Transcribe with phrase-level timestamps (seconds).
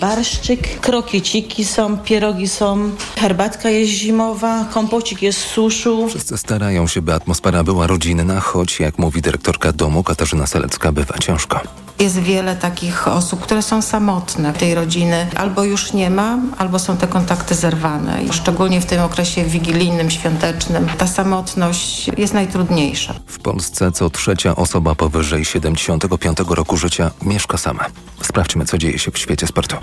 [0.00, 6.08] barszczyk, krokieciki są, pierogi są, herbatka jest zimowa, kompocik jest suszu.
[6.08, 11.18] Wszyscy starają się, by atmosfera była rodzinna, choć jak mówi dyrektorka domu Katarzyna Selecka, bywa
[11.18, 11.60] ciężko.
[11.98, 14.52] Jest wiele takich osób, które są samotne.
[14.52, 18.22] Tej rodziny albo już nie ma, albo są te kontakty zerwane.
[18.22, 23.14] I szczególnie w tym okresie wigilijnym, świątecznym ta samotność jest najtrudniejsza.
[23.26, 27.84] W Polsce co trzecia osoba powyżej 75 roku życia mieszka sama.
[28.22, 29.76] Sprawdźmy, co dzieje się w świecie sportu.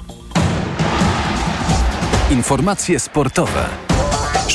[2.30, 3.86] Informacje sportowe.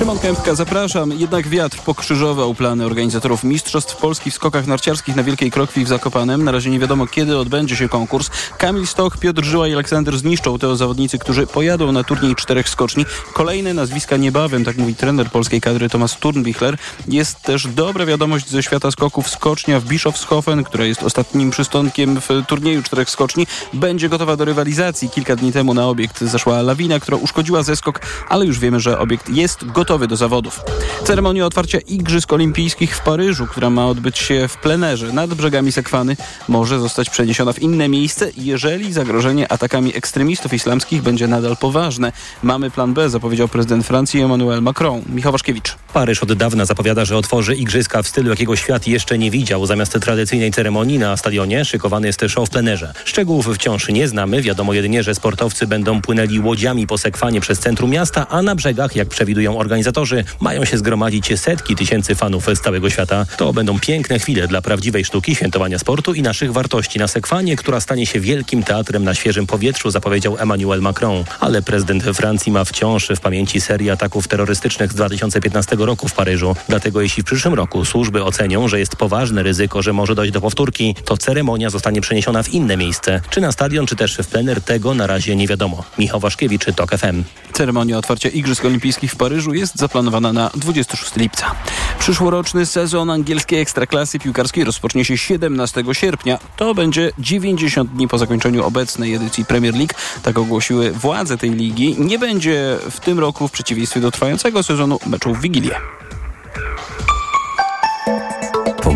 [0.00, 1.12] Szymon Kępka, zapraszam.
[1.12, 6.44] Jednak wiatr pokrzyżował plany organizatorów Mistrzostw Polski w skokach narciarskich na Wielkiej Krokwi w Zakopanem.
[6.44, 8.30] Na razie nie wiadomo, kiedy odbędzie się konkurs.
[8.58, 13.06] Kamil Stoch, Piotr Żyła i Aleksander zniszczą te zawodnicy, którzy pojadą na turniej czterech skoczni.
[13.32, 16.76] Kolejne nazwiska niebawem, tak mówi trener polskiej kadry Tomasz Turnbichler.
[17.08, 19.30] Jest też dobra wiadomość ze świata skoków.
[19.30, 25.10] Skocznia w Bischofshofen, która jest ostatnim przystąpkiem w turnieju czterech skoczni, będzie gotowa do rywalizacji.
[25.10, 29.28] Kilka dni temu na obiekt zeszła lawina, która uszkodziła zeskok, ale już wiemy, że obiekt
[29.28, 30.60] jest gotowy gotowy do zawodów.
[31.04, 36.16] Ceremonia otwarcia Igrzysk Olimpijskich w Paryżu, która ma odbyć się w plenerze nad brzegami Sekwany,
[36.48, 42.12] może zostać przeniesiona w inne miejsce, jeżeli zagrożenie atakami ekstremistów islamskich będzie nadal poważne.
[42.42, 45.02] Mamy plan B, zapowiedział prezydent Francji Emmanuel Macron.
[45.14, 45.76] Michał Waszkiewicz.
[45.92, 49.66] Paryż od dawna zapowiada, że otworzy igrzyska w stylu, jakiego świat jeszcze nie widział.
[49.66, 52.92] Zamiast tradycyjnej ceremonii na stadionie szykowany jest show w plenerze.
[53.04, 54.42] Szczegółów wciąż nie znamy.
[54.42, 58.96] Wiadomo jedynie, że sportowcy będą płynęli łodziami po sekwanie przez centrum miasta, a na brzegach,
[58.96, 63.26] jak przewidują organizacje, organizatorzy mają się zgromadzić setki tysięcy fanów z całego świata.
[63.36, 67.80] To będą piękne chwile dla prawdziwej sztuki, świętowania sportu i naszych wartości na Sekwanie, która
[67.80, 71.24] stanie się wielkim teatrem na świeżym powietrzu, zapowiedział Emmanuel Macron.
[71.40, 76.56] Ale prezydent Francji ma wciąż w pamięci serię ataków terrorystycznych z 2015 roku w Paryżu.
[76.68, 80.40] Dlatego jeśli w przyszłym roku służby ocenią, że jest poważne ryzyko, że może dojść do
[80.40, 83.20] powtórki, to ceremonia zostanie przeniesiona w inne miejsce.
[83.30, 85.84] Czy na stadion, czy też w plener, tego na razie nie wiadomo.
[85.98, 87.22] Michał Waszkiewicz, TOK FM.
[87.52, 91.54] Ceremonia otwarcia Igrzysk Olimpijskich w Paryżu jest zaplanowana na 26 lipca.
[91.98, 96.38] Przyszłoroczny sezon angielskiej ekstraklasy piłkarskiej rozpocznie się 17 sierpnia.
[96.56, 99.94] To będzie 90 dni po zakończeniu obecnej edycji Premier League.
[100.22, 101.96] Tak ogłosiły władze tej ligi.
[101.98, 105.76] Nie będzie w tym roku, w przeciwieństwie do trwającego sezonu, meczów w Wigilię.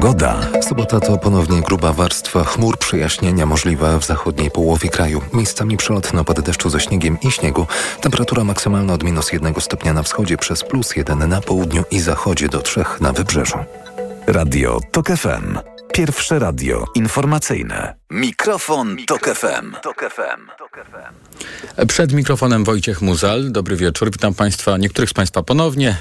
[0.05, 0.41] Pogoda.
[0.61, 5.21] Sobota to ponownie gruba warstwa chmur przejaśnienia możliwa w zachodniej połowie kraju.
[5.33, 7.67] Miejscami przelotny opady deszczu ze śniegiem i śniegu.
[8.01, 12.49] Temperatura maksymalna od minus jednego stopnia na wschodzie przez plus jeden na południu i zachodzie
[12.49, 13.59] do trzech na wybrzeżu.
[14.27, 15.59] Radio TOK FM.
[15.93, 17.95] Pierwsze radio informacyjne.
[18.11, 19.73] Mikrofon, Tok FM.
[19.83, 20.64] Tok FM.
[21.89, 23.53] Przed mikrofonem Wojciech Muzal.
[23.53, 24.11] Dobry wieczór.
[24.11, 25.97] Witam Państwa, niektórych z Państwa ponownie.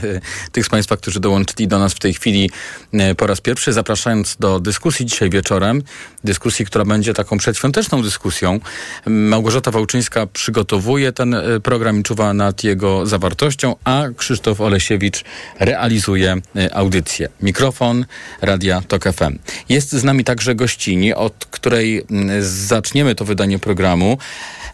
[0.52, 2.50] Tych z Państwa, którzy dołączyli do nas w tej chwili
[2.94, 5.84] e, po raz pierwszy, zapraszając do dyskusji dzisiaj wieczorem.
[6.24, 8.60] Dyskusji, która będzie taką przedświąteczną dyskusją.
[9.06, 15.24] Małgorzata Wałczyńska przygotowuje ten e, program i czuwa nad jego zawartością, a Krzysztof Olesiewicz
[15.60, 17.30] realizuje e, audycję.
[17.42, 18.06] Mikrofon
[18.42, 19.40] Radia Tok FM.
[19.70, 22.06] Jest z nami także gościni, od której
[22.42, 24.18] zaczniemy to wydanie programu.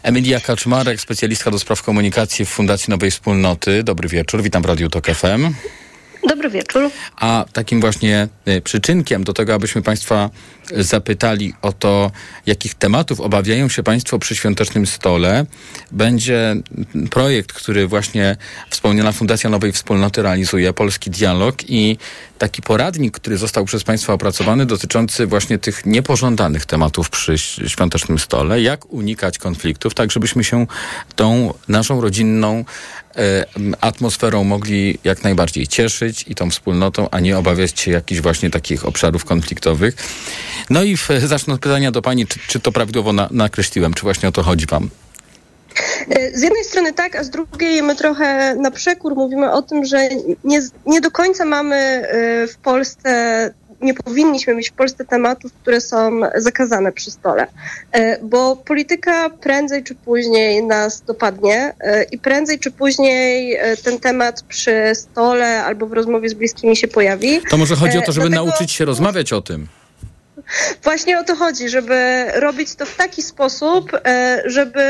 [0.02, 3.82] Emilia Kaczmarek, specjalistka do spraw komunikacji w Fundacji Nowej Wspólnoty.
[3.82, 5.54] Dobry wieczór, witam w Radiu Tok FM.
[6.28, 6.90] Dobry wieczór.
[7.16, 10.30] A takim właśnie e, przyczynkiem do tego, abyśmy Państwa
[10.76, 12.10] zapytali o to,
[12.46, 15.46] jakich tematów obawiają się Państwo przy świątecznym stole,
[15.92, 16.56] będzie
[17.10, 18.36] projekt, który właśnie
[18.70, 21.98] wspomniana Fundacja Nowej Wspólnoty realizuje, Polski Dialog i
[22.38, 28.62] taki poradnik, który został przez Państwa opracowany dotyczący właśnie tych niepożądanych tematów przy świątecznym stole,
[28.62, 30.66] jak unikać konfliktów, tak żebyśmy się
[31.16, 32.64] tą naszą rodzinną
[33.80, 38.86] atmosferą mogli jak najbardziej cieszyć i tą wspólnotą, a nie obawiać się jakichś właśnie takich
[38.86, 39.94] obszarów konfliktowych.
[40.70, 44.28] No i zacznę od pytania do Pani, czy, czy to prawidłowo na, nakreśliłem, czy właśnie
[44.28, 44.90] o to chodzi Wam?
[46.08, 49.84] E, z jednej strony tak, a z drugiej my trochę na przekór mówimy o tym,
[49.84, 50.08] że
[50.44, 53.10] nie, nie do końca mamy e, w Polsce
[53.80, 57.46] nie powinniśmy mieć w Polsce tematów, które są zakazane przy stole,
[57.92, 61.74] e, bo polityka prędzej czy później nas dopadnie
[62.12, 67.40] i prędzej czy później ten temat przy stole albo w rozmowie z bliskimi się pojawi.
[67.50, 68.46] To może chodzi o to, żeby Dlatego...
[68.46, 69.66] nauczyć się rozmawiać o tym.
[70.82, 74.82] Właśnie o to chodzi, żeby robić to w taki sposób, e, żeby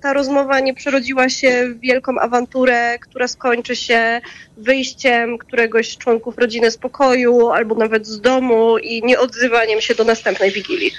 [0.00, 4.20] ta rozmowa nie przerodziła się w wielką awanturę, która skończy się
[4.56, 10.04] wyjściem któregoś z członków rodziny z pokoju albo nawet z domu i nieodzywaniem się do
[10.04, 10.92] następnej wigilii.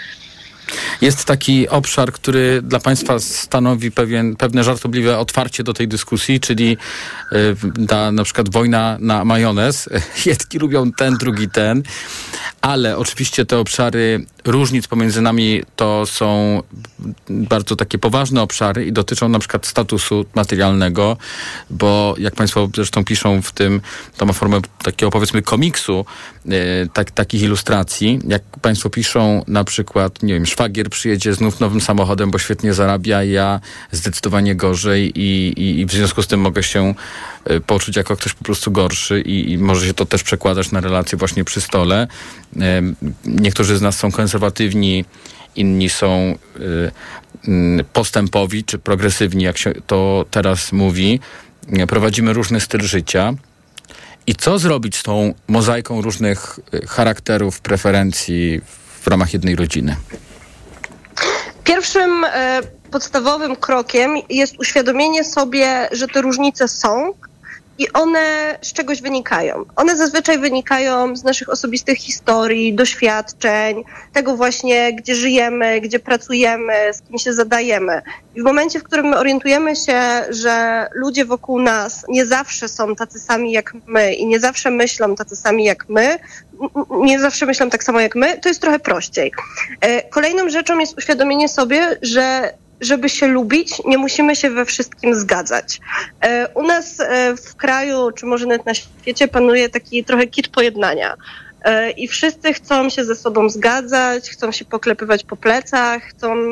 [1.01, 6.77] Jest taki obszar, który dla Państwa stanowi pewien, pewne żartobliwe otwarcie do tej dyskusji, czyli
[7.31, 7.55] y,
[8.11, 9.89] na przykład wojna na majonez.
[10.25, 11.83] Jedni lubią ten, drugi ten,
[12.61, 16.61] ale oczywiście te obszary różnic pomiędzy nami to są
[17.29, 21.17] bardzo takie poważne obszary i dotyczą na przykład statusu materialnego,
[21.69, 23.81] bo jak Państwo zresztą piszą w tym,
[24.17, 26.05] to ma formę takiego powiedzmy komiksu,
[26.45, 28.19] y, tak, takich ilustracji.
[28.27, 33.23] Jak Państwo piszą na przykład, nie wiem, szwagier przyjedzie znów nowym samochodem, bo świetnie zarabia,
[33.23, 33.59] ja
[33.91, 36.93] zdecydowanie gorzej i, i, i w związku z tym mogę się
[37.51, 40.81] y, poczuć jako ktoś po prostu gorszy i, i może się to też przekładać na
[40.81, 42.07] relacje właśnie przy stole.
[43.25, 45.05] Niektórzy z nas są konserwatywni,
[45.55, 51.19] inni są y, postępowi czy progresywni, jak się to teraz mówi.
[51.87, 53.33] Prowadzimy różny styl życia.
[54.27, 58.61] I co zrobić z tą mozaiką różnych charakterów, preferencji
[59.01, 59.95] w ramach jednej rodziny?
[61.63, 62.61] Pierwszym e,
[62.91, 67.13] podstawowym krokiem jest uświadomienie sobie, że te różnice są
[67.77, 69.65] i one z czegoś wynikają.
[69.75, 73.83] One zazwyczaj wynikają z naszych osobistych historii, doświadczeń,
[74.13, 78.01] tego właśnie, gdzie żyjemy, gdzie pracujemy, z kim się zadajemy.
[78.35, 79.99] I w momencie, w którym my orientujemy się,
[80.29, 85.15] że ludzie wokół nas nie zawsze są tacy sami jak my i nie zawsze myślą
[85.15, 86.19] tacy sami jak my,
[86.89, 89.31] nie zawsze myślą tak samo jak my, to jest trochę prościej.
[89.81, 95.15] E, kolejną rzeczą jest uświadomienie sobie, że żeby się lubić, nie musimy się we wszystkim
[95.15, 95.79] zgadzać.
[96.21, 100.47] E, u nas e, w kraju, czy może nawet na świecie, panuje taki trochę kit
[100.47, 101.15] pojednania.
[101.63, 106.51] E, I wszyscy chcą się ze sobą zgadzać, chcą się poklepywać po plecach, chcą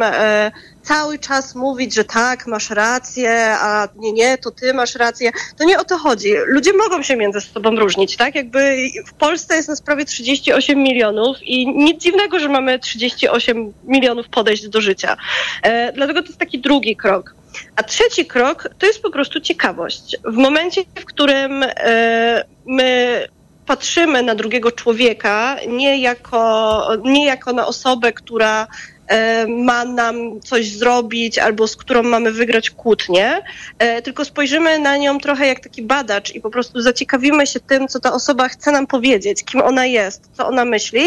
[0.83, 5.31] cały czas mówić, że tak, masz rację, a nie, nie, to ty masz rację.
[5.57, 6.33] To nie o to chodzi.
[6.45, 8.35] Ludzie mogą się między sobą różnić, tak?
[8.35, 8.77] Jakby
[9.07, 14.67] w Polsce jest nas prawie 38 milionów i nic dziwnego, że mamy 38 milionów podejść
[14.67, 15.17] do życia.
[15.63, 17.35] E, dlatego to jest taki drugi krok.
[17.75, 20.17] A trzeci krok to jest po prostu ciekawość.
[20.25, 23.27] W momencie, w którym e, my
[23.65, 28.67] patrzymy na drugiego człowieka nie jako, nie jako na osobę, która
[29.11, 33.41] E, ma nam coś zrobić albo z którą mamy wygrać kłótnię,
[33.79, 37.87] e, tylko spojrzymy na nią trochę jak taki badacz i po prostu zaciekawimy się tym,
[37.87, 41.01] co ta osoba chce nam powiedzieć, kim ona jest, co ona myśli,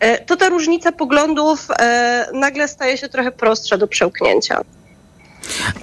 [0.00, 1.68] e, to ta różnica poglądów
[2.32, 4.60] nagle staje się trochę prostsza do przełknięcia.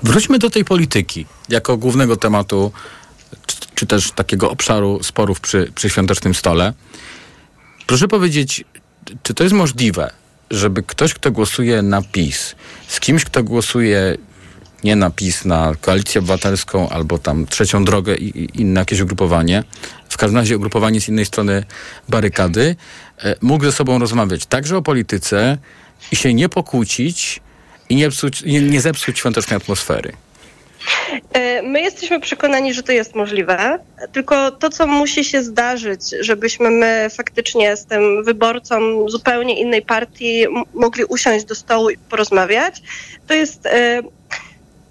[0.04, 2.72] Wróćmy do tej polityki jako głównego tematu,
[3.84, 6.74] czy, też takiego obszaru sporów przy, przy świątecznym stole.
[7.88, 8.66] Proszę powiedzieć,
[9.24, 10.12] czy to jest możliwe,
[10.52, 12.56] żeby ktoś, kto głosuje na PiS,
[12.88, 14.18] z kimś, kto głosuje
[14.84, 19.64] nie na PiS, na Koalicję Obywatelską albo tam Trzecią Drogę i, i inne jakieś ugrupowanie,
[20.10, 21.64] w każdym razie ugrupowanie z innej strony
[22.10, 22.76] barykady,
[23.24, 25.58] e, mógł ze sobą rozmawiać także o polityce
[26.12, 27.42] i się nie pokłócić
[27.90, 30.14] i nie, psuć, nie, nie zepsuć świątecznej atmosfery.
[31.34, 33.80] E, my jesteśmy przekonani, że to jest możliwe,
[34.12, 40.46] tylko to, co musi się zdarzyć, żebyśmy my faktycznie z tym wyborcą zupełnie innej partii
[40.74, 42.82] mogli usiąść do stołu i porozmawiać,
[43.28, 44.02] to jest e,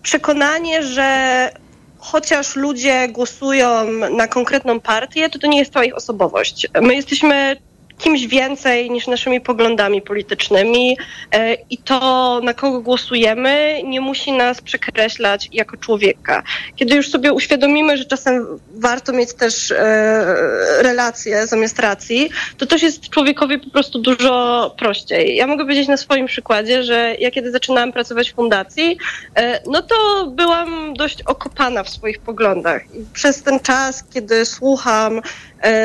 [0.02, 1.50] przekonanie, że
[1.98, 6.66] chociaż ludzie głosują na konkretną partię, to to nie jest cała ich osobowość.
[6.80, 7.56] My jesteśmy
[7.98, 10.96] kimś więcej niż naszymi poglądami politycznymi
[11.32, 16.42] e, i to, na kogo głosujemy, nie musi nas przekreślać jako człowieka.
[16.76, 22.82] Kiedy już sobie uświadomimy, że czasem warto mieć też e, relacje zamiast racji, to też
[22.82, 25.36] jest człowiekowi po prostu dużo prościej.
[25.36, 28.98] Ja mogę powiedzieć na swoim przykładzie, że ja kiedy zaczynałam pracować w fundacji,
[29.36, 32.82] e, no to byłam dość okopana w swoich poglądach.
[32.94, 35.20] I przez ten czas, kiedy słucham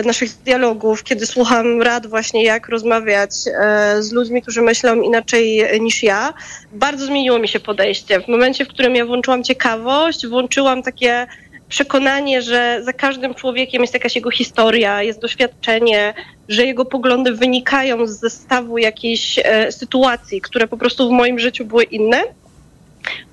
[0.06, 6.04] naszych dialogów, kiedy słucham rad właśnie jak rozmawiać e, z ludźmi, którzy myślą inaczej niż
[6.04, 6.34] ja,
[6.72, 8.22] bardzo zmieniło mi się podejście.
[8.22, 11.28] W momencie, w którym ja włączyłam ciekawość, włączyłam takie
[11.70, 16.14] przekonanie, że za każdym człowiekiem jest jakaś jego historia, jest doświadczenie,
[16.50, 21.66] że jego poglądy wynikają z zestawu jakiejś e, sytuacji, które po prostu w moim życiu
[21.66, 22.24] były inne,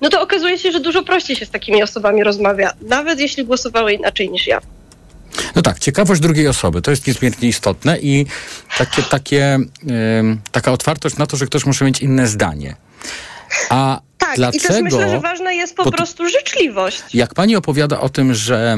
[0.01, 3.93] no to okazuje się, że dużo prościej się z takimi osobami rozmawia, nawet jeśli głosowały
[3.93, 4.61] inaczej niż ja.
[5.55, 8.25] No tak, ciekawość drugiej osoby, to jest niezmiernie istotne i
[8.77, 9.59] takie, takie,
[10.51, 12.75] taka otwartość na to, że ktoś może mieć inne zdanie.
[13.69, 17.03] A tak, dlaczego, i też myślę, że ważna jest po prostu życzliwość.
[17.13, 18.77] Jak pani opowiada o tym, że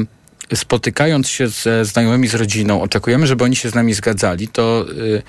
[0.54, 5.22] spotykając się ze znajomymi, z rodziną, oczekujemy, żeby oni się z nami zgadzali, to y,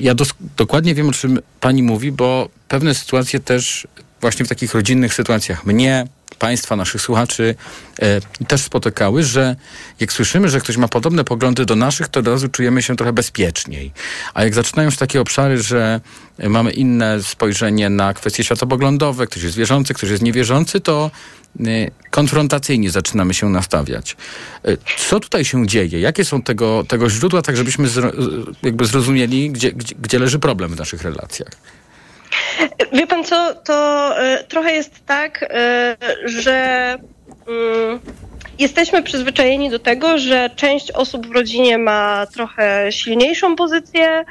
[0.00, 3.88] ja dos- dokładnie wiem, o czym pani mówi, bo pewne sytuacje też
[4.20, 7.54] właśnie w takich rodzinnych sytuacjach mnie, Państwa, naszych słuchaczy
[8.02, 9.56] e, też spotykały, że
[10.00, 13.12] jak słyszymy, że ktoś ma podobne poglądy do naszych, to od razu czujemy się trochę
[13.12, 13.92] bezpieczniej.
[14.34, 16.00] A jak zaczynają się takie obszary, że
[16.48, 21.10] mamy inne spojrzenie na kwestie światopoglądowe, ktoś jest wierzący, ktoś jest niewierzący, to
[21.60, 21.64] e,
[22.10, 24.16] konfrontacyjnie zaczynamy się nastawiać.
[24.64, 24.76] E,
[25.08, 26.00] co tutaj się dzieje?
[26.00, 28.12] Jakie są tego, tego źródła, tak żebyśmy zro,
[28.62, 31.50] jakby zrozumieli, gdzie, gdzie, gdzie leży problem w naszych relacjach?
[32.92, 36.98] Wie pan co, to y, trochę jest tak, y, że
[37.48, 37.98] y,
[38.58, 44.24] jesteśmy przyzwyczajeni do tego, że część osób w rodzinie ma trochę silniejszą pozycję,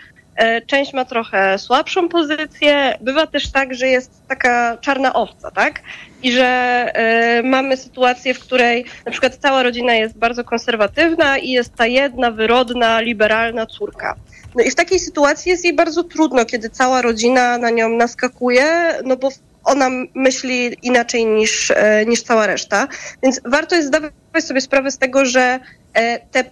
[0.68, 2.98] część ma trochę słabszą pozycję.
[3.02, 5.82] Bywa też tak, że jest taka czarna owca, tak?
[6.24, 6.92] I że
[7.40, 11.88] y, mamy sytuację, w której na przykład cała rodzina jest bardzo konserwatywna i jest ta
[11.88, 14.16] jedna wyrodna, liberalna córka.
[14.56, 18.94] No i w takiej sytuacji jest jej bardzo trudno, kiedy cała rodzina na nią naskakuje,
[19.06, 19.30] no bo
[19.64, 22.88] ona myśli inaczej niż, e, niż cała reszta.
[23.24, 25.60] Więc warto jest zdawać sobie sprawę z tego, że
[25.94, 26.44] e, te,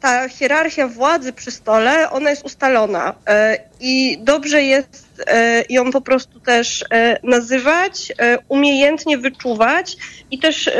[0.00, 5.09] ta hierarchia władzy przy stole, ona jest ustalona e, i dobrze jest
[5.68, 6.84] ją po prostu też
[7.22, 8.12] nazywać,
[8.48, 9.96] umiejętnie wyczuwać
[10.30, 10.70] i też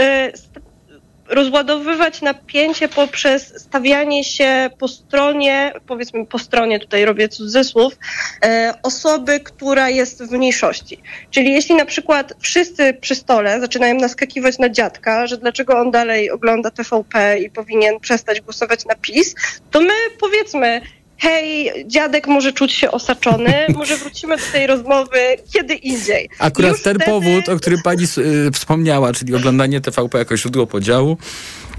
[1.31, 7.99] rozładowywać napięcie poprzez stawianie się po stronie, powiedzmy po stronie, tutaj robię cudzysłów,
[8.45, 11.03] e, osoby, która jest w mniejszości.
[11.31, 16.31] Czyli jeśli na przykład wszyscy przy stole zaczynają naskakiwać na dziadka, że dlaczego on dalej
[16.31, 19.35] ogląda TVP i powinien przestać głosować na PiS,
[19.71, 20.81] to my powiedzmy,
[21.21, 25.19] hej, dziadek może czuć się osaczony, może wrócimy do tej rozmowy
[25.53, 26.31] kiedy indziej.
[26.39, 27.11] Akurat Już ten wtedy...
[27.11, 31.17] powód, o którym pani y, wspomniała, czyli oglądanie TVP jako źródło podziału,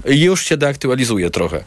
[0.04, 1.64] już się deaktualizuje trochę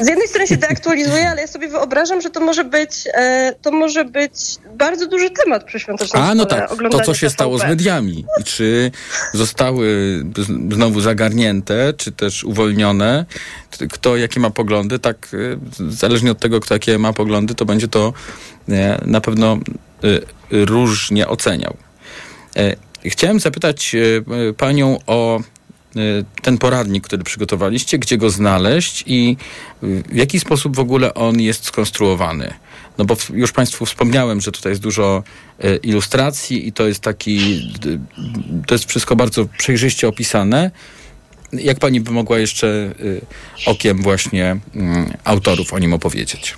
[0.00, 3.72] z jednej strony się deaktualizuje, ale ja sobie wyobrażam, że to może być, e, to
[3.72, 4.32] może być
[4.74, 7.30] bardzo duży temat przy świątecznym A, no tak, to co się TVP.
[7.30, 8.90] stało z mediami i czy
[9.34, 10.16] zostały
[10.70, 13.24] znowu zagarnięte, czy też uwolnione,
[13.92, 17.88] kto jakie ma poglądy, tak e, zależnie od tego, kto jakie ma poglądy, to będzie
[17.88, 18.12] to
[18.68, 19.58] e, na pewno
[20.50, 21.76] różnie oceniał.
[23.04, 23.96] Chciałem zapytać
[24.56, 25.40] panią o
[26.42, 29.36] ten poradnik, który przygotowaliście, gdzie go znaleźć i
[29.82, 32.54] w jaki sposób w ogóle on jest skonstruowany?
[32.98, 35.22] No bo już Państwu wspomniałem, że tutaj jest dużo
[35.64, 37.98] y, ilustracji i to jest taki, y,
[38.66, 40.70] to jest wszystko bardzo przejrzyście opisane.
[41.52, 42.94] Jak Pani by mogła jeszcze
[43.66, 46.54] okiem właśnie mm, autorów o nim opowiedzieć?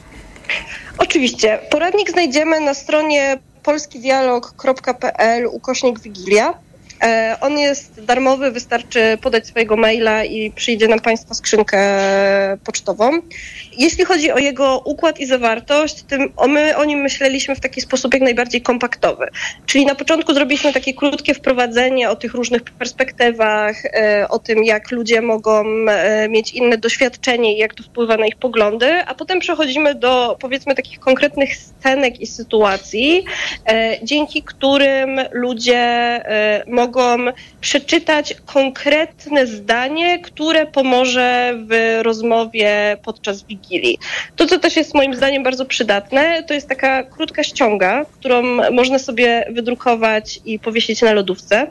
[0.98, 1.58] Oczywiście.
[1.70, 6.54] Poradnik znajdziemy na stronie polskidialog.pl ukośnik Wigilia.
[7.02, 11.78] E, on jest darmowy, wystarczy podać swojego maila i przyjdzie nam Państwa skrzynkę
[12.64, 13.20] pocztową.
[13.78, 16.04] Jeśli chodzi o jego układ i zawartość,
[16.48, 19.26] my o nim myśleliśmy w taki sposób jak najbardziej kompaktowy.
[19.66, 24.90] Czyli na początku zrobiliśmy takie krótkie wprowadzenie o tych różnych perspektywach, e, o tym, jak
[24.90, 29.40] ludzie mogą e, mieć inne doświadczenie i jak to wpływa na ich poglądy, a potem
[29.40, 33.24] przechodzimy do powiedzmy takich konkretnych scenek i sytuacji,
[34.02, 36.20] dzięki którym ludzie
[36.66, 37.16] mogą
[37.60, 43.63] przeczytać konkretne zdanie, które pomoże w rozmowie podczas Wigilii.
[44.36, 48.98] To, co też jest moim zdaniem bardzo przydatne, to jest taka krótka ściąga, którą można
[48.98, 51.66] sobie wydrukować i powiesić na lodówce.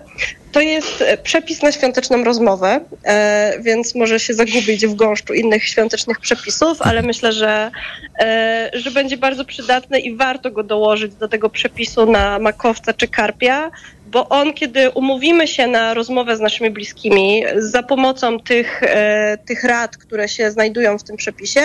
[0.52, 6.20] To jest przepis na świąteczną rozmowę, e, więc może się zagubić w gąszczu innych świątecznych
[6.20, 7.72] przepisów, ale myślę, że,
[8.20, 13.08] e, że będzie bardzo przydatny i warto go dołożyć do tego przepisu na makowca czy
[13.08, 13.72] karpia,
[14.14, 19.64] bo on, kiedy umówimy się na rozmowę z naszymi bliskimi za pomocą tych, e, tych
[19.64, 21.62] rad, które się znajdują w tym przepisie,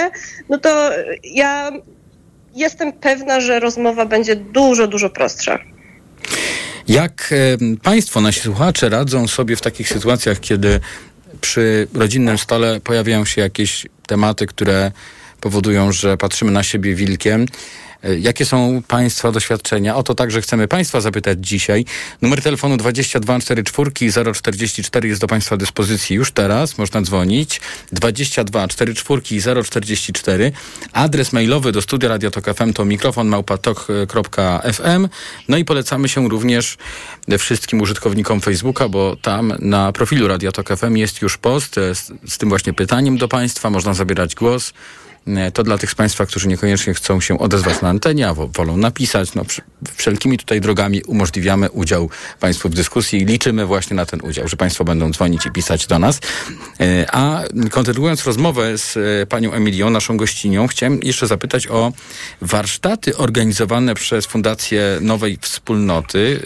[0.48, 0.90] no to
[1.24, 1.70] ja
[2.54, 5.58] jestem pewna, że rozmowa będzie dużo, dużo prostsza.
[6.88, 7.34] Jak
[7.82, 10.80] Państwo, nasi słuchacze, radzą sobie w takich sytuacjach, kiedy
[11.40, 14.92] przy rodzinnym stole pojawiają się jakieś tematy, które
[15.40, 17.46] powodują, że patrzymy na siebie wilkiem?
[18.04, 19.96] E, jakie są Państwa doświadczenia?
[19.96, 21.84] O to także chcemy Państwa zapytać dzisiaj.
[22.22, 26.78] Numer telefonu 2244 044 jest do Państwa dyspozycji już teraz.
[26.78, 27.60] Można dzwonić.
[27.92, 29.22] 2244
[29.64, 30.52] 044.
[30.92, 35.08] Adres mailowy do studia Radio Tok FM to mikrofon małpatok.fm.
[35.48, 36.76] No i polecamy się również
[37.38, 42.38] wszystkim użytkownikom Facebooka, bo tam na profilu Radio Tok FM jest już post z, z
[42.38, 43.70] tym właśnie pytaniem do Państwa.
[43.70, 44.72] Można zabierać głos.
[45.36, 48.76] E, to dla tych z Państwa, którzy niekoniecznie chcą się odezwać na antenie, a wolą
[48.76, 49.34] napisać.
[49.34, 49.44] No,
[49.96, 54.56] wszelkimi tutaj drogami umożliwiamy udział Państwu w dyskusji i liczymy właśnie na ten udział, że
[54.56, 56.20] Państwo będą dzwonić i pisać do nas.
[56.80, 61.92] E, a kontynuując rozmowę z e, Panią Emilią, naszą gościnią, chciałem jeszcze zapytać o
[62.40, 66.40] warsztaty organizowane przez Fundację Nowej Wspólnoty,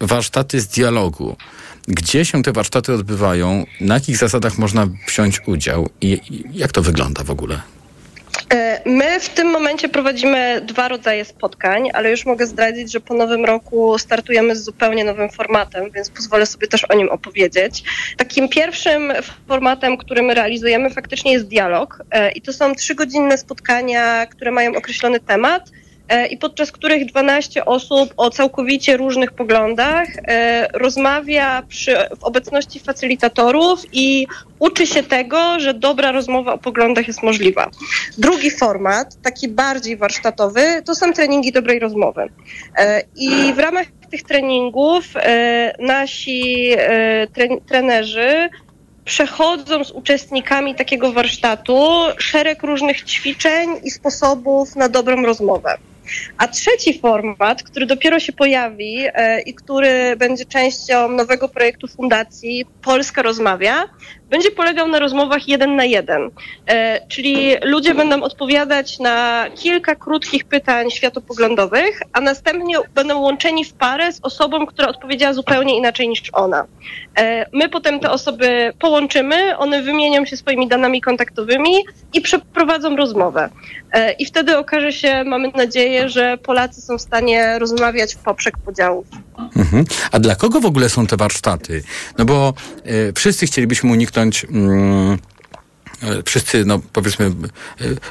[0.00, 1.36] warsztaty z dialogu.
[1.88, 3.66] Gdzie się te warsztaty odbywają?
[3.80, 5.88] Na jakich zasadach można wziąć udział?
[6.00, 6.20] I
[6.52, 7.60] jak to wygląda w ogóle?
[8.54, 13.14] E, my w tym momencie prowadzimy dwa rodzaje spotkań, ale już mogę zdradzić, że po
[13.14, 17.82] nowym roku startujemy z zupełnie nowym formatem, więc pozwolę sobie też o nim opowiedzieć.
[18.16, 19.12] Takim pierwszym
[19.48, 24.76] formatem, który my realizujemy faktycznie jest dialog e, i to są trzygodzinne spotkania, które mają
[24.76, 25.70] określony temat
[26.30, 33.84] i podczas których 12 osób o całkowicie różnych poglądach e, rozmawia przy, w obecności facylitatorów
[33.92, 34.26] i
[34.58, 37.70] uczy się tego, że dobra rozmowa o poglądach jest możliwa.
[38.18, 42.28] Drugi format, taki bardziej warsztatowy, to są treningi dobrej rozmowy.
[42.76, 45.04] E, I w ramach tych treningów
[45.78, 46.70] nasi
[47.66, 48.48] trenerzy
[49.08, 51.88] przechodzą z uczestnikami takiego warsztatu
[52.18, 55.78] szereg różnych ćwiczeń i sposobów na dobrą rozmowę.
[56.38, 62.64] A trzeci format, który dopiero się pojawi e, i który będzie częścią nowego projektu Fundacji
[62.82, 63.84] Polska Rozmawia,
[64.30, 66.30] będzie polegał na rozmowach jeden na jeden.
[66.66, 73.72] E, czyli ludzie będą odpowiadać na kilka krótkich pytań światopoglądowych, a następnie będą łączeni w
[73.72, 76.64] parę z osobą, która odpowiedziała zupełnie inaczej niż ona.
[77.18, 81.74] E, my potem te osoby połączymy, one wymienią się swoimi danymi kontaktowymi
[82.14, 83.48] i przeprowadzą rozmowę.
[83.92, 88.58] E, I wtedy okaże się, mamy nadzieję, że Polacy są w stanie rozmawiać w poprzek
[88.58, 89.06] podziałów.
[89.56, 89.84] Mhm.
[90.12, 91.82] A dla kogo w ogóle są te warsztaty?
[92.18, 92.54] No bo
[92.86, 94.17] y, wszyscy chcielibyśmy uniknąć.
[96.02, 97.30] Y, wszyscy, no powiedzmy, e,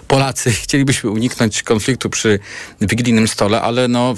[0.07, 2.39] Polacy chcielibyśmy uniknąć konfliktu przy
[2.81, 4.15] wigilijnym stole, ale no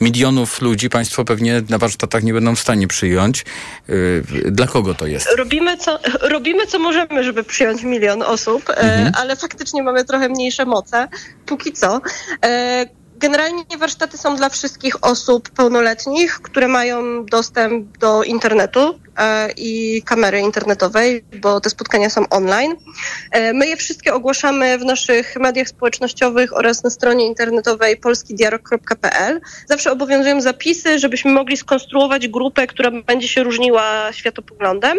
[0.00, 3.44] milionów ludzi państwo pewnie na warsztatach nie będą w stanie przyjąć.
[4.44, 5.28] Dla kogo to jest?
[5.36, 9.12] Robimy co, robimy co możemy, żeby przyjąć milion osób, mhm.
[9.14, 11.08] ale faktycznie mamy trochę mniejsze moce,
[11.46, 12.00] póki co.
[13.22, 20.40] Generalnie warsztaty są dla wszystkich osób pełnoletnich, które mają dostęp do internetu e, i kamery
[20.40, 22.74] internetowej, bo te spotkania są online.
[23.30, 29.40] E, my je wszystkie ogłaszamy w naszych mediach społecznościowych oraz na stronie internetowej polskidialog.pl.
[29.66, 34.98] Zawsze obowiązują zapisy, żebyśmy mogli skonstruować grupę, która będzie się różniła światopoglądem.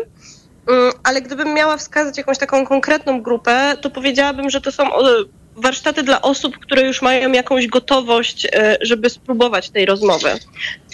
[0.68, 4.84] Mm, ale gdybym miała wskazać jakąś taką konkretną grupę, to powiedziałabym, że to są
[5.56, 10.30] warsztaty dla osób, które już mają jakąś gotowość, e, żeby spróbować tej rozmowy.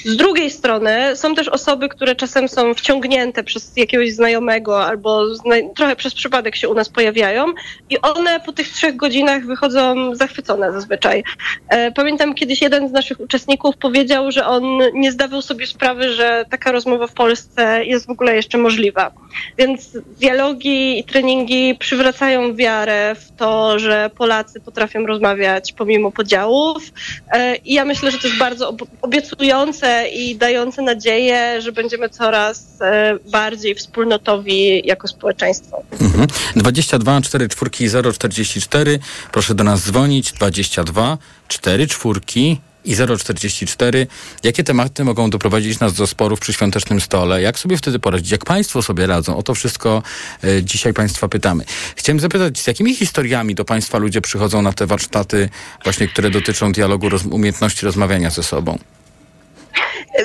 [0.06, 5.56] Z drugiej strony są też osoby, które czasem są wciągnięte przez jakiegoś znajomego albo zna
[5.76, 7.46] trochę przez przypadek się u nas pojawiają
[7.90, 11.24] i one po tych trzech godzinach wychodzą zachwycone zazwyczaj.
[11.70, 16.46] E, pamiętam kiedyś jeden z naszych uczestników powiedział, że on nie zdawał sobie sprawy, że
[16.50, 19.12] taka rozmowa w Polsce jest w ogóle jeszcze możliwa.
[19.58, 26.84] Więc dialogi i treningi przywracają wiarę w to, że Polacy potrafią rozmawiać pomimo podziałów
[27.32, 32.82] e, i ja myślę, że to jest bardzo obiecujące i dające nadzieję, że będziemy coraz
[32.82, 35.84] e, bardziej wspólnotowi jako społeczeństwo.
[36.02, 36.28] Mhm.
[36.56, 39.00] 22 4 4 044.
[39.32, 40.32] Proszę do nas dzwonić.
[40.32, 44.08] 22 4 4 i 044.
[44.44, 47.42] Jakie tematy mogą doprowadzić nas do sporów przy świątecznym stole?
[47.42, 48.32] Jak sobie wtedy poradzić?
[48.32, 49.38] Jak Państwo sobie radzą?
[49.38, 50.04] O to wszystko
[50.44, 51.64] e, dzisiaj Państwa pytamy.
[51.96, 55.50] Chciałem zapytać, z jakimi historiami do Państwa ludzie przychodzą na te warsztaty,
[55.84, 58.78] właśnie które dotyczą dialogu, roz, umiejętności rozmawiania ze sobą?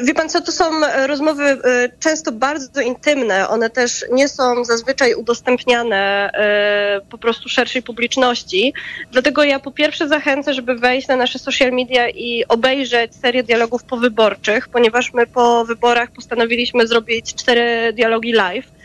[0.05, 0.65] Wie pan co, to są
[1.07, 1.59] rozmowy e,
[2.01, 3.49] często bardzo intymne.
[3.49, 8.75] One też nie są zazwyczaj udostępniane e, po prostu szerszej publiczności.
[9.13, 13.85] Dlatego ja po pierwsze zachęcę, żeby wejść na nasze social media i obejrzeć serię dialogów
[13.85, 18.84] powyborczych, ponieważ my po wyborach postanowiliśmy zrobić cztery dialogi live e,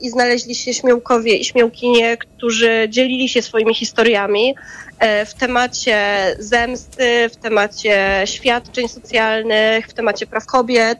[0.00, 4.54] i znaleźli się śmiałkowie i śmiałkinie, którzy dzielili się swoimi historiami.
[4.98, 5.96] E, w temacie
[6.38, 10.98] zemsty, w temacie świadczeń socjalnych, w temacie praw kobiet.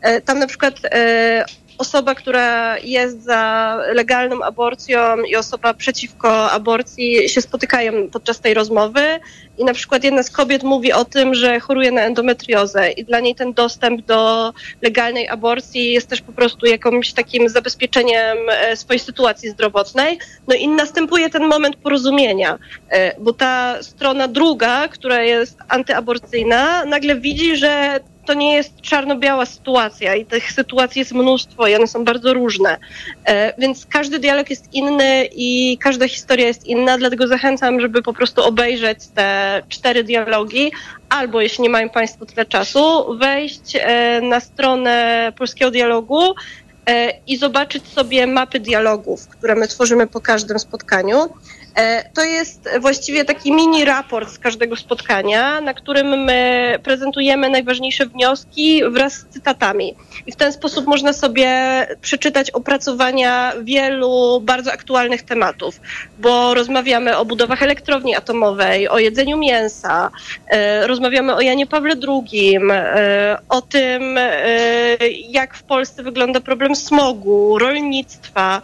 [0.00, 1.44] E, tam na przykład e,
[1.78, 9.20] osoba, która jest za legalną aborcją i osoba przeciwko aborcji się spotykają podczas tej rozmowy
[9.58, 13.20] i na przykład jedna z kobiet mówi o tym, że choruje na endometriozę i dla
[13.20, 19.00] niej ten dostęp do legalnej aborcji jest też po prostu jakimś takim zabezpieczeniem e, swojej
[19.00, 20.18] sytuacji zdrowotnej.
[20.48, 22.58] No i następuje ten moment porozumienia,
[22.88, 29.46] e, bo ta strona druga, która jest antyaborcyjna, nagle widzi, że to nie jest czarno-biała
[29.46, 32.76] sytuacja i tych sytuacji jest mnóstwo i one są bardzo różne.
[33.24, 38.12] E, więc każdy dialog jest inny i każda historia jest inna, dlatego zachęcam, żeby po
[38.12, 40.72] prostu obejrzeć te cztery dialogi,
[41.08, 46.34] albo jeśli nie mają Państwo tyle czasu, wejść e, na stronę Polskiego Dialogu
[46.86, 51.28] e, i zobaczyć sobie mapy dialogów, które my tworzymy po każdym spotkaniu.
[51.76, 58.06] E, to jest właściwie taki mini raport z każdego spotkania, na którym my prezentujemy najważniejsze
[58.06, 59.94] wnioski wraz z cytatami.
[60.26, 61.50] I w ten sposób można sobie
[62.00, 65.80] przeczytać opracowania wielu bardzo aktualnych tematów,
[66.18, 70.10] bo rozmawiamy o budowach elektrowni atomowej, o jedzeniu mięsa,
[70.48, 74.18] e, rozmawiamy o Janie Pawle II, e, o tym,
[75.28, 78.62] jak w Polsce wygląda problem smogu, rolnictwa,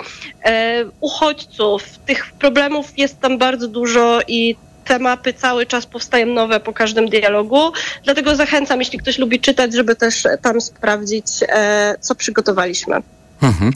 [1.00, 1.82] uchodźców.
[2.06, 7.08] Tych problemów jest tam bardzo dużo i te mapy cały czas powstają nowe po każdym
[7.08, 7.72] dialogu.
[8.04, 12.96] Dlatego zachęcam, jeśli ktoś lubi czytać, żeby też tam sprawdzić, e, co przygotowaliśmy.
[13.42, 13.72] Mhm.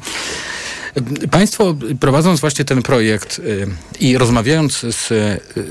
[1.30, 3.66] Państwo prowadząc właśnie ten projekt y,
[4.00, 5.08] i rozmawiając z,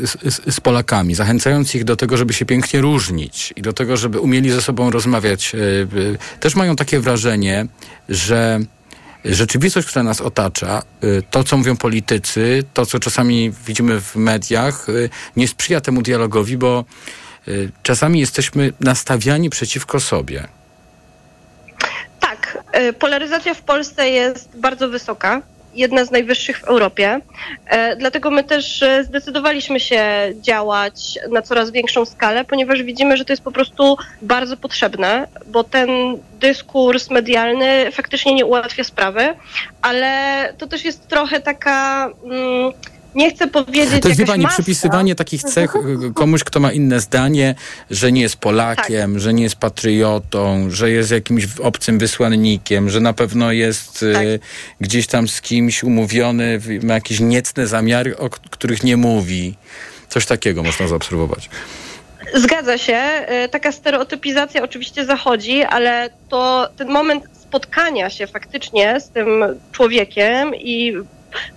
[0.04, 4.20] z, z, Polakami, zachęcając ich do tego, żeby się pięknie różnić i do tego, żeby
[4.20, 7.66] umieli ze sobą rozmawiać, y, y, też mają takie wrażenie,
[8.10, 8.60] że
[9.26, 14.90] rzeczywistość, która nas otacza, y, to, co mówią politycy, to, co czasami widzimy w mediach,
[14.90, 16.86] y, nie sprzyja temu dialogowi, bo
[17.48, 20.48] y, czasami jesteśmy nastawiani przeciwko sobie.
[22.20, 22.64] Tak,
[23.00, 25.42] polaryzacja w Polsce jest bardzo wysoka
[25.76, 27.20] jedna z najwyższych w Europie.
[27.66, 30.04] E, dlatego my też e, zdecydowaliśmy się
[30.42, 35.64] działać na coraz większą skalę, ponieważ widzimy, że to jest po prostu bardzo potrzebne, bo
[35.64, 35.90] ten
[36.40, 39.36] dyskurs medialny faktycznie nie ułatwia sprawy,
[39.82, 42.10] ale to też jest trochę taka.
[42.24, 42.72] Mm,
[43.16, 44.02] nie chcę powiedzieć.
[44.02, 47.56] To jest pani, przypisywanie takich cech y, komuś, kto ma inne zdanie,
[47.92, 49.22] że nie jest Polakiem, tak.
[49.22, 54.24] że nie jest patriotą, że jest jakimś obcym wysłannikiem, że na pewno jest y, tak.
[54.24, 54.40] y,
[54.82, 59.56] gdzieś tam z kimś umówiony, ma jakieś niecne zamiary, o których nie mówi.
[60.10, 61.50] Coś takiego można zaobserwować.
[62.34, 63.00] Zgadza się.
[63.46, 70.56] Y, taka stereotypizacja oczywiście zachodzi, ale to ten moment spotkania się faktycznie z tym człowiekiem
[70.56, 70.94] i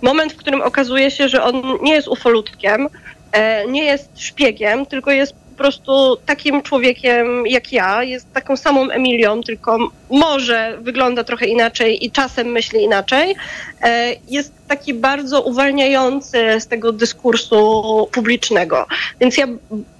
[0.01, 2.89] moment, w którym okazuje się, że on nie jest ufolutkiem,
[3.31, 8.89] e, nie jest szpiegiem, tylko jest po prostu takim człowiekiem jak ja, jest taką samą
[8.89, 9.77] Emilią, tylko
[10.09, 13.35] może wygląda trochę inaczej i czasem myśli inaczej.
[13.81, 18.85] E, jest taki bardzo uwalniający z tego dyskursu publicznego.
[19.19, 19.47] Więc ja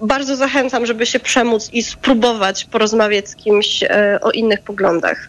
[0.00, 5.28] bardzo zachęcam, żeby się przemóc i spróbować porozmawiać z kimś e, o innych poglądach.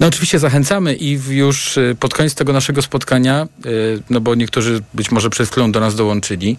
[0.00, 4.82] No oczywiście zachęcamy i już y, pod koniec tego naszego spotkania, y, no bo niektórzy
[4.94, 6.56] być może przed chwilą do nas dołączyli,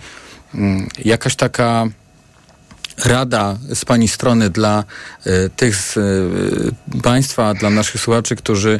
[0.56, 1.86] mm, jakaś taka
[3.06, 4.84] rada z Pani strony dla
[5.28, 6.00] y, tych z
[7.04, 8.80] Państwa, dla naszych słuchaczy, którzy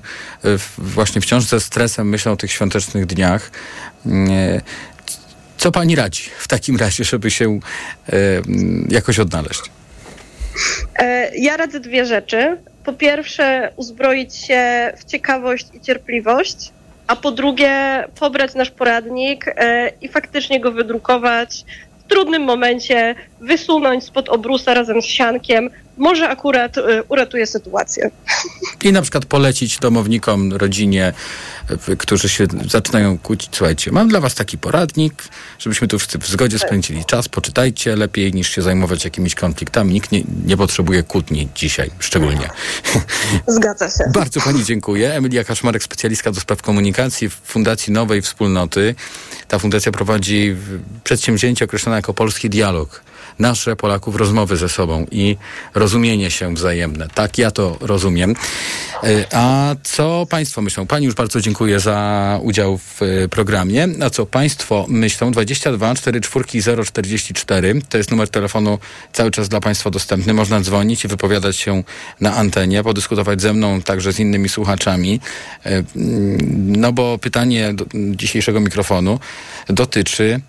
[0.78, 3.52] właśnie wciąż ze stresem myślą o tych świątecznych dniach.
[5.58, 7.60] Co Pani radzi w takim razie, żeby się
[8.90, 9.62] jakoś odnaleźć?
[10.96, 16.72] E, ja radzę dwie rzeczy po pierwsze uzbroić się w ciekawość i cierpliwość,
[17.08, 21.66] a po drugie pobrać nasz poradnik e, i faktycznie go wydrukować
[22.10, 28.12] trudnym momencie, wysunąć spod obrusa razem z siankiem, może akurat y, uratuje sytuację.
[28.84, 31.14] I na przykład polecić domownikom, rodzinie,
[31.98, 33.50] którzy się zaczynają kłócić.
[33.56, 35.24] Słuchajcie, mam dla was taki poradnik,
[35.60, 37.30] żebyśmy tu wszyscy w zgodzie spędzili czas.
[37.30, 39.94] Poczytajcie lepiej niż się zajmować jakimiś konfliktami.
[39.94, 42.50] Nikt nie, nie potrzebuje kłótni dzisiaj, szczególnie.
[43.48, 44.12] Zgadza się.
[44.14, 45.14] Bardzo pani dziękuję.
[45.14, 48.96] Emilia Kaszmarek, specjalistka do spraw komunikacji w Fundacji Nowej Wspólnoty.
[49.48, 50.56] Ta fundacja prowadzi
[51.04, 53.02] przedsięwzięcie określone jako Polski Dialog
[53.40, 55.38] nasze Polaków rozmowy ze sobą i
[55.76, 57.08] rozumienie się wzajemne.
[57.14, 58.36] Tak ja to rozumiem.
[59.04, 60.88] E, a co Państwo myślą?
[60.88, 63.88] Pani już bardzo dziękuję za udział w e, programie.
[64.06, 65.32] A co Państwo myślą?
[65.32, 68.80] 22 44 044 to jest numer telefonu
[69.14, 70.34] cały czas dla Państwa dostępny.
[70.34, 71.84] Można dzwonić i wypowiadać się
[72.22, 75.20] na antenie, podyskutować ze mną, także z innymi słuchaczami.
[75.66, 75.84] E,
[76.56, 77.74] no bo pytanie
[78.16, 79.20] dzisiejszego mikrofonu
[79.68, 80.42] dotyczy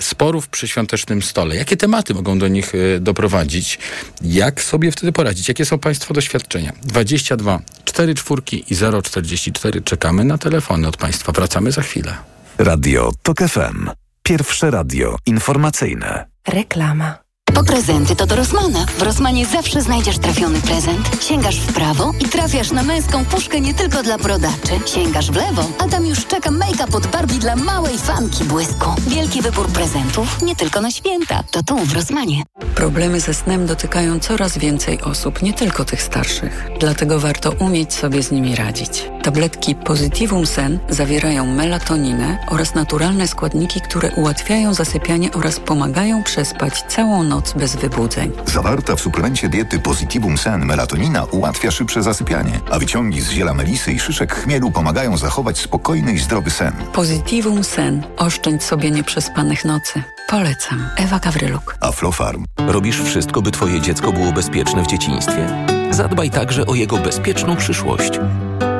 [0.00, 1.56] sporów przy świątecznym stole.
[1.56, 3.78] Jakie tematy mogą do nich e, doprowadzić?
[4.22, 5.48] Jak sobie wtedy poradzić?
[5.48, 6.72] Jakie są Państwa doświadczenia?
[6.82, 9.82] 22 4 czwórki i 044.
[9.82, 11.32] Czekamy na telefony od Państwa.
[11.32, 12.16] Wracamy za chwilę.
[12.58, 13.90] Radio TOK FM.
[14.22, 16.26] Pierwsze radio informacyjne.
[16.48, 17.23] Reklama.
[17.54, 18.86] Po prezenty to do Rosmana.
[18.98, 21.10] W Rosmanie zawsze znajdziesz trafiony prezent.
[21.20, 24.80] Sięgasz w prawo i trafiasz na męską puszkę nie tylko dla brodaczy.
[24.86, 28.90] Sięgasz w lewo, a tam już czeka make-up od Barbie dla małej fanki błysku.
[29.06, 31.42] Wielki wybór prezentów nie tylko na święta.
[31.50, 32.42] To tu w Rosmanie.
[32.74, 36.66] Problemy ze snem dotykają coraz więcej osób, nie tylko tych starszych.
[36.80, 39.04] Dlatego warto umieć sobie z nimi radzić.
[39.22, 47.22] Tabletki Positivum Sen zawierają melatoninę oraz naturalne składniki, które ułatwiają zasypianie oraz pomagają przespać całą
[47.22, 48.32] noc bez wybudzeń.
[48.46, 53.92] Zawarta w suplemencie diety Positivum Sen melatonina ułatwia szybsze zasypianie, a wyciągi z ziela melisy
[53.92, 56.72] i szyszek chmielu pomagają zachować spokojny i zdrowy sen.
[56.92, 58.02] Positivum Sen.
[58.16, 60.02] Oszczędź sobie nieprzespanych nocy.
[60.28, 60.88] Polecam.
[60.96, 61.76] Ewa Gawryluk.
[61.80, 62.44] Aflofarm.
[62.66, 65.66] Robisz wszystko, by Twoje dziecko było bezpieczne w dzieciństwie?
[65.90, 68.10] Zadbaj także o jego bezpieczną przyszłość.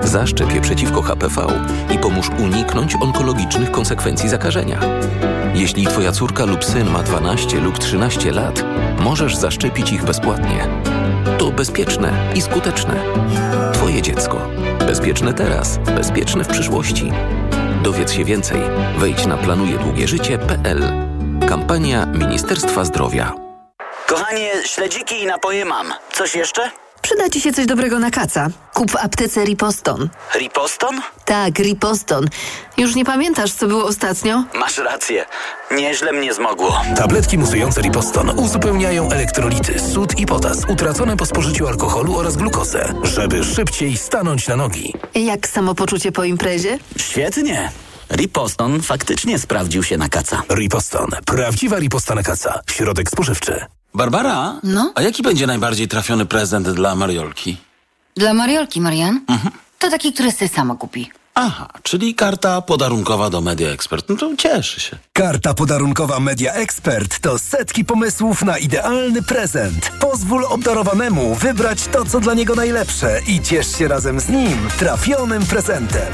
[0.03, 1.47] Zaszczep je przeciwko HPV
[1.95, 4.81] i pomóż uniknąć onkologicznych konsekwencji zakażenia.
[5.55, 8.65] Jeśli Twoja córka lub syn ma 12 lub 13 lat,
[8.99, 10.67] możesz zaszczepić ich bezpłatnie.
[11.39, 13.05] To bezpieczne i skuteczne.
[13.73, 14.49] Twoje dziecko.
[14.79, 17.13] Bezpieczne teraz, bezpieczne w przyszłości.
[17.83, 18.61] Dowiedz się więcej.
[18.99, 20.83] Wejdź na planujedługieżycie.pl.
[21.49, 23.33] Kampania Ministerstwa Zdrowia.
[24.07, 25.87] Kochanie, śledziki i napoje mam.
[26.13, 26.84] Coś jeszcze?
[27.05, 28.49] Przyda Ci się coś dobrego na kaca.
[28.75, 30.09] Kup w aptece Riposton.
[30.35, 31.01] Riposton?
[31.25, 32.29] Tak, Riposton.
[32.77, 34.45] Już nie pamiętasz, co było ostatnio?
[34.55, 35.27] Masz rację.
[35.71, 36.81] Nieźle mnie zmogło.
[36.97, 43.45] Tabletki musujące Riposton uzupełniają elektrolity, sód i potas utracone po spożyciu alkoholu oraz glukozę, żeby
[43.45, 44.95] szybciej stanąć na nogi.
[45.15, 46.79] Jak samopoczucie po imprezie?
[46.97, 47.71] Świetnie.
[48.13, 50.43] Riposton faktycznie sprawdził się na kaca.
[50.55, 51.09] Riposton.
[51.27, 52.61] Prawdziwa Riposta na kaca.
[52.71, 53.67] Środek spożywczy.
[53.95, 54.61] Barbara?
[54.63, 54.93] No?
[54.95, 57.57] A jaki będzie najbardziej trafiony prezent dla Mariolki?
[58.17, 59.21] Dla Mariolki, Marian?
[59.29, 59.53] Mhm.
[59.79, 61.11] To taki, który sobie sama kupi.
[61.35, 64.09] Aha, czyli karta podarunkowa do Media Expert.
[64.09, 64.99] No to cieszy się.
[65.13, 69.91] Karta podarunkowa Media Expert to setki pomysłów na idealny prezent.
[70.01, 75.47] Pozwól obdarowanemu wybrać to, co dla niego najlepsze i ciesz się razem z nim trafionym
[75.47, 76.13] prezentem.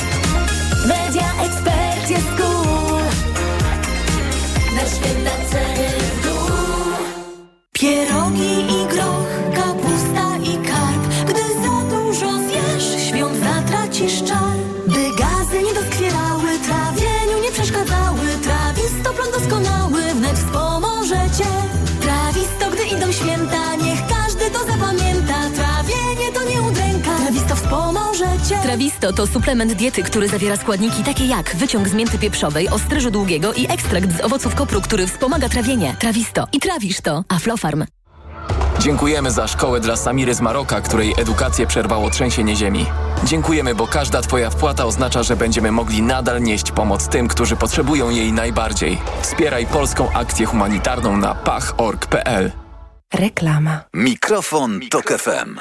[0.86, 2.49] Media Expert jest cool.
[7.80, 11.02] Pierogi i groch, kapusta i karp.
[11.28, 14.56] Gdy za dużo zjesz, świąt zatracisz czar.
[14.86, 18.26] By gazy nie doskwierały, trawieniu nie przeszkadzały.
[18.42, 21.49] Trawisto plan doskonały wnet wspomoże cię.
[28.70, 33.52] Trawisto to suplement diety, który zawiera składniki takie jak wyciąg z mięty pieprzowej, ostryżu długiego
[33.52, 35.96] i ekstrakt z owoców kopru, który wspomaga trawienie.
[35.98, 36.46] Trawisto.
[36.52, 37.24] I trawisz to.
[37.28, 37.84] Aflofarm.
[38.78, 42.86] Dziękujemy za szkołę dla Samiry z Maroka, której edukację przerwało trzęsienie ziemi.
[43.24, 48.10] Dziękujemy, bo każda Twoja wpłata oznacza, że będziemy mogli nadal nieść pomoc tym, którzy potrzebują
[48.10, 48.98] jej najbardziej.
[49.22, 52.52] Wspieraj polską akcję humanitarną na pach.org.pl.
[53.14, 53.84] Reklama.
[53.94, 55.56] Mikrofon, Tok FM.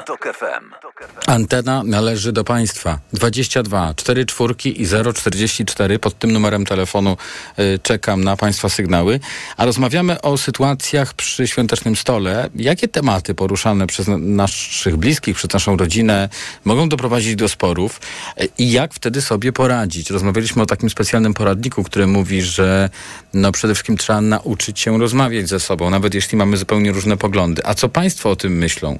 [1.26, 2.98] Antena należy do państwa.
[3.12, 5.98] 22 4 czwórki i 044.
[5.98, 7.16] Pod tym numerem telefonu
[7.58, 9.20] y, czekam na państwa sygnały.
[9.56, 12.50] A rozmawiamy o sytuacjach przy świątecznym stole.
[12.54, 16.28] Jakie tematy poruszane przez na- naszych bliskich, przez naszą rodzinę
[16.64, 18.00] mogą doprowadzić do sporów
[18.42, 20.10] y, i jak wtedy sobie poradzić?
[20.10, 22.90] Rozmawialiśmy o takim specjalnym poradniku, który mówi, że
[23.34, 27.39] no przede wszystkim trzeba nauczyć się rozmawiać ze sobą, nawet jeśli mamy zupełnie różne poglądy.
[27.64, 28.98] A co państwo o tym myślą?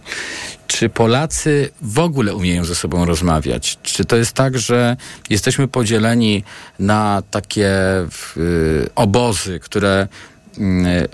[0.67, 3.79] Czy Polacy w ogóle umieją ze sobą rozmawiać?
[3.83, 4.97] Czy to jest tak, że
[5.31, 6.45] jesteśmy podzieleni
[6.79, 7.71] na takie
[8.37, 10.09] y, obozy, które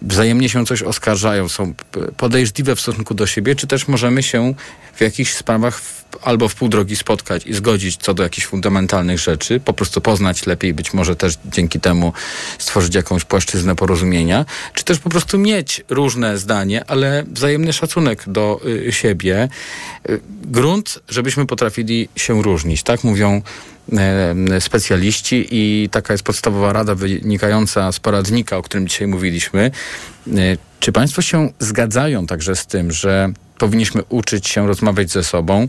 [0.03, 1.75] wzajemnie się coś oskarżają, są
[2.17, 4.55] podejrzliwe w stosunku do siebie, czy też możemy się
[4.97, 9.19] w jakichś sprawach w, albo w pół drogi spotkać i zgodzić co do jakichś fundamentalnych
[9.19, 12.13] rzeczy, po prostu poznać lepiej, być może też dzięki temu
[12.59, 14.45] stworzyć jakąś płaszczyznę porozumienia,
[14.75, 19.49] czy też po prostu mieć różne zdanie, ale wzajemny szacunek do y, siebie.
[20.11, 23.43] Y, grunt, żebyśmy potrafili się różnić, tak mówią
[24.61, 29.71] specjaliści i taka jest podstawowa rada wynikająca z poradnika, o którym dzisiaj mówiliśmy.
[30.29, 30.33] E,
[30.81, 35.69] Czy Państwo się zgadzają także z tym, że powinniśmy uczyć się rozmawiać ze sobą?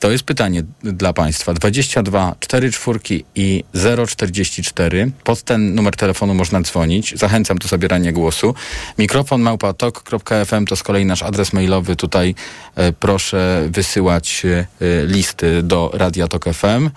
[0.00, 1.54] To jest pytanie dla Państwa.
[1.54, 3.64] 22 4 czwórki i
[4.06, 5.10] 044.
[5.24, 7.14] Pod ten numer telefonu można dzwonić.
[7.18, 8.54] Zachęcam do zabierania głosu.
[8.98, 11.96] Mikrofon małpatok.fm to z kolei nasz adres mailowy.
[11.96, 12.34] Tutaj
[12.74, 14.66] e, proszę wysyłać e,
[15.06, 16.90] listy do Radia Tok FM.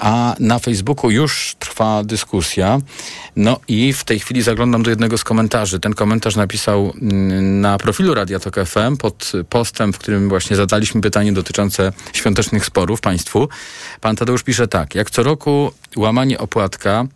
[0.00, 2.78] A na Facebooku już trwa dyskusja.
[3.36, 5.80] No i w tej chwili zaglądam do jednego z komentarzy.
[5.80, 11.00] Ten komentarz napisał mm, na profilu Radia Tok FM pod postem, w którym właśnie zadaliśmy
[11.00, 13.48] pytanie dotyczące świątecznych sporów państwu.
[14.00, 14.94] Pan Tadeusz pisze tak.
[14.94, 17.06] Jak co roku łamanie opłatka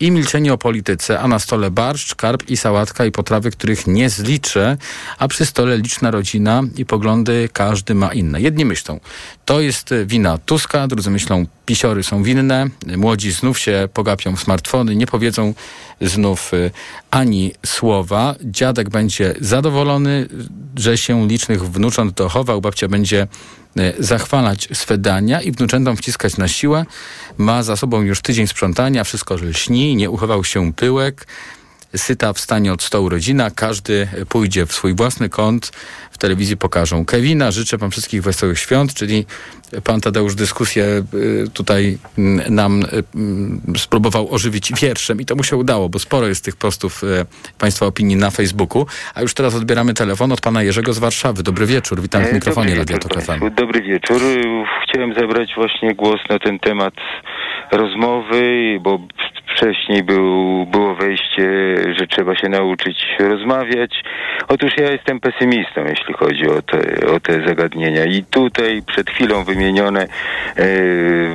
[0.00, 4.10] i milczenie o polityce, a na stole barszcz, karp i sałatka i potrawy, których nie
[4.10, 4.76] zliczę,
[5.18, 8.40] a przy stole liczna rodzina i poglądy każdy ma inne.
[8.40, 9.00] Jedni myślą,
[9.44, 14.96] to jest wina Tuska, drudzy myślą, pisiory są winne, młodzi znów się pogapią w smartfony,
[14.96, 15.54] nie powiedzą
[16.00, 16.70] znów y,
[17.10, 18.34] ani słowa.
[18.44, 20.28] Dziadek będzie zadowolony,
[20.76, 23.26] że się licznych wnucząt dochował, babcia będzie
[23.98, 26.84] zachwalać swe dania i wnuczętom wciskać na siłę.
[27.38, 31.26] Ma za sobą już tydzień sprzątania, wszystko lśni, nie uchował się pyłek.
[31.96, 35.72] Syta wstanie od stołu rodzina, każdy pójdzie w swój własny kąt.
[36.10, 37.50] W telewizji pokażą Kevina.
[37.50, 39.26] Życzę Wam wszystkich wesołych świąt, czyli
[39.84, 40.84] Pan Tadeusz dyskusję
[41.14, 41.98] y, tutaj
[42.50, 46.56] nam y, mm, spróbował ożywić wierszem i to mu się udało, bo sporo jest tych
[46.56, 47.26] postów y,
[47.58, 48.86] Państwa opinii na Facebooku.
[49.14, 51.42] A już teraz odbieramy telefon od Pana Jerzego z Warszawy.
[51.42, 53.12] Dobry wieczór, witam w E, mikrofonie Radia Tok.
[53.56, 54.20] Dobry wieczór.
[54.82, 56.94] Chciałem zabrać właśnie głos na ten temat
[57.72, 58.98] rozmowy, bo
[59.56, 64.04] wcześniej był, było wejście, że trzeba się nauczyć rozmawiać.
[64.48, 68.04] Otóż ja jestem pesymistą, jeśli chodzi o te, o te zagadnienia.
[68.04, 70.06] I tutaj przed chwilą wymienione,
[70.56, 70.66] e,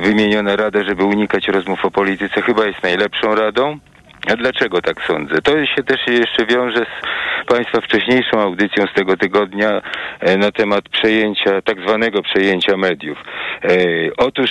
[0.02, 3.78] wymieniona rada, żeby unikać rozmów o polityce, chyba jest najlepszą radą.
[4.26, 5.42] A dlaczego tak sądzę?
[5.42, 9.82] To się też jeszcze wiąże z Państwa wcześniejszą audycją z tego tygodnia
[10.20, 13.18] e, na temat przejęcia, tak zwanego przejęcia mediów.
[13.62, 13.68] E,
[14.16, 14.50] otóż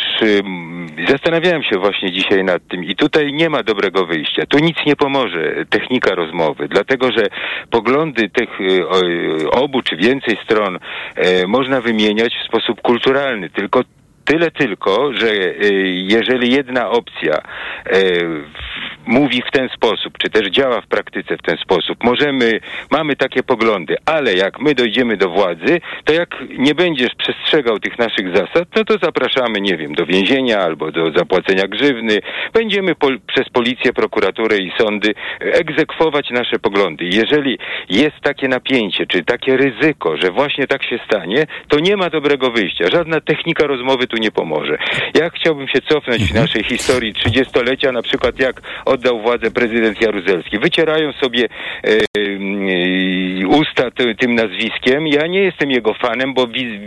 [1.07, 4.45] zastanawiałem się właśnie dzisiaj nad tym i tutaj nie ma dobrego wyjścia.
[4.45, 7.23] Tu nic nie pomoże technika rozmowy, dlatego że
[7.69, 10.79] poglądy tych e, obu czy więcej stron
[11.15, 13.83] e, można wymieniać w sposób kulturalny, tylko
[14.25, 15.53] Tyle tylko, że e,
[15.93, 17.33] jeżeli jedna opcja
[17.85, 17.99] e,
[19.05, 22.59] mówi w ten sposób, czy też działa w praktyce w ten sposób, możemy,
[22.91, 27.99] mamy takie poglądy, ale jak my dojdziemy do władzy, to jak nie będziesz przestrzegał tych
[27.99, 32.19] naszych zasad, no to zapraszamy, nie wiem, do więzienia albo do zapłacenia grzywny.
[32.53, 37.05] Będziemy pol- przez policję, prokuraturę i sądy egzekwować nasze poglądy.
[37.05, 42.09] Jeżeli jest takie napięcie, czy takie ryzyko, że właśnie tak się stanie, to nie ma
[42.09, 42.85] dobrego wyjścia.
[42.91, 44.77] Żadna technika rozmowy tu nie pomoże.
[45.13, 50.59] Ja chciałbym się cofnąć w naszej historii trzydziestolecia, na przykład jak oddał władzę prezydent Jaruzelski.
[50.59, 51.43] Wycierają sobie
[51.83, 55.07] e, e, usta ty, tym nazwiskiem.
[55.07, 56.79] Ja nie jestem jego fanem, bo wi-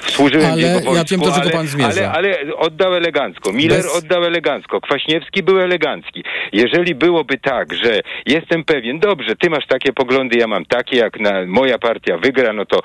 [0.00, 2.12] służyłem Ale jego ja wojsku, wiem, do czego ale, pan zmierza.
[2.12, 3.52] Ale, ale oddał elegancko.
[3.52, 4.80] Miller Bez- oddał elegancko.
[4.80, 6.24] Kwaśniewski był elegancki.
[6.52, 11.20] Jeżeli byłoby tak, że jestem pewien, dobrze, ty masz takie poglądy, ja mam takie, jak
[11.20, 12.80] na, moja partia wygra, no to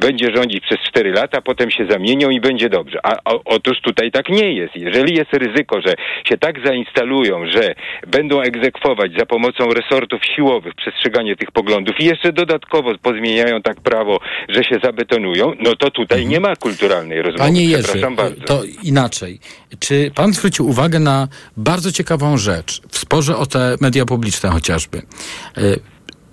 [0.00, 2.98] będzie rządzić przez cztery lata, potem się zamienią i będzie dobrze.
[3.08, 4.76] A, a otóż tutaj tak nie jest.
[4.76, 5.94] Jeżeli jest ryzyko, że
[6.28, 7.74] się tak zainstalują, że
[8.06, 14.20] będą egzekwować za pomocą resortów siłowych przestrzeganie tych poglądów i jeszcze dodatkowo pozmieniają tak prawo,
[14.48, 17.38] że się zabetonują, no to tutaj nie ma kulturalnej rozmowy.
[17.44, 18.44] Panie Jerzy, Przepraszam bardzo.
[18.44, 19.38] to inaczej.
[19.78, 24.98] Czy pan zwrócił uwagę na bardzo ciekawą rzecz w sporze o te media publiczne chociażby?
[24.98, 25.62] E,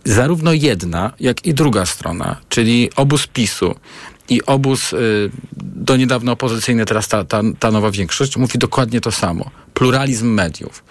[0.07, 3.75] Zarówno jedna, jak i druga strona, czyli obóz PiSu
[4.29, 9.11] i obóz y, do niedawna opozycyjny, teraz ta, ta, ta nowa większość, mówi dokładnie to
[9.11, 9.51] samo.
[9.73, 10.83] Pluralizm mediów.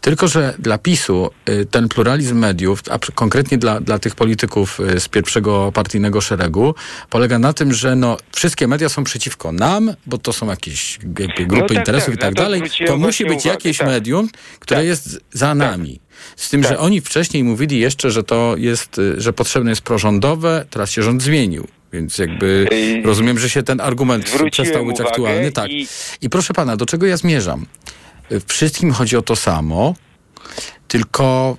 [0.00, 5.00] Tylko, że dla PiSu y, ten pluralizm mediów, a konkretnie dla, dla tych polityków y,
[5.00, 6.74] z pierwszego partyjnego szeregu,
[7.10, 11.46] polega na tym, że no, wszystkie media są przeciwko nam, bo to są jakieś jakby
[11.46, 12.62] grupy tak, interesów tak, i tak na to dalej.
[12.86, 13.88] To musi być uwagę, jakieś tak.
[13.88, 14.28] medium,
[14.60, 16.00] które jest za nami.
[16.36, 20.90] Z tym, że oni wcześniej mówili jeszcze, że to jest, że potrzebne jest prorządowe, teraz
[20.90, 21.66] się rząd zmienił.
[21.96, 22.66] Więc jakby
[23.04, 25.52] rozumiem, że się ten argument zwróciłem przestał być uwagę aktualny.
[25.52, 25.70] Tak.
[25.70, 25.86] i-
[26.22, 27.66] I proszę pana, do czego ja zmierzam?
[28.32, 29.94] Y, Wszystkim chodzi o to samo,
[30.88, 31.56] tylko,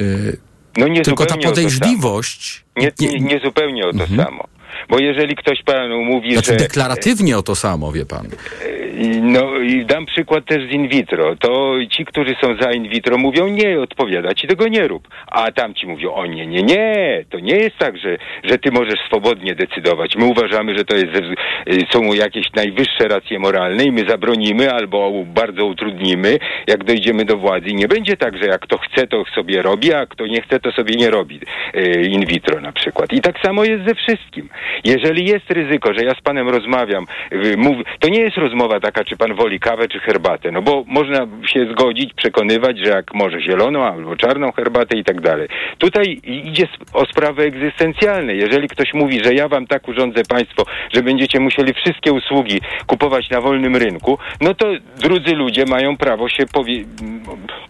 [0.00, 0.36] y,
[0.76, 2.64] No nie tylko ta podejrzliwość.
[2.76, 4.44] Nie, nie, nie zupełnie o to samo.
[4.88, 6.56] Bo jeżeli ktoś panu mówi, Znaczy że...
[6.58, 8.26] deklaratywnie o to samo, wie pan.
[8.26, 11.36] I- No i dam przykład też z in vitro.
[11.36, 15.08] To ci, którzy są za in vitro mówią nie, odpowiada ci tego nie rób.
[15.26, 17.24] A tamci mówią o nie, nie, nie.
[17.30, 20.16] To nie jest tak, że, że ty możesz swobodnie decydować.
[20.16, 24.72] My uważamy, że to jest, ze- y, są jakieś najwyższe racje moralne i my zabronimy
[24.72, 27.66] albo bardzo utrudnimy, jak dojdziemy do władzy.
[27.68, 30.60] I nie będzie tak, że jak kto chce, to sobie robi, a kto nie chce,
[30.60, 31.40] to sobie nie robi
[31.74, 33.12] y, in vitro na przykład.
[33.12, 34.48] I tak samo jest ze wszystkim.
[34.84, 37.56] Jeżeli jest ryzyko, że ja z panem rozmawiam, y,
[38.00, 41.66] to nie jest rozmowa taka, czy pan woli kawę, czy herbatę, no bo można się
[41.72, 45.48] zgodzić, przekonywać, że jak może zieloną albo czarną herbatę i tak dalej.
[45.78, 48.34] Tutaj idzie o sprawy egzystencjalne.
[48.34, 50.64] Jeżeli ktoś mówi, że ja wam tak urządzę państwo,
[50.94, 54.66] że będziecie musieli wszystkie usługi kupować na wolnym rynku, no to
[55.00, 56.84] drudzy ludzie mają prawo się powie-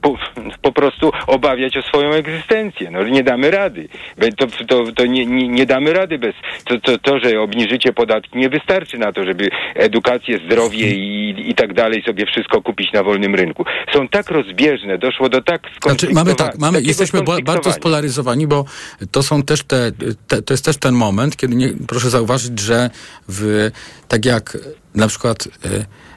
[0.01, 0.16] po,
[0.62, 2.90] po prostu obawiać o swoją egzystencję.
[2.90, 3.88] No nie damy rady.
[4.37, 6.35] To, to, to nie, nie, nie damy rady bez...
[6.64, 11.54] To, to, to, że obniżycie podatki nie wystarczy na to, żeby edukację, zdrowie i, i
[11.54, 13.64] tak dalej sobie wszystko kupić na wolnym rynku.
[13.94, 18.64] Są tak rozbieżne, doszło do tak Znaczy, mamy tak, mamy, jesteśmy bardzo spolaryzowani, bo
[19.11, 19.92] to są też te,
[20.28, 22.90] te to jest też ten moment, kiedy nie, proszę zauważyć, że
[23.28, 23.70] w,
[24.08, 24.58] tak jak
[24.94, 25.68] na przykład e,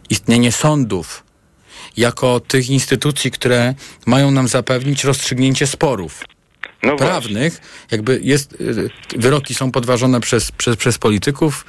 [0.09, 1.23] istnienie sądów
[1.97, 3.73] jako tych instytucji, które
[4.05, 6.23] mają nam zapewnić rozstrzygnięcie sporów
[6.83, 8.57] No prawnych, jakby jest,
[9.13, 11.65] e, wyroki są podważone przez, przez, przez polityków,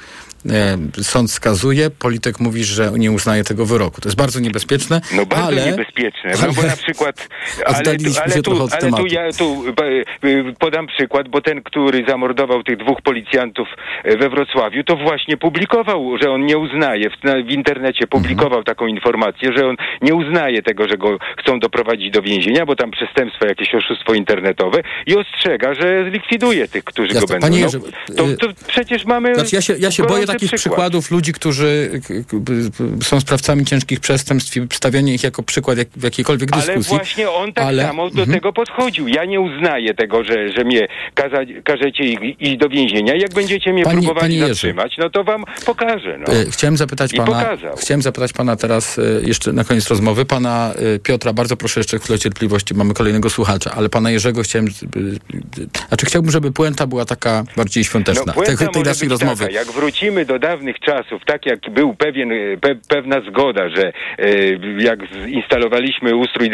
[1.01, 4.01] sąd skazuje, polityk mówi, że nie uznaje tego wyroku.
[4.01, 5.65] To jest bardzo niebezpieczne, No bardzo ale...
[5.65, 7.27] niebezpieczne, no bo na przykład,
[7.65, 12.05] ale, Oddaliliśmy ale, tu, ale tu ja tu e, e, podam przykład, bo ten, który
[12.07, 13.67] zamordował tych dwóch policjantów
[14.03, 17.13] e, we Wrocławiu, to właśnie publikował, że on nie uznaje, w,
[17.47, 18.63] w internecie publikował Mhm.
[18.63, 22.91] taką informację, że on nie uznaje tego, że go chcą doprowadzić do więzienia, bo tam
[22.91, 27.21] przestępstwo, jakieś oszustwo internetowe i ostrzega, że zlikwiduje tych, którzy Jasne.
[27.21, 27.47] go będą.
[27.47, 27.79] Panie no, Jerzy,
[28.17, 30.59] to, to przecież mamy Znaczy ja się, ja się boję takich przykład.
[30.61, 32.01] przykładów ludzi, którzy
[33.03, 36.97] są sprawcami ciężkich przestępstw i stawianie ich jako przykład jak, w jakiejkolwiek Ale dyskusji.
[36.97, 38.31] właśnie on tak Ale- samo do Mhm.
[38.31, 39.07] tego podchodził.
[39.07, 42.03] Ja nie uznaję tego, że, że mnie kaza, każecie
[42.39, 43.15] iść do więzienia.
[43.15, 44.47] Jak będziecie mnie Panie- próbowali Jerzy.
[44.53, 46.17] zatrzymać, no to wam pokażę.
[46.27, 46.33] No.
[46.33, 47.75] E, Chciałem zapytać I pana, pokazał.
[47.77, 51.99] chciałem zapytać pana teraz e, jeszcze na koniec rozmowy, pana e, Piotra, bardzo proszę jeszcze
[51.99, 54.67] chwilę cierpliwości, mamy kolejnego słuchacza, ale pana Jerzego chciałem,
[55.87, 59.43] znaczy chciałbym, żeby puenta była taka bardziej świąteczna, No, tej, tej naszej rozmowy.
[59.45, 63.87] Taka, jak wrócimy do dawnych czasów, tak jak był pewien, e, pe, pewna zgoda, że
[63.87, 63.93] e,
[64.79, 66.49] jak instalowaliśmy ustrój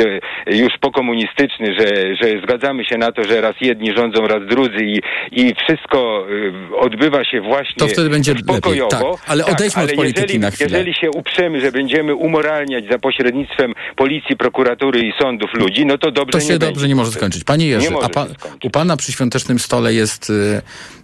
[0.47, 5.01] już pokomunistyczny, że, że zgadzamy się na to, że raz jedni rządzą, raz drudzy i,
[5.31, 6.27] i wszystko
[6.73, 8.89] e, odbywa się właśnie To wtedy będzie pokojowo.
[8.89, 9.01] tak.
[9.27, 10.69] Ale odejdźmy od polityki jeżeli, na chwilę.
[10.69, 16.11] Jeżeli się uprzemy, że będziemy umoralniać za pośrednictwem policji, prokuratury i sądów ludzi, no to
[16.11, 16.87] dobrze To się nie dobrze będzie.
[16.87, 17.43] nie może skończyć.
[17.43, 20.61] Panie Jerzy, a pa, się u pana przy świątecznym stole jest y,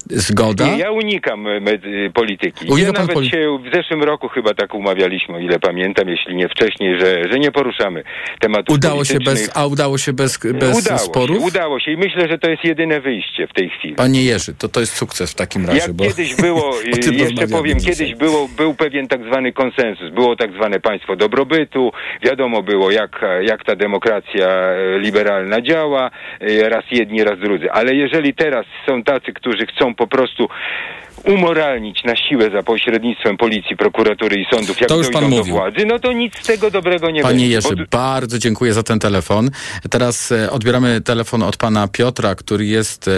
[0.09, 0.67] zgoda?
[0.67, 2.65] Nie, ja unikam e, y, polityki.
[2.69, 6.35] Unika ja nawet poli- się w zeszłym roku chyba tak umawialiśmy, o ile pamiętam, jeśli
[6.35, 8.03] nie wcześniej, że, że nie poruszamy
[8.39, 11.37] tematu Udało się bez, a udało się bez, bez udało sporów?
[11.37, 13.95] Się, udało się i myślę, że to jest jedyne wyjście w tej chwili.
[13.95, 15.79] Panie Jerzy, to to jest sukces w takim razie.
[15.79, 17.95] Jak bo kiedyś było, tym jeszcze powiem, dzisiaj.
[17.95, 20.09] kiedyś było, był pewien tak zwany konsensus.
[20.09, 21.91] Było tak zwane państwo dobrobytu,
[22.23, 27.71] wiadomo było, jak, jak ta demokracja e, liberalna działa, e, raz jedni, raz drudzy.
[27.71, 30.47] Ale jeżeli teraz są tacy, którzy chcą po prostu
[31.23, 35.55] umoralnić na siłę za pośrednictwem policji, prokuratury i sądów, jak To już pan do mówił.
[35.55, 37.47] władzy, no to nic z tego dobrego nie Panie będzie.
[37.47, 39.49] Jerzy, Bo- bardzo dziękuję za ten telefon.
[39.89, 43.09] Teraz e, odbieramy telefon od pana Piotra, który jest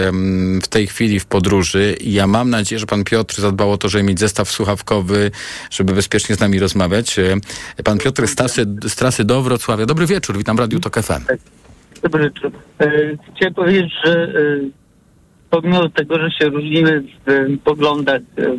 [0.62, 3.88] w tej chwili w podróży i ja mam nadzieję, że pan Piotr zadbał o to,
[3.88, 5.30] żeby mieć zestaw słuchawkowy,
[5.70, 7.18] żeby bezpiecznie z nami rozmawiać.
[7.18, 7.36] E,
[7.84, 9.86] Pan Piotr z trasy, z trasy do Wrocławia.
[9.86, 11.24] Dobry wieczór, witam w Radiu Tok FM.
[12.02, 12.50] Dobry wieczór.
[12.80, 12.90] E,
[13.36, 14.28] Chciałem powiedzieć, że
[15.50, 18.56] pomimo tego, że się różnimy w poglądach e,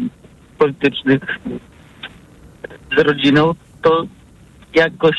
[0.57, 1.21] politycznych
[2.97, 4.05] z rodziną, to
[4.73, 5.15] jakoś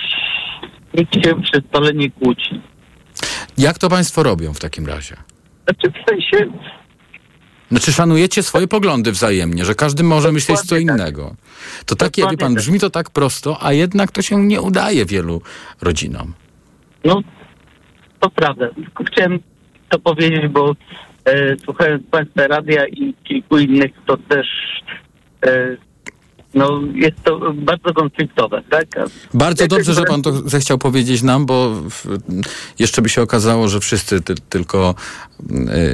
[0.95, 2.61] nikt się przy stole nie kłóci.
[3.59, 5.17] Jak to państwo robią w takim razie?
[5.65, 6.53] Znaczy w sensie,
[7.71, 11.35] Znaczy szanujecie swoje poglądy wzajemnie, że każdy może myśleć co innego.
[11.87, 15.43] To takie, wie pan, brzmi to tak prosto, a jednak to się nie udaje wielu
[15.81, 16.35] rodzinom.
[17.05, 17.23] no
[18.21, 18.69] to prawda.
[18.75, 19.39] Tylko chciałem
[19.89, 20.77] to powiedzieć, bo
[21.65, 24.47] słuchając Państwa radia i kilku innych, to też
[25.47, 25.77] e,
[26.55, 28.87] no, jest to bardzo konfliktowe, tak?
[29.35, 31.83] Bardzo dobrze, że pan to zechciał powiedzieć nam, bo
[32.79, 34.95] jeszcze by się okazało, że wszyscy ty, tylko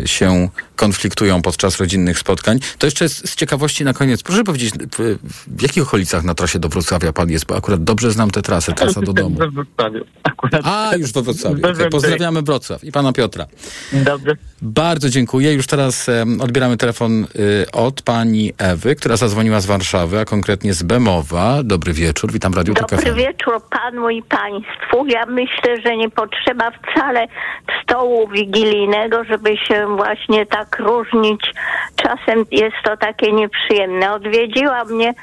[0.03, 2.59] y, się konfliktują podczas rodzinnych spotkań.
[2.79, 6.69] To jeszcze z, ciekawości na koniec, proszę powiedzieć, w, w jakich okolicach na trasie do
[6.69, 7.47] Wrocławia pan jest?
[7.47, 9.37] Bo akurat dobrze znam tę trasę, trasa do domu.
[9.37, 10.05] We Wrocławiu.
[10.23, 10.63] Akurat.
[10.65, 11.63] A, już we Wrocławiu.
[11.63, 11.91] We Okay.
[11.91, 13.47] Pozdrawiamy Wrocław i pana Piotra.
[13.93, 14.37] Dobrze.
[14.63, 15.53] Bardzo dziękuję.
[15.53, 17.27] Już teraz em, odbieramy telefon y,
[17.73, 21.63] od pani Ewy, która zadzwoniła z Warszawy, a konkretnie z Bemowa.
[21.63, 25.07] Dobry wieczór, witam w Radiu Tok Dobry wieczór panu i państwu.
[25.07, 27.27] Ja myślę, że nie potrzeba wcale
[27.83, 31.53] stołu wigilijnego, żeby się właśnie tak różnić.
[31.97, 34.13] Czasem jest to takie nieprzyjemne.
[34.13, 35.15] Odwiedziła mnie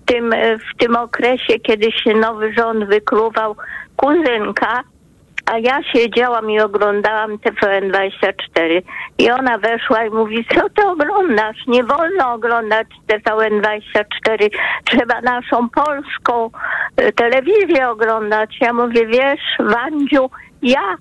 [0.00, 3.56] w tym, e, w tym okresie, kiedy się nowy rząd wykluwał
[3.96, 4.82] kuzynka,
[5.46, 8.82] a ja siedziałam i oglądałam TVN24
[9.18, 11.66] i ona weszła i mówi, co ty oglądasz?
[11.66, 14.50] Nie wolno oglądać TVN24,
[14.84, 16.50] trzeba naszą polską
[16.96, 18.56] e, telewizję oglądać.
[18.60, 20.30] Ja mówię, wiesz, Wandziu,
[20.62, 20.96] ja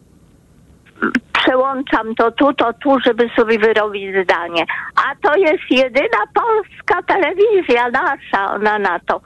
[1.33, 4.65] przełączam to tu, to tu, żeby sobie wyrobić zdanie.
[4.95, 9.21] A to jest jedyna polska telewizja nasza, ona na to.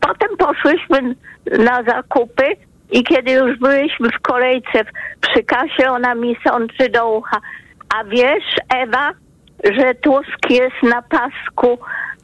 [0.00, 1.14] Potem poszłyśmy
[1.58, 2.44] na zakupy
[2.90, 4.84] I kiedy już byliśmy w kolejce
[5.20, 7.40] przy kasie, ona mi sączy do ucha.
[7.96, 8.44] A wiesz,
[8.76, 9.12] Ewa,
[9.64, 11.78] że Tusk jest na pasku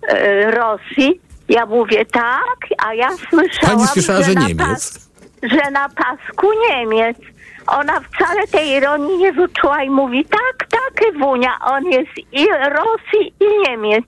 [0.08, 1.20] e, Rosji?
[1.48, 4.58] Ja mówię tak, a ja słyszałam, Pani słyszała, że na Niemiec.
[4.58, 5.10] Pas,
[5.42, 7.18] że na pasku Niemiec.
[7.66, 13.34] Ona wcale tej ironii nie wyczuła i mówi tak, tak, Ewunia, on jest i Rosji
[13.40, 14.04] i Niemiec.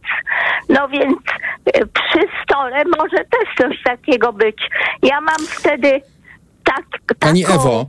[0.69, 1.19] No więc
[1.67, 4.57] e, przy stole może też coś takiego być.
[5.03, 6.03] Ja mam wtedy
[6.65, 6.85] tak,
[7.19, 7.87] Pani taką, Ewo,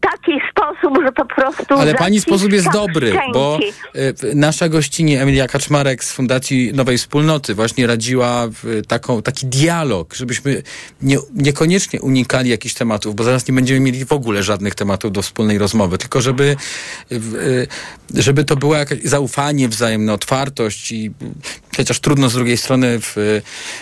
[0.00, 3.32] taki sposób, że po prostu ale pani sposób jest dobry, szczęki.
[3.32, 3.58] bo
[3.94, 10.14] e, nasza gościni Emilia Kaczmarek z Fundacji Nowej Wspólnoty właśnie radziła w taką, taki dialog,
[10.14, 10.62] żebyśmy
[11.02, 15.22] nie, niekoniecznie unikali jakichś tematów, bo zaraz nie będziemy mieli w ogóle żadnych tematów do
[15.22, 16.56] wspólnej rozmowy, tylko żeby,
[17.12, 17.16] e,
[18.14, 21.10] żeby to było jakieś zaufanie wzajemne, otwartość i
[21.76, 23.20] chociaż trudno z drugiej strony w, e,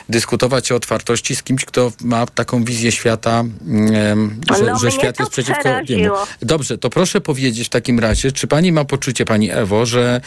[0.08, 5.20] dyskutować o otwartości z kimś, kto ma taką wizję świata, em, że, No, że świat
[5.20, 6.03] jest przeciwko niemu.
[6.42, 10.20] Dobrze, to proszę powiedzieć w takim razie, czy pani ma poczucie, pani Ewo, że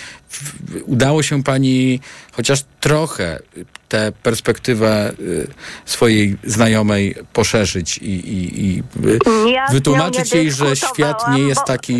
[0.86, 1.99] udało się pani
[2.32, 3.39] chociaż trochę
[3.89, 5.47] tę perspektywę y,
[5.85, 9.19] swojej znajomej poszerzyć i, i, i y,
[9.71, 11.93] wytłumaczyć jej, że świat nie jest taki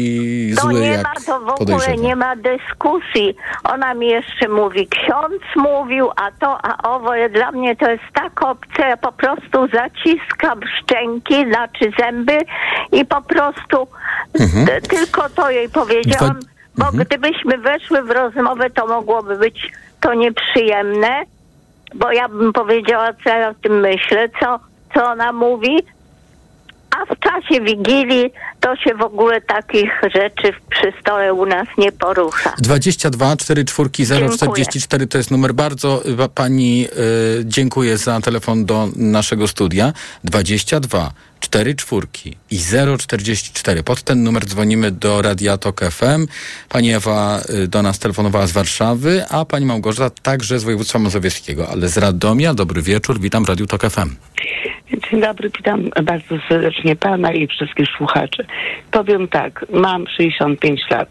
[0.54, 3.36] zły, nie jak ma, to w ogóle nie ma dyskusji.
[3.64, 7.12] Ona mi jeszcze mówi, ksiądz mówił, a to, a owo.
[7.34, 12.38] Dla mnie to jest tak obce, ja po prostu zaciskam szczęki, znaczy zęby
[12.92, 13.88] i po prostu
[14.40, 14.82] Mhm.
[14.82, 17.04] tylko to jej powiedziałam, Dwa- bo Mhm.
[17.06, 19.72] gdybyśmy weszły w rozmowę, to mogłoby być
[20.02, 21.24] to nieprzyjemne,
[21.96, 24.60] bo ja bym powiedziała, co ja o tym myślę, co,
[24.94, 25.78] co ona mówi,
[26.90, 31.92] a w czasie Wigilii to się w ogóle takich rzeczy przy stole u nas nie
[31.92, 32.54] porusza.
[32.58, 35.54] 22 44 044 to jest numer.
[35.54, 36.88] Bardzo y, pani
[37.40, 39.94] y, dziękuję za telefon do naszego studia.
[40.24, 42.08] 22 44
[42.52, 42.60] i
[42.98, 43.84] 044.
[43.84, 46.28] Pod ten numer dzwonimy do Radia Tok FM.
[46.70, 51.70] Pani Ewa y, do nas telefonowała z Warszawy, a pani Małgorzata także z województwa mazowieckiego,
[51.70, 52.54] ale z Radomia.
[52.54, 54.16] Dobry wieczór, witam w Radiu Tok FM.
[55.12, 58.46] Dzień dobry, witam bardzo serdecznie pana i wszystkich słuchaczy.
[58.92, 61.10] Powiem tak, mam 65 lat.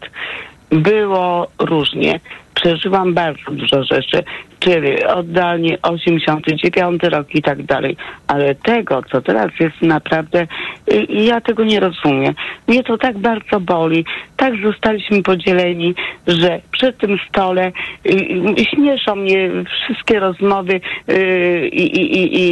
[0.69, 2.19] Było różnie.
[2.61, 4.23] Przeżyłam bardzo dużo rzeczy,
[4.59, 7.97] czyli oddanie 89 rok i tak dalej.
[8.27, 10.47] Ale tego, co teraz jest naprawdę,
[10.93, 12.33] y, ja tego nie rozumiem.
[12.67, 14.05] Mnie to tak bardzo boli.
[14.37, 15.95] Tak zostaliśmy podzieleni,
[16.27, 17.71] że przy tym stole
[18.05, 18.11] y,
[18.59, 22.47] y, śmieszą mnie wszystkie rozmowy y, i, i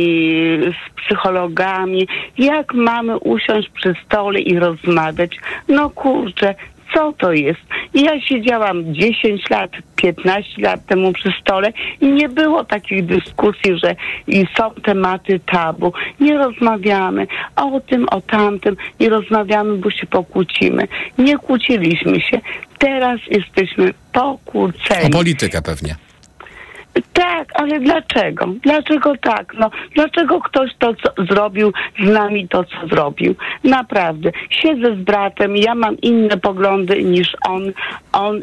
[0.62, 2.08] z psychologami.
[2.38, 5.38] Jak mamy usiąść przy stole i rozmawiać?
[5.68, 6.56] No kurczę,
[6.96, 7.60] co to jest?
[7.94, 11.72] Ja siedziałam 10 lat, 15 lat temu przy stole
[12.02, 13.96] i nie było takich dyskusji, że
[14.28, 15.94] i są tematy tabu.
[16.20, 20.88] Nie rozmawiamy o tym, o tamtym, nie rozmawiamy, bo się pokłócimy.
[21.18, 22.40] Nie kłóciliśmy się.
[22.78, 25.10] Teraz jesteśmy O pokłóceni.
[25.12, 25.96] politykę pewnie.
[27.14, 28.48] Tak, ale dlaczego?
[28.64, 29.54] Dlaczego tak?
[29.60, 31.74] No, dlaczego ktoś to co zrobił
[32.04, 33.36] z nami to, co zrobił?
[33.64, 34.32] Naprawdę.
[34.50, 37.72] Siedzę z bratem, ja mam inne poglądy niż on,
[38.12, 38.42] on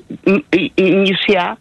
[0.52, 1.56] i, i, niż ja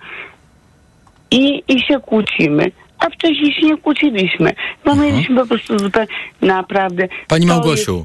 [1.32, 2.72] i, i się kłócimy.
[3.00, 4.54] A wcześniej się nie kłóciliśmy,
[4.86, 6.08] bo mieliśmy po prostu zupełnie
[6.42, 7.08] naprawdę.
[7.28, 8.04] Pani Małgosiu,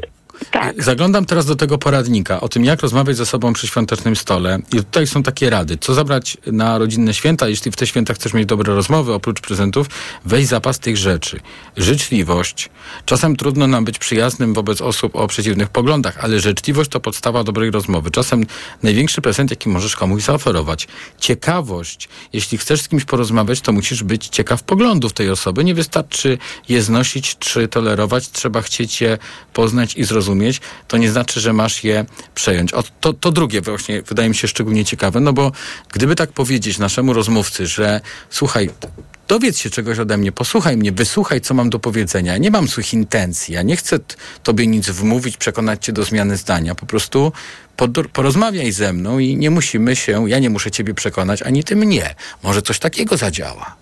[0.51, 0.83] Tak.
[0.83, 4.59] zaglądam teraz do tego poradnika o tym, jak rozmawiać ze sobą przy świątecznym stole.
[4.73, 5.79] I tutaj są takie rady.
[5.81, 7.49] Co zabrać na rodzinne święta?
[7.49, 9.87] Jeśli w te święta chcesz mieć dobre rozmowy, oprócz prezentów,
[10.25, 11.41] weź zapas tych rzeczy.
[11.77, 12.71] Życzliwość.
[13.05, 17.71] Czasem trudno nam być przyjaznym wobec osób o przeciwnych poglądach, ale życzliwość to podstawa dobrej
[17.71, 18.11] rozmowy.
[18.11, 18.47] Czasem
[18.83, 20.89] największy prezent, jaki możesz komuś zaoferować.
[21.21, 22.09] Ciekawość.
[22.33, 25.65] Jeśli chcesz z kimś porozmawiać, to musisz być ciekaw poglądów tej osoby.
[25.65, 28.31] Nie wystarczy je znosić czy tolerować.
[28.31, 29.19] Trzeba chcieć je
[29.53, 30.26] poznać i zrozumieć.
[30.89, 32.05] To nie znaczy, że masz je
[32.35, 32.75] przejąć.
[32.75, 35.53] O, to, to drugie właśnie wydaje mi się szczególnie ciekawe, no bo
[35.93, 38.01] gdyby tak powiedzieć naszemu rozmówcy, że
[38.31, 38.71] słuchaj,
[39.29, 42.37] dowiedz się czegoś ode mnie, posłuchaj mnie, wysłuchaj, co mam do powiedzenia.
[42.37, 43.99] Nie mam złych intencji, ja nie chcę
[44.43, 46.75] tobie nic wmówić, przekonać cię do zmiany zdania.
[46.75, 47.33] Po prostu
[48.13, 52.15] porozmawiaj ze mną i nie musimy się, ja nie muszę ciebie przekonać, ani ty mnie.
[52.43, 53.77] Może coś takiego zadziała.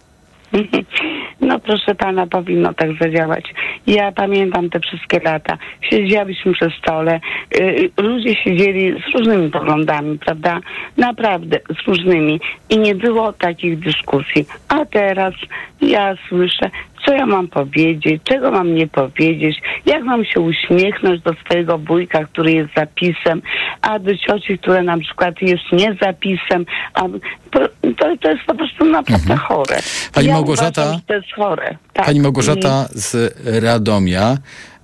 [1.45, 3.45] No proszę pana, powinno tak zadziałać.
[3.87, 5.59] Ja pamiętam te wszystkie lata.
[5.91, 7.21] Siedzieliśmy przy stole,
[7.59, 10.61] y, ludzie siedzieli z różnymi poglądami, prawda?
[10.97, 12.41] Naprawdę, z różnymi.
[12.71, 14.47] I nie było takich dyskusji.
[14.69, 15.35] A teraz
[15.81, 16.71] ja słyszę,
[17.07, 22.25] co ja mam powiedzieć, czego mam nie powiedzieć, jak mam się uśmiechnąć do swojego wujka,
[22.25, 23.43] który jest zapisem,
[23.81, 26.67] a do cioci, która na przykład jest nie zapisem.
[26.95, 27.03] A
[27.51, 27.69] to,
[28.21, 29.77] to, jest po prostu naprawdę chore.
[29.77, 29.83] Mhm.
[30.15, 31.77] Pani ja Małgorzata- Uważam, to jest chore.
[31.93, 32.07] Tak.
[32.07, 34.37] Pani Małgorzata z Radomia.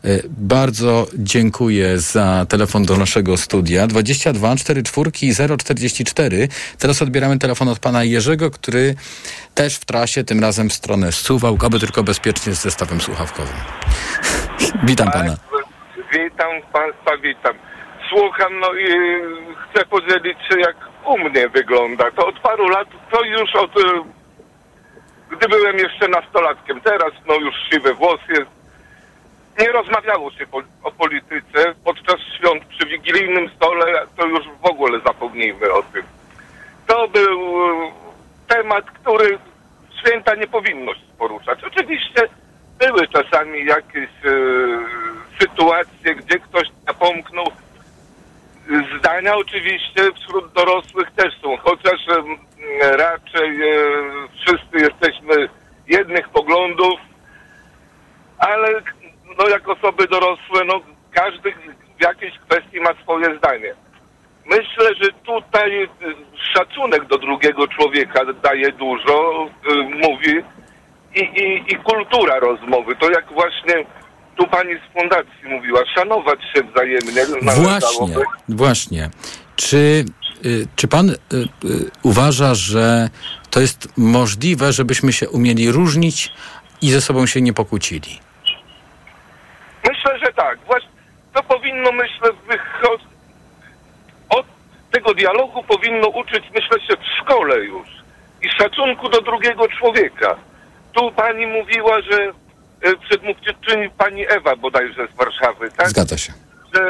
[0.04, 3.86] Y, Bardzo dziękuję za telefon do naszego studia.
[3.86, 5.10] 22 44
[5.58, 6.48] 044.
[6.78, 8.94] Teraz odbieramy telefon od pana Jerzego, który
[9.54, 13.56] też w trasie, tym razem w stronę Suwałk, aby tylko bezpiecznie z zestawem słuchawkowym.
[14.88, 15.36] Witam pana.
[16.12, 17.54] Witam Państwa, witam.
[18.08, 18.86] Słucham, no i
[19.70, 20.76] chcę podzielić się, jak
[21.06, 22.10] u mnie wygląda.
[22.10, 23.76] To od paru lat, to już od...
[23.76, 23.82] y,
[25.36, 28.59] Gdy byłem jeszcze nastolatkiem, teraz no już siwy włos jest.
[29.58, 31.74] Nie rozmawiało się po, o polityce.
[31.84, 36.02] Podczas świąt przy wigilijnym stole to już w ogóle zapomnijmy o tym.
[36.86, 37.90] To był y,
[38.48, 39.38] temat, który
[40.00, 41.64] święta nie powinno się poruszać.
[41.64, 42.28] Oczywiście
[42.78, 44.30] były czasami jakieś e,
[45.40, 47.46] sytuacje, gdzie ktoś napomknął.
[48.98, 52.24] Zdania oczywiście wśród dorosłych też są, chociaż em,
[52.80, 53.74] raczej e,
[54.34, 55.48] wszyscy jesteśmy
[55.88, 57.00] jednych poglądów,
[58.38, 58.82] ale
[59.40, 60.80] no jak osoby dorosłe, no
[61.12, 61.52] każdy
[61.98, 63.74] w jakiejś kwestii ma swoje zdanie.
[64.46, 65.88] Myślę, że tutaj y,
[66.54, 70.34] szacunek do drugiego człowieka daje dużo, y, mówi
[71.14, 72.96] i, i, i kultura rozmowy.
[72.96, 73.74] To jak właśnie
[74.36, 77.26] tu pani z fundacji mówiła, szanować się wzajemnie.
[77.54, 78.14] Właśnie,
[78.48, 79.10] właśnie.
[79.56, 80.04] Czy,
[80.44, 81.14] y, czy pan
[82.02, 83.08] uważa, że
[83.50, 86.32] to jest możliwe, żebyśmy się umieli różnić
[86.82, 88.29] i ze sobą się nie pokłócili?
[89.88, 90.58] Myślę, że tak.
[90.66, 90.88] Właśnie
[91.34, 93.06] to powinno, myślę, wychodzić.
[94.30, 94.46] Od
[94.90, 97.88] tego dialogu powinno uczyć, myślę, się w szkole już.
[98.42, 100.36] I szacunku do drugiego człowieka.
[100.92, 102.22] Tu pani mówiła, że
[102.82, 105.88] e, przedmówczyni pani Ewa bodajże z Warszawy, tak?
[105.88, 106.32] Zgadza się.
[106.74, 106.82] Że,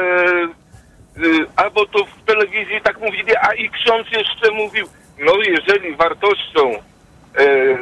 [1.25, 4.87] y, albo to w telewizji tak mówili, a i ksiądz jeszcze mówił,
[5.19, 7.77] no jeżeli wartością e,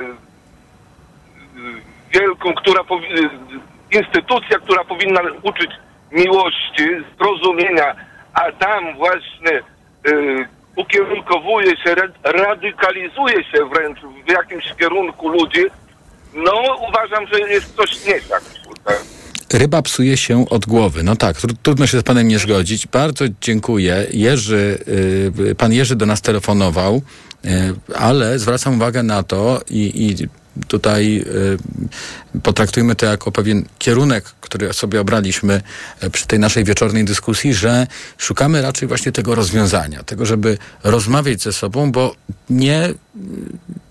[2.14, 3.30] wielką, która powi- y,
[3.92, 5.72] instytucja, która powinna uczyć
[6.12, 6.86] miłości,
[7.18, 7.96] zrozumienia,
[8.34, 9.58] a tam właśnie
[10.08, 15.66] y, ukierunkowuje się, ra- radykalizuje się wręcz w jakimś kierunku ludzi,
[16.34, 16.54] no
[16.90, 18.44] uważam, że jest coś nie tak.
[19.54, 21.04] Ryba psuje się od głowy.
[21.04, 22.88] No tak, tru- trudno się z panem nie zgodzić.
[22.88, 24.08] Bardzo dziękuję.
[24.12, 24.78] Jerzy,
[25.50, 27.02] y, pan Jerzy do nas telefonował,
[27.46, 27.50] y,
[27.96, 30.28] ale zwracam uwagę na to i, i
[30.68, 31.58] tutaj y,
[32.44, 35.62] potraktujmy to jako pewien kierunek, który sobie obraliśmy
[36.04, 41.42] y, przy tej naszej wieczornej dyskusji, że szukamy raczej właśnie tego rozwiązania, tego, żeby rozmawiać
[41.42, 42.16] ze sobą, bo
[42.50, 42.96] nie, y,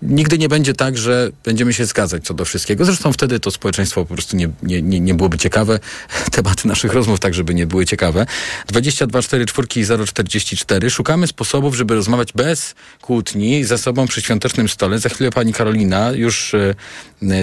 [0.01, 2.85] nigdy nie będzie tak, że będziemy się zgadzać co do wszystkiego.
[2.85, 5.79] Zresztą wtedy to społeczeństwo po prostu nie, nie, nie, nie byłoby ciekawe.
[6.31, 8.25] Tematy naszych rozmów tak, żeby nie były ciekawe.
[8.67, 9.67] 22 4 4
[10.05, 10.89] 044.
[10.89, 14.99] Szukamy sposobów, żeby rozmawiać bez kłótni ze sobą przy świątecznym stole.
[14.99, 16.75] Za chwilę pani Karolina, już e, e,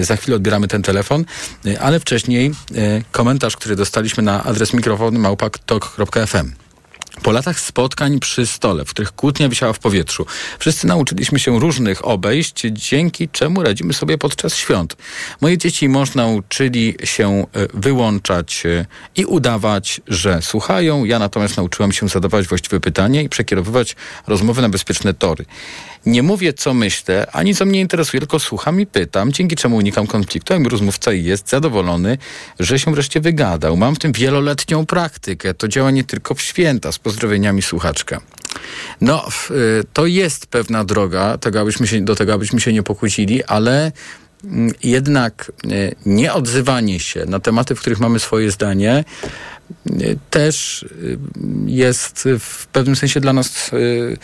[0.01, 1.25] za chwilę odbieramy ten telefon,
[1.65, 6.66] e, ale wcześniej e, komentarz, który dostaliśmy na adres mikrofonu małpak.tok.fm.
[7.23, 10.25] Po latach spotkań przy stole, w których kłótnia wisiała w powietrzu,
[10.59, 14.95] wszyscy nauczyliśmy się różnych obejść, dzięki czemu radzimy sobie podczas świąt.
[15.41, 21.05] Moje dzieci mąż nauczyli się e, wyłączać e, i udawać, że słuchają.
[21.05, 23.95] Ja natomiast nauczyłam się zadawać właściwe pytania i przekierowywać
[24.27, 25.45] rozmowy na bezpieczne tory.
[26.05, 30.07] Nie mówię, co myślę, ani co mnie interesuje, tylko słucham i pytam, dzięki czemu unikam
[30.07, 32.17] konfliktu, a mój rozmówca jest zadowolony,
[32.59, 33.77] że się wreszcie wygadał.
[33.77, 35.53] Mam w tym wieloletnią praktykę.
[35.53, 36.91] To działa nie tylko w święta.
[37.07, 38.21] Pozdrowieniami słuchaczka.
[39.01, 43.43] No, y, to jest pewna droga tego, abyśmy się, do tego, abyśmy się nie pokłócili,
[43.43, 43.91] ale
[44.43, 49.05] mm, jednak y, nieodzywanie się na tematy, w których mamy swoje zdanie,
[49.87, 50.85] y, też
[51.65, 54.17] jest w pewnym sensie dla nas y,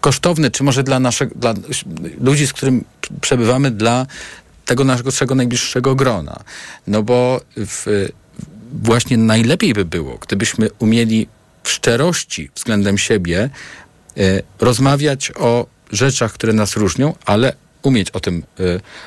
[0.00, 1.54] kosztowne, czy może dla naszych, dla
[2.20, 2.84] ludzi, z którym
[3.20, 4.06] przebywamy, dla
[4.66, 6.40] tego naszego najbliższego grona.
[6.86, 8.08] No bo w,
[8.72, 11.28] właśnie najlepiej by było, gdybyśmy umieli
[11.62, 13.50] w szczerości względem siebie
[14.16, 14.20] e,
[14.60, 17.52] rozmawiać o rzeczach, które nas różnią, ale
[17.82, 18.62] umieć o tym e,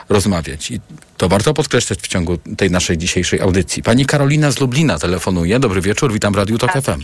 [0.09, 0.71] rozmawiać.
[0.71, 0.79] I
[1.17, 3.83] to warto podkreślać w ciągu tej naszej dzisiejszej audycji.
[3.83, 5.59] Pani Karolina z Lublina telefonuje.
[5.59, 7.01] Dobry wieczór, witam w Radiu Tok FM.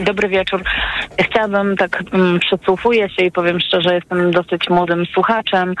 [0.00, 0.62] Dobry wieczór.
[1.20, 5.74] Chciałabym tak, mm, przysłuchuję się i powiem szczerze, jestem dosyć młodym słuchaczem,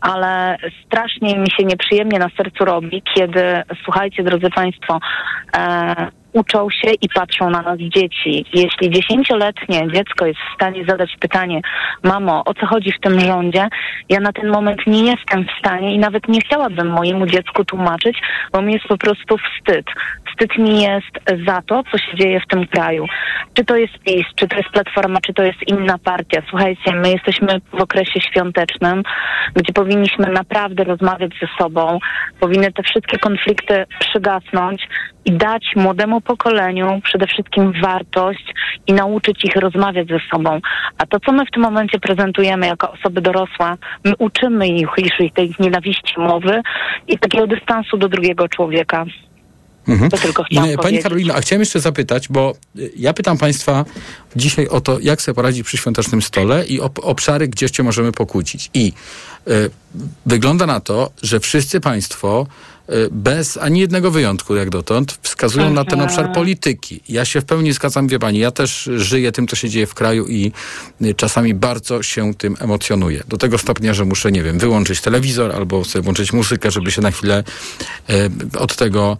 [0.00, 5.00] ale strasznie mi się nieprzyjemnie na sercu robi, kiedy, słuchajcie, drodzy Państwo,
[5.56, 8.44] e, uczą się i patrzą na nas dzieci.
[8.54, 11.60] Jeśli dziesięcioletnie dziecko jest w stanie zadać pytanie,
[12.02, 13.68] mamo, o co chodzi w tym rządzie,
[14.08, 18.20] ja na ten moment nie jestem w stanie i nawet nie chciałabym mojemu dziecku tłumaczyć,
[18.52, 19.86] bo mi jest po prostu wstyd.
[20.30, 23.06] Wstyd mi jest za to, co się dzieje w tym kraju.
[23.54, 26.42] Czy to jest PiS, czy to jest Platforma, czy to jest inna partia.
[26.48, 29.02] Słuchajcie, my jesteśmy w okresie świątecznym,
[29.54, 31.98] gdzie powinniśmy naprawdę rozmawiać ze sobą,
[32.40, 34.88] powinny te wszystkie konflikty przygasnąć
[35.28, 38.54] i dać młodemu pokoleniu przede wszystkim wartość
[38.86, 40.60] i nauczyć ich rozmawiać ze sobą.
[40.98, 45.32] A to, co my w tym momencie prezentujemy jako osoby dorosłe, my uczymy ich już
[45.34, 46.62] tej nienawiści mowy
[47.08, 49.04] i takiego dystansu do drugiego człowieka.
[49.88, 50.10] Mhm.
[50.10, 51.02] To tylko chciałam Nie, Pani powiedzieć.
[51.02, 53.84] Karolina, a chciałem jeszcze zapytać, bo y, ja pytam Państwa
[54.36, 58.12] dzisiaj o to, jak sobie poradzić przy świątecznym stole i o obszary, gdzie się możemy
[58.12, 58.70] pokłócić.
[58.74, 58.92] I
[59.48, 59.70] y,
[60.26, 62.46] wygląda na to, że wszyscy Państwo
[63.10, 67.00] bez ani jednego wyjątku, jak dotąd, wskazują na ten obszar polityki.
[67.08, 69.94] Ja się w pełni zgadzam, wie Pani, ja też żyję tym, co się dzieje w
[69.94, 70.52] kraju i
[71.02, 73.22] y, czasami bardzo się tym emocjonuję.
[73.28, 77.02] Do tego stopnia, że muszę, nie wiem, wyłączyć telewizor albo sobie włączyć muzykę, żeby się
[77.02, 77.44] na chwilę
[78.08, 79.16] e, od tego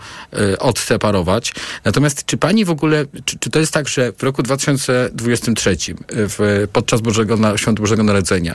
[0.58, 1.54] odseparować.
[1.84, 5.76] Natomiast czy pani w ogóle, czy, czy to jest tak, że w roku 2023, e,
[6.08, 8.54] w, podczas Bożego, Świąt Bożego Narodzenia,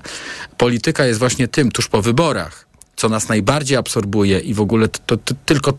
[0.58, 5.00] polityka jest właśnie tym, tuż po wyborach, co nas najbardziej absorbuje i w ogóle to,
[5.06, 5.74] to, to tylko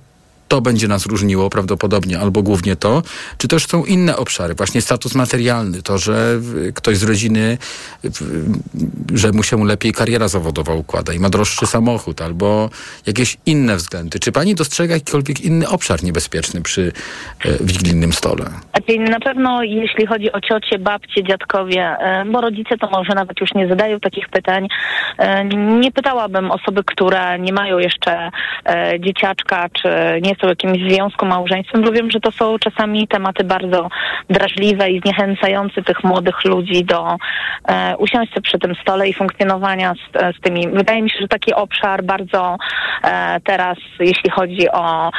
[0.49, 3.03] to będzie nas różniło prawdopodobnie, albo głównie to,
[3.39, 6.41] czy też są inne obszary, właśnie status materialny, to, że
[6.75, 7.59] ktoś z rodziny,
[9.15, 12.71] że mu się lepiej kariera zawodowa układa i ma droższy samochód, albo
[13.07, 14.19] jakieś inne względy.
[14.19, 16.93] Czy pani dostrzega jakikolwiek inny obszar niebezpieczny przy
[17.45, 18.45] e, wigilijnym stole?
[18.71, 23.41] Znaczy, na pewno jeśli chodzi o ciocie, babcie, dziadkowie, e, bo rodzice to może nawet
[23.41, 24.69] już nie zadają takich pytań,
[25.19, 25.45] e,
[25.81, 28.31] nie pytałabym osoby, które nie mają jeszcze
[29.01, 29.89] dzieciaczka, czy
[30.23, 33.89] nie są jakimś związku małżeństwem, bo wiem, że to są czasami tematy bardzo
[34.31, 37.17] drażliwe i zniechęcające tych młodych ludzi do
[37.69, 37.95] e,
[38.43, 40.69] przy tym stole i funkcjonowania z, z tymi.
[40.69, 42.57] Wydaje mi się, że taki obszar bardzo
[43.05, 45.11] e, teraz, jeśli chodzi o,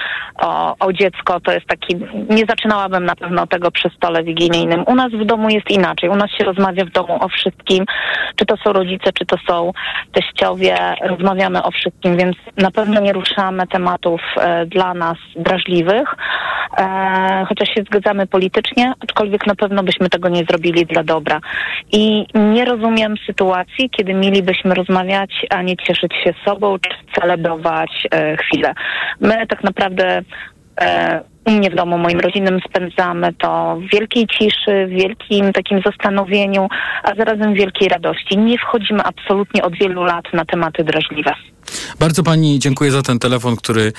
[0.41, 1.95] o, o dziecko, to jest taki,
[2.29, 4.83] nie zaczynałabym na pewno tego przy stole wigilijnym.
[4.87, 6.09] U nas w domu jest inaczej.
[6.09, 7.85] U nas się rozmawia w domu o wszystkim,
[8.35, 9.71] czy to są rodzice, czy to są
[10.11, 15.04] teściowie, rozmawiamy o wszystkim, więc na pewno nie ruszamy tematów e, dla nas
[15.35, 16.15] drażliwych,
[16.77, 21.41] e, chociaż się zgadzamy politycznie, aczkolwiek na pewno byśmy tego nie zrobili dla dobra.
[21.91, 28.37] I nie rozumiem sytuacji, kiedy mielibyśmy rozmawiać, a nie cieszyć się sobą, czy celebrować e,
[28.37, 28.73] chwilę.
[29.19, 30.21] My tak naprawdę
[30.81, 35.81] e, u mnie w domu, moim rodzinnym spędzamy to w wielkiej ciszy, w wielkim takim
[35.85, 36.67] zastanowieniu,
[37.03, 38.37] a zarazem wielkiej radości.
[38.37, 41.33] Nie wchodzimy absolutnie od wielu lat na tematy drażliwe.
[41.99, 43.93] Bardzo pani dziękuję za ten telefon, który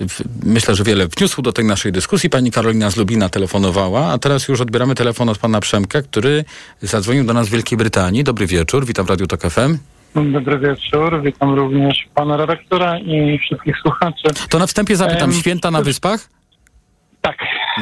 [0.00, 2.30] w- myślę, że wiele wniósł do tej naszej dyskusji.
[2.30, 6.44] Pani Karolina z Lubina telefonowała, a teraz już odbieramy telefon od pana Przemka, który
[6.82, 8.24] zadzwonił do nas z Wielkiej Brytanii.
[8.24, 9.78] Dobry wieczór, witam w Radiu Tok FM.
[10.14, 14.48] Dobry wieczór, witam również pana redaktora i wszystkich słuchaczy.
[14.50, 16.28] To na wstępie zapytam, Em, święta na wyspach?
[17.20, 17.36] Tak,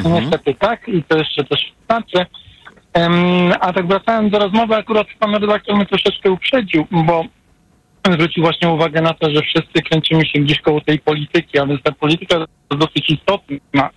[0.05, 2.25] niestety tak i to jeszcze też znaczy.
[2.95, 3.13] Um,
[3.59, 7.25] a tak wracając do rozmowy, akurat pan redaktor mnie troszeczkę uprzedził, bo
[8.11, 11.83] zwrócił właśnie uwagę na to, że wszyscy kręcimy się gdzieś koło tej polityki, a więc
[11.83, 13.89] ta polityka jest dosyć istotna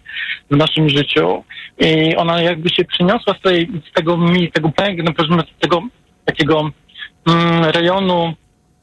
[0.50, 1.44] w naszym życiu
[1.78, 4.72] i ona jakby się przyniosła z, tej, z tego, mi- tego
[5.16, 5.82] powiedzmy, z tego
[6.24, 6.70] takiego
[7.72, 8.34] rejonu,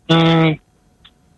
[0.09, 0.55] mm,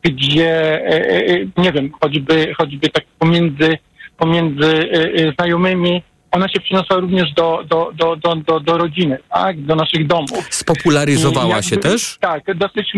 [0.02, 0.52] gdzie,
[0.86, 3.78] e, e, nie wiem, choćby, choćby tak pomiędzy,
[4.18, 9.18] pomiędzy e, e, znajomymi, ona się przyniosła również do, do, do, do, do, do rodziny,
[9.34, 10.48] tak, do naszych domów.
[10.50, 12.18] Spopularyzowała I się też?
[12.20, 12.94] Tak, dosyć,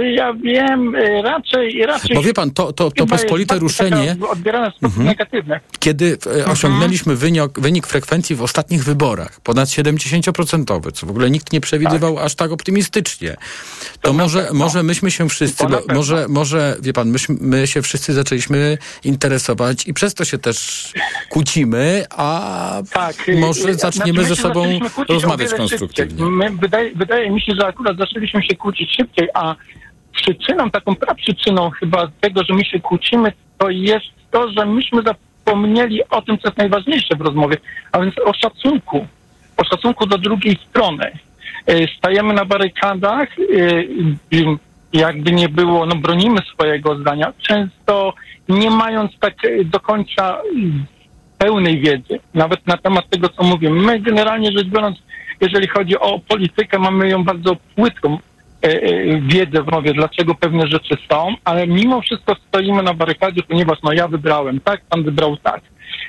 [0.00, 2.16] ja wiem, e, raczej, raczej...
[2.16, 5.06] Bo wie pan, to, to, to pospolite ruszenie, Odbierane w sposób Mhm.
[5.06, 5.60] negatywny.
[5.78, 11.52] kiedy e, osiągnęliśmy wynik, wynik frekwencji w ostatnich wyborach, ponad 70%, co w ogóle nikt
[11.52, 13.36] nie przewidywał aż tak optymistycznie,
[14.00, 15.94] to może, może myśmy się wszyscy, To pewno.
[15.94, 20.92] może, może, wie pan, myśmy, my się wszyscy zaczęliśmy interesować i przez to się też
[21.28, 24.78] kłócimy, a Tak, może y, zaczniemy znaczy, ze sobą
[25.08, 26.24] rozmawiać konstruktywnie.
[26.24, 29.54] My, wydaje, wydaje mi się, że akurat zaczęliśmy się kłócić szybciej, a
[30.12, 36.00] przyczyną, taką praprzyczyną chyba tego, że my się kłócimy, to jest to, że myśmy zapomnieli
[36.10, 37.56] o tym, co jest najważniejsze w rozmowie,
[37.92, 39.06] a więc o szacunku.
[39.56, 41.12] O szacunku do drugiej strony.
[41.70, 43.88] Y, Stajemy na barykadach, y,
[44.92, 48.14] jakby nie było, no bronimy swojego zdania, często
[48.48, 49.34] nie mając tak
[49.64, 50.38] do końca
[51.38, 53.70] pełnej wiedzy, nawet na temat tego, co mówię.
[53.70, 54.98] My generalnie rzecz biorąc,
[55.40, 58.18] jeżeli chodzi o politykę, mamy ją bardzo płytką e, e,
[59.22, 63.92] wiedzę w mowie, dlaczego pewne rzeczy są, ale mimo wszystko stoimy na barykadzie, ponieważ no
[63.92, 65.60] ja wybrałem tak, pan wybrał tak.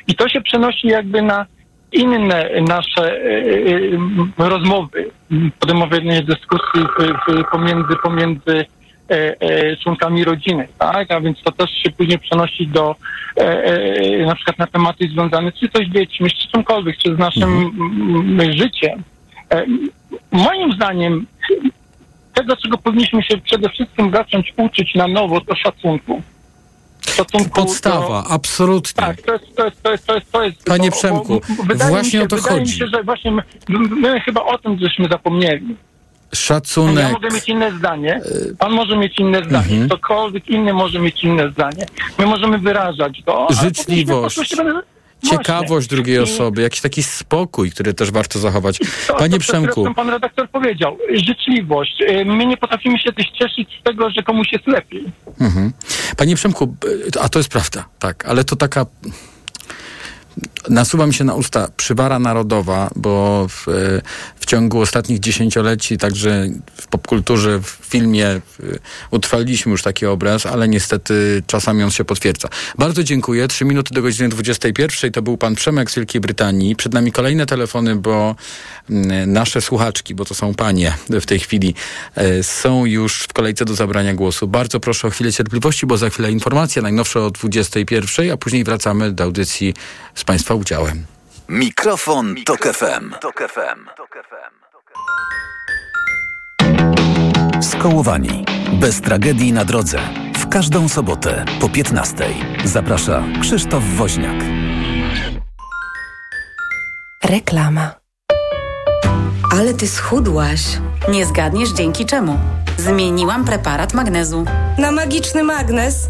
[0.08, 1.46] I to się przenosi jakby na
[1.94, 5.12] inne nasze e, e, rozmowy,
[5.60, 6.82] podejmowanie dyskusji
[7.52, 8.66] pomiędzy, pomiędzy
[9.10, 11.12] e, e, członkami rodziny, tak?
[11.12, 12.96] A więc to też się później przenosi do
[13.38, 17.18] e, e, na przykład na tematy związane czy to z dziećmi, czy czymkolwiek, czy z
[17.18, 19.04] naszym mm, życiem.
[19.52, 19.66] E,
[20.32, 21.26] moim zdaniem
[22.34, 26.22] tego, czego powinniśmy się przede wszystkim zacząć uczyć na nowo, to szacunku.
[27.02, 28.28] stosunku Podstawa, do...
[28.32, 29.04] absolutnie.
[29.04, 31.64] Tak, to jest, to jest, to jest, to jest, to jest Panie bo- Przemku, bo
[31.64, 32.72] wydaje właśnie się, o to wydaje chodzi.
[32.74, 33.44] Mi się, że właśnie my,
[33.80, 35.68] my chyba o tym żeśmy zapomnieli.
[35.70, 37.12] Ja Szacunek.
[37.12, 38.22] mogę mieć inne zdanie,
[38.60, 39.86] pan może mieć inne zdanie, Mhm.
[39.90, 41.86] ktokolwiek inny może mieć inne zdanie.
[42.18, 43.48] My możemy wyrażać to.
[43.64, 44.40] Życzliwość.
[45.30, 48.80] Ciekawość drugiej I osoby, jakiś taki spokój, który też warto zachować.
[49.08, 50.98] To, Panie to, Przemku, zresztą pan redaktor powiedział,
[51.28, 52.02] życzliwość.
[52.02, 55.04] Y, My nie potrafimy się też cieszyć z tego, że komuś jest lepiej.
[55.42, 55.72] Mhm.
[56.18, 56.88] Panie Przemku, b-
[57.22, 58.86] a to jest prawda, tak, ale to taka.
[60.70, 64.02] Nasuwa mi się na usta przywara narodowa, bo w, e,
[64.40, 68.42] w ciągu ostatnich dziesięcioleci, także w popkulturze, w filmie
[69.12, 72.50] utrwaliliśmy już taki obraz, ale niestety czasami on się potwierdza.
[72.78, 73.48] Bardzo dziękuję.
[73.48, 75.12] Trzy minuty do godziny 21.
[75.12, 76.76] To był pan Przemek z Wielkiej Brytanii.
[76.76, 78.36] Przed nami kolejne telefony, bo
[79.28, 81.76] nasze słuchaczki, bo to są panie w tej chwili,
[82.16, 84.48] e, są już w kolejce do zabrania głosu.
[84.48, 89.12] Bardzo proszę o chwilę cierpliwości, bo za chwilę informacja najnowsza o 21, a później wracamy
[89.12, 89.74] do audycji
[90.16, 91.06] z Państwa udziałem.
[91.50, 93.14] Mikrofon, Tok FM.
[97.62, 98.46] Skołowani.
[98.74, 100.00] Bez tragedii na drodze.
[100.38, 102.26] W każdą sobotę po 15.
[102.66, 104.44] Zaprasza Krzysztof Woźniak.
[107.24, 107.92] Reklama.
[109.52, 110.62] Ale ty schudłaś.
[111.10, 112.40] Nie zgadniesz dzięki czemu.
[112.78, 114.46] Zmieniłam preparat magnezu.
[114.78, 116.10] Na magiczny magnes.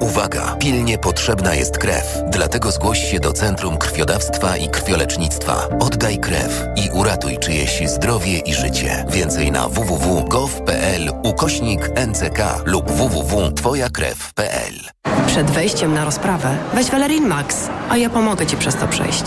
[0.00, 0.56] Uwaga!
[0.58, 2.18] Pilnie potrzebna jest krew.
[2.28, 5.68] Dlatego zgłoś się do Centrum Krwiodawstwa i Krwiolecznictwa.
[5.80, 9.04] Oddaj krew i uratuj czyjeś zdrowie i życie.
[9.08, 14.74] Więcej na www.gov.pl ukośnik NCK lub www.twojakrew.pl
[15.26, 17.56] Przed wejściem na rozprawę weź Valerin Max,
[17.90, 19.24] a ja pomogę ci przez to przejść.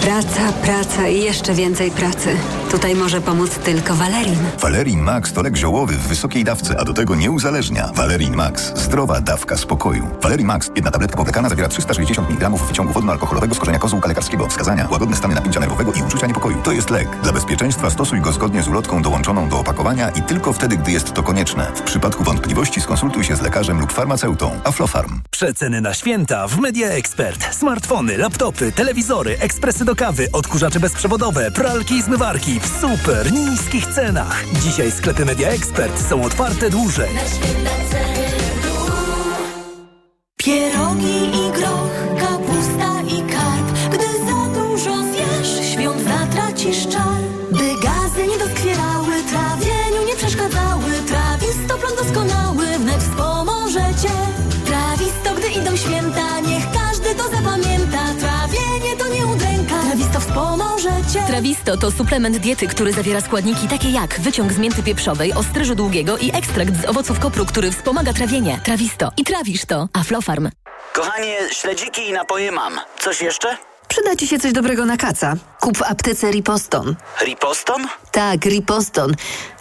[0.00, 2.36] Praca, praca i jeszcze więcej pracy.
[2.70, 4.38] Tutaj może pomóc tylko Valerin.
[4.60, 7.90] Valerin Max to lek ziołowy w wysokiej dawce, a do tego nie uzależnia.
[7.94, 8.72] Valerin Max.
[8.76, 10.06] Zdrowa dawka spokoju.
[10.22, 10.70] Valerin Max.
[10.76, 14.48] Jedna tabletka powlekana zawiera 360 mg wyciągu wodno-alkoholowego z korzenia kozłka lekarskiego.
[14.48, 14.88] Wskazania.
[14.90, 16.62] Łagodne stany napięcia nerwowego i uczucia niepokoju.
[16.62, 17.08] To jest lek.
[17.22, 21.12] Dla bezpieczeństwa stosuj go zgodnie z ulotką dołączoną do opakowania i tylko wtedy, gdy jest
[21.12, 21.72] to konieczne.
[21.74, 24.60] W przypadku wątpliwości skonsultuj się z lekarzem lub farmaceutą.
[24.64, 25.20] Aflofarm.
[25.30, 27.54] Przeceny na święta w Media Expert.
[27.54, 34.44] Smartfony, laptopy, telewizory, ekspresy do kawy, odkurzacze bezprzewodowe, pralki i zmywarki w super niskich cenach.
[34.62, 37.10] Dzisiaj sklepy Media Expert są otwarte dłużej.
[40.44, 43.66] Pierogi i groch, kapusta i karp.
[43.92, 47.23] Gdy za dużo zjesz, świąt zatracisz czar.
[61.12, 66.18] Trawisto to suplement diety, który zawiera składniki takie jak wyciąg z mięty pieprzowej, ostryżu długiego
[66.18, 68.60] i ekstrakt z owoców kopru, który wspomaga trawienie.
[68.64, 69.12] Trawisto.
[69.16, 69.88] I trawisz to.
[69.92, 70.50] Aflofarm.
[70.92, 72.80] Kochanie, śledziki i napoje mam.
[72.98, 73.56] Coś jeszcze?
[73.94, 75.36] Przyda ci się coś dobrego na kaca.
[75.60, 76.96] Kup w aptece Riposton.
[77.24, 77.86] Riposton?
[78.12, 79.14] Tak, Riposton.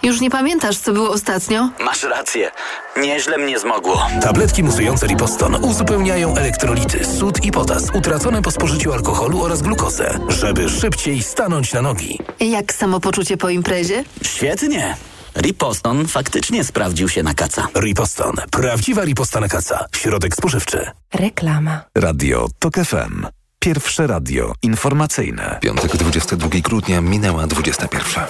[0.03, 1.69] Już nie pamiętasz, co było ostatnio?
[1.79, 2.51] Masz rację.
[2.97, 4.07] Nieźle mnie zmogło.
[4.21, 10.69] Tabletki musujące Riposton uzupełniają elektrolity, sód i potas utracone po spożyciu alkoholu oraz glukozę, żeby
[10.69, 12.19] szybciej stanąć na nogi.
[12.39, 14.03] Jak samopoczucie po imprezie?
[14.23, 14.95] Świetnie.
[15.37, 17.67] Riposton faktycznie sprawdził się na kaca.
[17.75, 18.35] Riposton.
[18.51, 19.85] Prawdziwa Ripostana kaca.
[19.95, 20.91] Środek spożywczy.
[21.13, 21.81] Reklama.
[21.97, 23.25] Radio Tok FM.
[23.63, 25.57] Pierwsze radio informacyjne.
[25.61, 28.23] Piątek 22 grudnia minęła 21.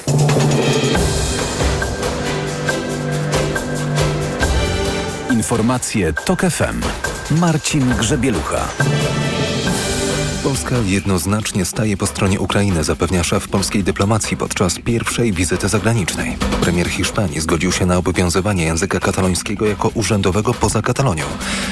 [5.31, 6.81] Informacje Tok FM.
[7.39, 8.67] Marcin Grzebielucha.
[10.43, 16.38] Polska jednoznacznie staje po stronie Ukrainy, zapewnia szef polskiej dyplomacji podczas pierwszej wizyty zagranicznej.
[16.61, 21.25] Premier Hiszpanii zgodził się na obowiązywanie języka katalońskiego jako urzędowego poza Katalonią.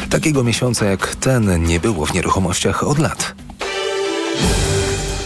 [0.09, 3.36] Takiego miesiąca jak ten nie było w nieruchomościach od lat.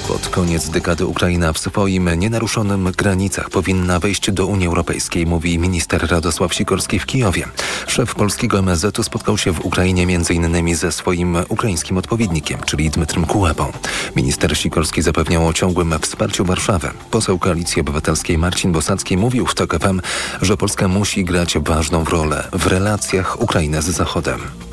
[0.07, 6.11] Pod koniec dekady Ukraina w swoim nienaruszonym granicach powinna wejść do Unii Europejskiej, mówi minister
[6.11, 7.47] Radosław Sikorski w Kijowie.
[7.87, 10.75] Szef polskiego MSZ-u spotkał się w Ukrainie m.in.
[10.75, 13.71] ze swoim ukraińskim odpowiednikiem, czyli Dmytrym Kułebą.
[14.15, 16.91] Minister Sikorski zapewniał o ciągłym wsparciu Warszawy.
[17.11, 20.01] Poseł Koalicji Obywatelskiej Marcin Bosacki mówił w TOK FM,
[20.41, 24.64] że Polska musi grać ważną rolę w relacjach Ukrainy z Zachodem.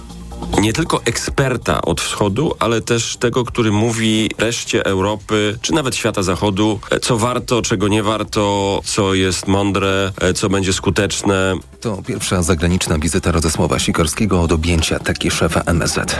[0.60, 6.22] Nie tylko eksperta od wschodu, ale też tego, który mówi reszcie Europy, czy nawet świata
[6.22, 11.54] zachodu, e, co warto, czego nie warto, co jest mądre, e, co będzie skuteczne.
[11.80, 16.16] To pierwsza zagraniczna wizyta Radosława Sikorskiego od objęcia taki szefa MSZ.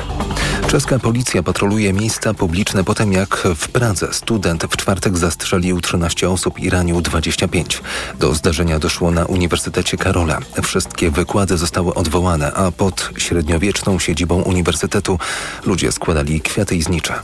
[0.69, 6.31] Czeska policja patroluje miejsca publiczne po tym, jak w Pradze student w czwartek zastrzelił 13
[6.31, 7.83] osób i ranił 25.
[8.19, 10.39] Do zdarzenia doszło na Uniwersytecie Karola.
[10.63, 15.19] Wszystkie wykłady zostały odwołane, a pod średniowieczną siedzibą uniwersytetu
[15.65, 17.15] ludzie składali kwiaty i znicze.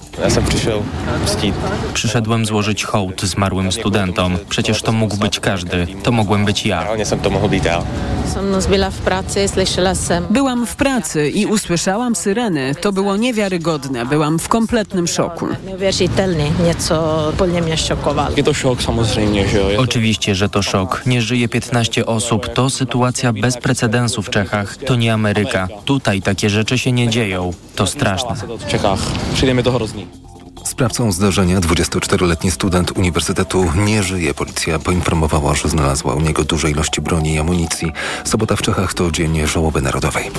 [1.94, 4.38] Przyszedłem złożyć hołd zmarłym studentom.
[4.48, 5.86] Przecież to mógł być każdy.
[6.02, 6.86] To mogłem być ja.
[10.30, 12.74] Byłam w pracy i usłyszałam syreny.
[12.74, 14.06] To było niewiarygodne.
[14.06, 15.46] Byłam w kompletnym szoku.
[19.78, 21.02] Oczywiście, że to szok.
[21.06, 22.48] Nie żyje 15 osób.
[22.48, 24.76] To sytuacja bez precedensu w Czechach.
[24.76, 25.68] To nie Ameryka.
[25.84, 27.52] Tutaj takie rzeczy się nie dzieją.
[27.76, 28.34] To straszne.
[30.64, 34.34] Sprawcą zdarzenia 24-letni student uniwersytetu nie żyje.
[34.34, 37.92] Policja poinformowała, że znalazła u niego duże ilości broni i amunicji.
[38.24, 40.30] Sobota w Czechach to dzień żałoby narodowej.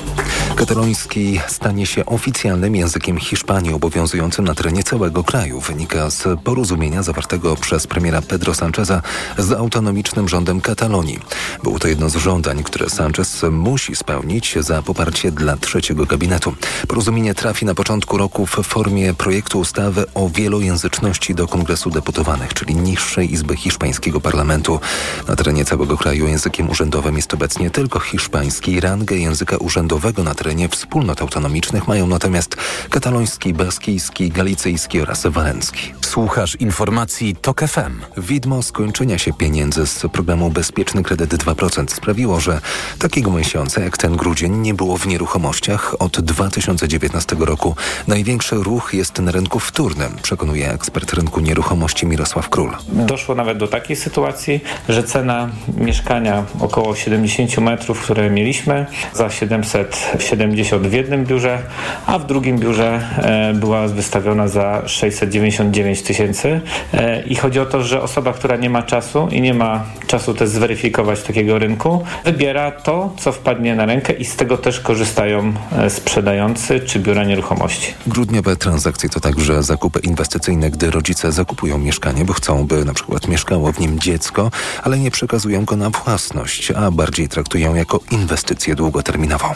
[0.55, 5.59] Kataloński stanie się oficjalnym językiem Hiszpanii obowiązującym na terenie całego kraju.
[5.59, 9.01] Wynika z porozumienia zawartego przez premiera Pedro Sancheza
[9.37, 11.19] z autonomicznym rządem Katalonii.
[11.63, 16.53] Było to jedno z żądań, które Sanchez musi spełnić za poparcie dla trzeciego gabinetu.
[16.87, 22.75] Porozumienie trafi na początku roku w formie projektu ustawy o wielojęzyczności do Kongresu Deputowanych, czyli
[22.75, 24.79] niższej izby hiszpańskiego parlamentu.
[25.27, 28.79] Na terenie całego kraju językiem urzędowym jest obecnie tylko hiszpański.
[28.79, 32.55] Rangę języka urzędowego na terenie wspólnot autonomicznych mają natomiast
[32.89, 35.93] kataloński, baskijski, galicyjski oraz walencki.
[36.01, 38.01] Słuchasz informacji TOK FM.
[38.17, 42.61] Widmo skończenia się pieniędzy z programu Bezpieczny Kredyt 2% sprawiło, że
[42.99, 47.75] takiego miesiąca jak ten grudzień nie było w nieruchomościach od 2019 roku.
[48.07, 52.71] Największy ruch jest na rynku wtórnym, przekonuje ekspert rynku nieruchomości Mirosław Król.
[52.89, 60.87] Doszło nawet do takiej sytuacji, że cena mieszkania około 70 metrów, które mieliśmy, za 770
[60.87, 61.63] w jednym biurze,
[62.05, 66.61] a w drugim biurze e, była wystawiona za 699 tysięcy.
[66.93, 70.33] E, I chodzi o to, że osoba, która nie ma czasu i nie ma czasu
[70.33, 75.53] też zweryfikować takiego rynku, wybiera to, co wpadnie na rękę i z tego też korzystają
[75.77, 77.93] e, sprzedający czy biura nieruchomości.
[78.07, 83.27] Grudniowe transakcje to także zakupy inwestycyjne, gdy rodzice zakupują mieszkanie, bo chcą, by na przykład
[83.27, 84.51] mieszkało w nim dziecko,
[84.83, 89.55] ale nie przekazują go na własność, a bardziej traktują jako inwestycję długoterminową.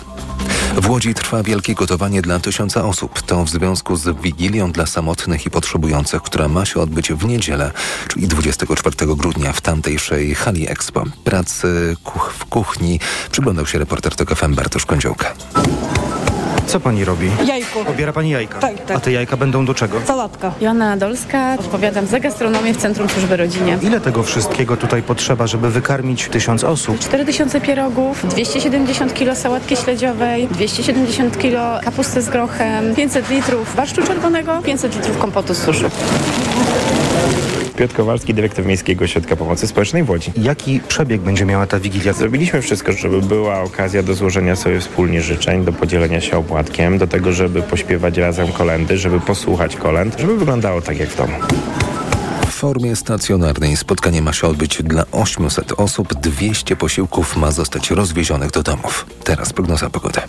[0.78, 3.22] W Łodzi trwa wielkie gotowanie dla tysiąca osób.
[3.22, 7.72] To w związku z Wigilią dla samotnych i potrzebujących, która ma się odbyć w niedzielę,
[8.08, 11.04] czyli 24 grudnia w tamtejszej hali Expo.
[11.24, 13.00] Pracy kuch w kuchni
[13.32, 15.34] przyglądał się reporter TOK Bartosz Kądziołka.
[16.68, 17.32] Co pani robi?
[17.46, 17.86] Jajko.
[17.86, 18.60] Pobiera pani jajka?
[18.60, 18.98] Tak, tak.
[18.98, 20.02] A te jajka będą do czego?
[20.08, 20.52] Sałatka.
[20.62, 23.78] Joanna Nadolska, odpowiadam za gastronomię w Centrum Służby Rodzinie.
[23.82, 27.00] Ile tego wszystkiego tutaj potrzeba, żeby wykarmić tysiąc osób?
[27.00, 34.62] 4000 pierogów, 270 kg sałatki śledziowej, 270 kg kapusty z grochem, 500 litrów barszczu czerwonego,
[34.62, 35.90] 500 litrów kompotu z suszu.
[37.74, 40.32] Piotr Kowalski, dyrektor Miejskiego Ośrodka Pomocy Społecznej w Łodzi.
[40.38, 42.14] Jaki przebieg będzie miała ta Wigilia?
[42.14, 47.08] Zrobiliśmy wszystko, żeby była okazja do złożenia sobie wspólnie życzeń, do podzielenia się opłatkiem, do
[47.08, 51.34] tego, żeby pośpiewać razem kolendy, żeby posłuchać kolęd, żeby wyglądało tak jak w domu.
[52.48, 56.14] W formie stacjonarnej spotkanie ma się odbyć dla 800 osób.
[56.14, 59.06] 200 posiłków ma zostać rozwiezionych do domów.
[59.24, 60.22] Teraz prognoza pogody.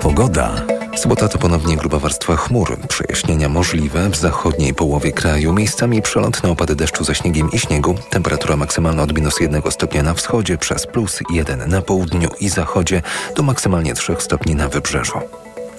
[0.00, 0.77] Pogoda.
[0.98, 2.76] Sobota to ponownie gruba warstwa chmur.
[2.88, 5.52] Przejaśnienia możliwe w zachodniej połowie kraju.
[5.52, 7.94] Miejscami przelotne opady deszczu ze śniegiem i śniegu.
[8.10, 13.02] Temperatura maksymalna od minus 1 stopnia na wschodzie przez plus 1 na południu i zachodzie
[13.36, 15.20] do maksymalnie 3 stopni na wybrzeżu.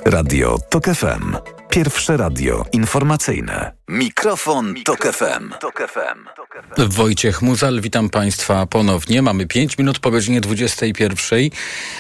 [0.06, 1.36] Radio TOK FM.
[1.70, 3.72] Pierwsze radio informacyjne.
[3.88, 5.54] Mikrofon, Tok FM.
[6.78, 9.22] Wojciech Muzal, witam Państwa ponownie.
[9.22, 11.40] Mamy 5 minut po godzinie 21.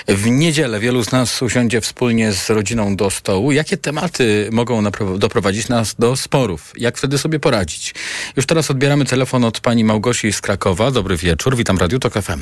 [0.07, 3.51] W niedzielę wielu z nas usiądzie wspólnie z rodziną do stołu.
[3.51, 4.83] Jakie tematy mogą
[5.17, 6.73] doprowadzić nas do sporów?
[6.77, 7.95] Jak wtedy sobie poradzić?
[8.37, 10.91] Już teraz odbieramy telefon od pani Małgosi z Krakowa.
[10.91, 12.41] Dobry wieczór, witam Radio Tok FM.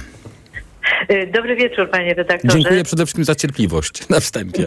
[1.12, 2.54] Y, Dobry wieczór, panie redaktorze.
[2.58, 4.66] Dziękuję przede wszystkim za cierpliwość na wstępie.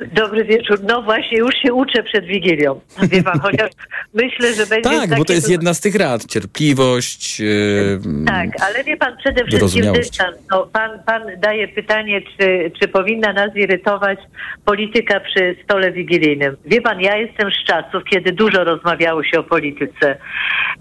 [0.00, 0.78] Dobry wieczór.
[0.82, 2.80] No właśnie, już się uczę przed Wigilią.
[3.02, 3.70] Wie pan, chociaż
[4.14, 6.26] myślę, że będzie Tak, bo to jest jedna z tych rad.
[6.26, 7.40] Cierpliwość.
[7.40, 10.36] Yy, Tak, ale wie pan, przede wszystkim dystans.
[10.50, 14.18] No, pan, pan daje pytanie, czy, czy powinna nas irytować
[14.64, 16.56] polityka przy stole wigilijnym.
[16.64, 20.16] Wie pan, ja jestem z czasów, kiedy dużo rozmawiało się o polityce.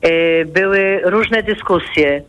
[0.03, 2.21] Yy, były różne dyskusje,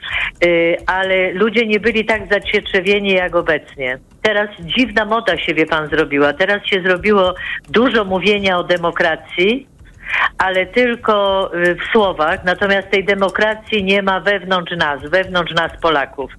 [0.44, 3.98] yy, ale ludzie nie byli tak zacietrzewieni jak obecnie.
[4.22, 6.32] teraz dziwna moda się, wie pan, zrobiła.
[6.32, 7.34] Teraz się zrobiło
[7.68, 9.66] dużo mówienia o demokracji,
[10.38, 16.32] ale tylko y, w słowach, natomiast tej demokracji nie ma wewnątrz nas, wewnątrz nas Polaków.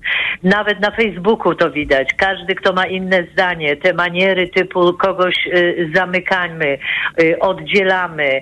[0.43, 2.13] Nawet na Facebooku to widać.
[2.17, 6.77] Każdy, kto ma inne zdanie, te maniery typu kogoś y, zamykamy,
[7.21, 8.41] y, oddzielamy,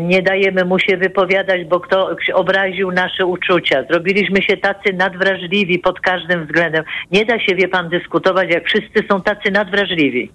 [0.00, 3.84] nie dajemy mu się wypowiadać, bo ktoś obraził nasze uczucia.
[3.90, 6.84] Zrobiliśmy się tacy nadwrażliwi pod każdym względem.
[7.10, 10.30] Nie da się, wie pan, dyskutować, jak wszyscy są tacy nadwrażliwi.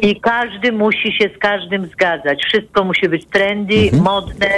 [0.00, 2.44] I każdy musi się z każdym zgadzać.
[2.44, 4.48] Wszystko musi być trendy, modne.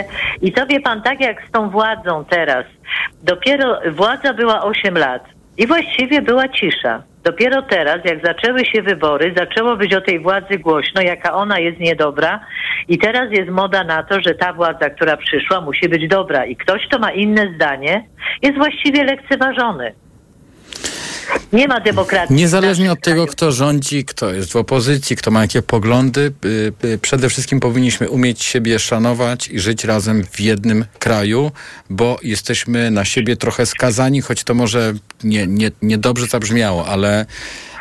[0.42, 2.64] I to wie pan, tak jak z tą władzą teraz.
[3.22, 5.24] Dopiero władza była 8 lat
[5.58, 7.02] i właściwie była cisza.
[7.24, 11.80] Dopiero teraz, jak zaczęły się wybory, zaczęło być o tej władzy głośno, jaka ona jest
[11.80, 12.40] niedobra.
[12.88, 16.44] I teraz jest moda na to, że ta władza, która przyszła, musi być dobra.
[16.44, 18.04] I ktoś, kto ma inne zdanie,
[18.42, 19.92] jest właściwie lekceważony.
[21.52, 22.36] Nie ma demokracji.
[22.36, 26.98] Niezależnie od tego, kto rządzi, kto jest w opozycji, kto ma jakie poglądy, y, y,
[26.98, 31.52] przede wszystkim powinniśmy umieć siebie szanować i żyć razem w jednym kraju,
[31.90, 34.92] bo jesteśmy na siebie trochę skazani, choć to może
[35.24, 37.26] nie, nie, nie dobrze zabrzmiało, ale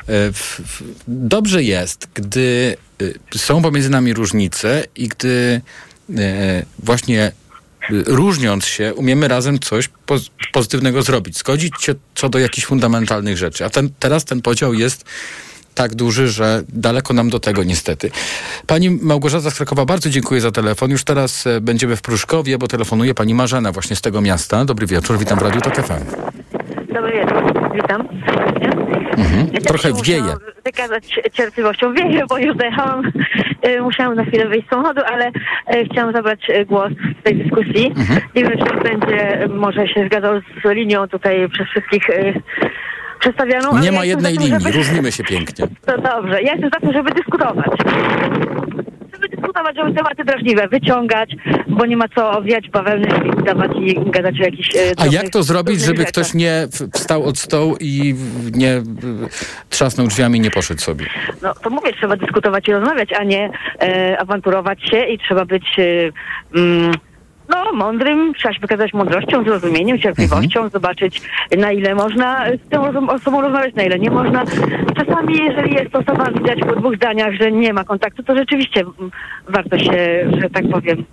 [0.08, 0.62] w,
[1.08, 5.62] dobrze jest, gdy y, są pomiędzy nami różnice i gdy
[6.10, 6.14] y,
[6.80, 7.32] właśnie
[7.90, 13.66] różniąc się, umiemy razem coś poz- pozytywnego zrobić, zgodzić się co do jakichś fundamentalnych rzeczy.
[13.66, 15.06] A ten, teraz ten podział jest
[15.76, 18.12] tak duży, że daleko nam do tego niestety.
[18.68, 20.92] Pani Małgorzata z Krakowa, bardzo dziękuję za telefon.
[20.92, 24.66] Już teraz e, będziemy w Pruszkowie, bo telefonuje pani Marzena właśnie z tego miasta.
[24.66, 26.04] Dobry wieczór, witam w Radiu Tok FM.
[26.94, 27.44] Dobry wieczór,
[27.76, 28.08] witam.
[28.94, 29.48] Mhm.
[29.48, 30.24] Też Trochę wieje.
[30.66, 31.94] Wykazać cierpliwością.
[31.94, 33.12] Wieje, bo już dojechałam.
[33.62, 35.32] E, Musiałam na chwilę wyjść z samochodu, ale
[35.68, 37.88] e, chciałam zabrać e, głos w tej dyskusji.
[37.88, 38.20] Mhm.
[38.36, 42.04] Wiem, czy będzie może się zgadzał z linią tutaj przez wszystkich
[43.20, 43.70] przedstawioną.
[43.72, 45.68] ale Nie ma jednej tym, linii, żeby- różnimy się pięknie.
[45.86, 46.42] To dobrze.
[46.42, 47.68] Ja jestem za tym, żeby dyskutować.
[49.24, 51.36] Żeby dyskutować, żeby tematy drażliwe wyciągać,
[51.68, 53.08] bo nie ma co owijać bawełny
[53.42, 54.76] i dawać i gadać o jakichś...
[54.76, 56.12] e, A jak to zrobić, żeby rzeczach.
[56.12, 58.16] ktoś nie wstał od stołu i
[58.56, 58.84] nie y,
[59.70, 61.06] trzasnął drzwiami i nie poszedł sobie?
[61.42, 63.50] No to mówię, trzeba dyskutować i rozmawiać, a nie
[63.82, 66.12] e, awanturować się i trzeba być e,
[66.60, 66.92] mm,
[67.50, 71.22] no, mądrym, trzeba się wykazać mądrością, zrozumieniem, cierpliwością, zobaczyć
[71.58, 74.44] na ile można z tą osobą rozmawiać, na ile nie można.
[74.96, 78.84] Czasami, jeżeli jest osoba, widać po dwóch zdaniach, że nie ma kontaktu, to rzeczywiście
[79.48, 81.06] warto się, że tak powiem,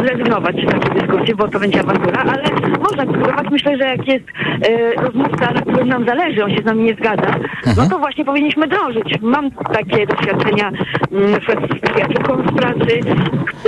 [0.00, 2.42] zrezygnować z takiej dyskusji, bo to będzie awantura, ale
[2.80, 3.46] można dyskutować.
[3.50, 4.24] Myślę, że jak jest
[4.68, 7.34] e, rozmówca, na którym nam zależy, on się z nami nie zgadza,
[7.76, 9.14] no to właśnie powinniśmy drążyć.
[9.22, 10.72] Mam takie doświadczenia
[11.12, 13.00] mm, z przyjaciółką z pracy,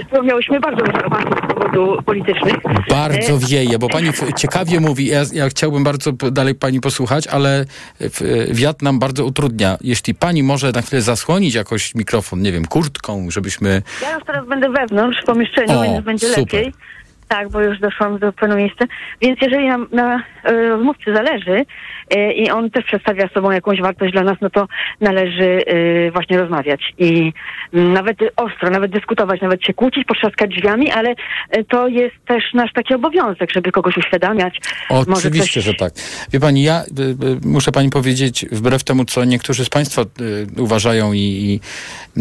[0.02, 2.54] z którą miałyśmy bardzo dużo awantur z powodu politycznych.
[2.90, 5.06] Bardzo E, wieje, bo pani ciekawie mówi.
[5.06, 7.64] Ja, ja chciałbym bardzo dalej pani posłuchać, ale
[8.50, 9.76] wiatr nam bardzo utrudnia.
[9.80, 13.82] Jeśli pani może na chwilę zasłonić jakoś mikrofon, nie wiem, kurtką, żebyśmy.
[14.02, 16.40] Ja już teraz będę wewnątrz w pomieszczeniu, O, więc będzie super.
[16.40, 16.72] lepiej.
[17.28, 18.84] Tak, bo już doszłam do pewnego miejsca.
[19.20, 21.64] Więc jeżeli nam na e, rozmówcy zależy
[22.10, 24.68] e, i on też przedstawia sobą jakąś wartość dla nas, no to
[25.00, 27.32] należy e, właśnie rozmawiać i
[27.74, 31.14] mm, nawet ostro, nawet dyskutować, nawet się kłócić, potrzaskać drzwiami, ale
[31.68, 34.60] to jest też nasz taki obowiązek, żeby kogoś uświadamiać.
[34.88, 35.92] Oczywiście, coś- że tak.
[36.32, 40.62] Wie pani, ja y, y, muszę pani powiedzieć, wbrew temu, co niektórzy z państwa y,
[40.62, 41.60] uważają i, i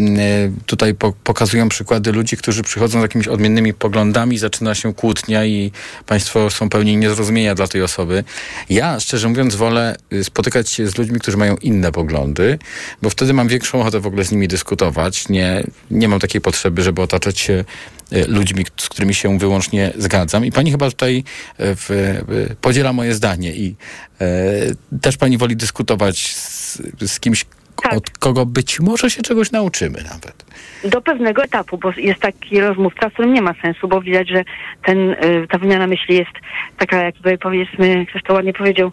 [0.00, 5.44] y, tutaj po, pokazują przykłady ludzi, którzy przychodzą z jakimiś odmiennymi poglądami, zaczyna się kłótnia
[5.44, 5.72] i
[6.06, 8.24] państwo są pełni niezrozumienia dla tej osoby.
[8.70, 12.58] Ja, szczerze mówiąc, wolę y, spotykać się z ludźmi, którzy mają inne poglądy,
[13.02, 15.28] bo wtedy mam większą ochotę w ogóle z nimi dyskutować.
[15.28, 17.64] Nie, nie mam takiej potrzeby, żeby otaczać się
[18.12, 20.44] y, ludźmi, z którymi się wyłącznie zgadzam.
[20.44, 21.24] I pani chyba tutaj
[21.58, 21.86] w,
[22.28, 23.76] w, podziela moje zdanie i
[24.20, 27.44] e, też pani woli dyskutować z, z kimś,
[27.90, 30.44] od kogo być może się czegoś nauczymy nawet.
[30.84, 34.44] do pewnego etapu, bo jest taki rozmówca, z którym nie ma sensu, bo widać, że
[34.84, 36.30] ten, y, ta wymiana myśli jest
[36.78, 38.92] taka, jakby powiedzmy, ktoś to ładnie powiedział.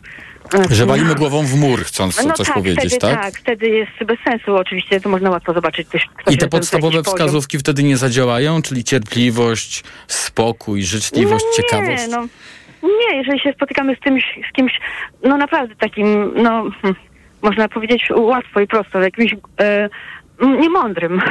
[0.71, 3.23] y, Że walimy głową w mur, chcąc no coś tak, powiedzieć, wtedy, tak?
[3.23, 3.33] tak?
[3.39, 4.55] wtedy jest bez sensu.
[4.55, 5.87] Oczywiście to można łatwo zobaczyć.
[5.87, 7.17] Ktoś, ktoś I te podstawowe jakiś poziom.
[7.27, 12.03] wskazówki wtedy nie zadziałają, czyli cierpliwość, spokój, życzliwość, no nie, ciekawość.
[12.11, 12.27] No,
[12.83, 14.19] nie, jeżeli się spotykamy z, tym,
[14.49, 14.79] z kimś,
[15.23, 16.95] no naprawdę takim, no, hm,
[17.45, 19.89] można powiedzieć łatwo i prosto, jakimś e,
[20.61, 21.21] niemądrym,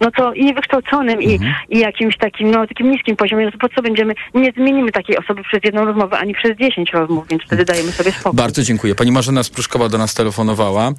[0.00, 1.54] no to i niewykształconym i, Mhm.
[1.70, 5.18] i jakimś takim, no takim niskim poziomie, no to po co będziemy, nie zmienimy takiej
[5.18, 8.36] osoby przez jedną rozmowę, ani przez dziesięć rozmów, więc wtedy dajemy sobie spokój.
[8.36, 8.94] Bardzo dziękuję.
[8.94, 10.92] Pani Marzena Spruszkowa do nas telefonowała,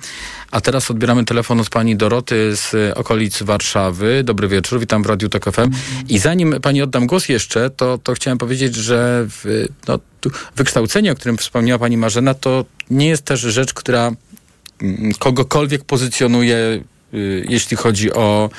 [0.52, 4.24] a teraz odbieramy telefon od pani Doroty z okolic Warszawy.
[4.24, 5.72] Dobry wieczór, witam w Radiu Tok FM.
[6.10, 10.00] I zanim pani oddam głos jeszcze, to, to chciałem powiedzieć, że w, no,
[10.56, 14.12] wykształcenie, o którym wspomniała pani Marzena, to nie jest też rzecz, która
[15.20, 18.50] kogokolwiek pozycjonuje, y, jeśli chodzi o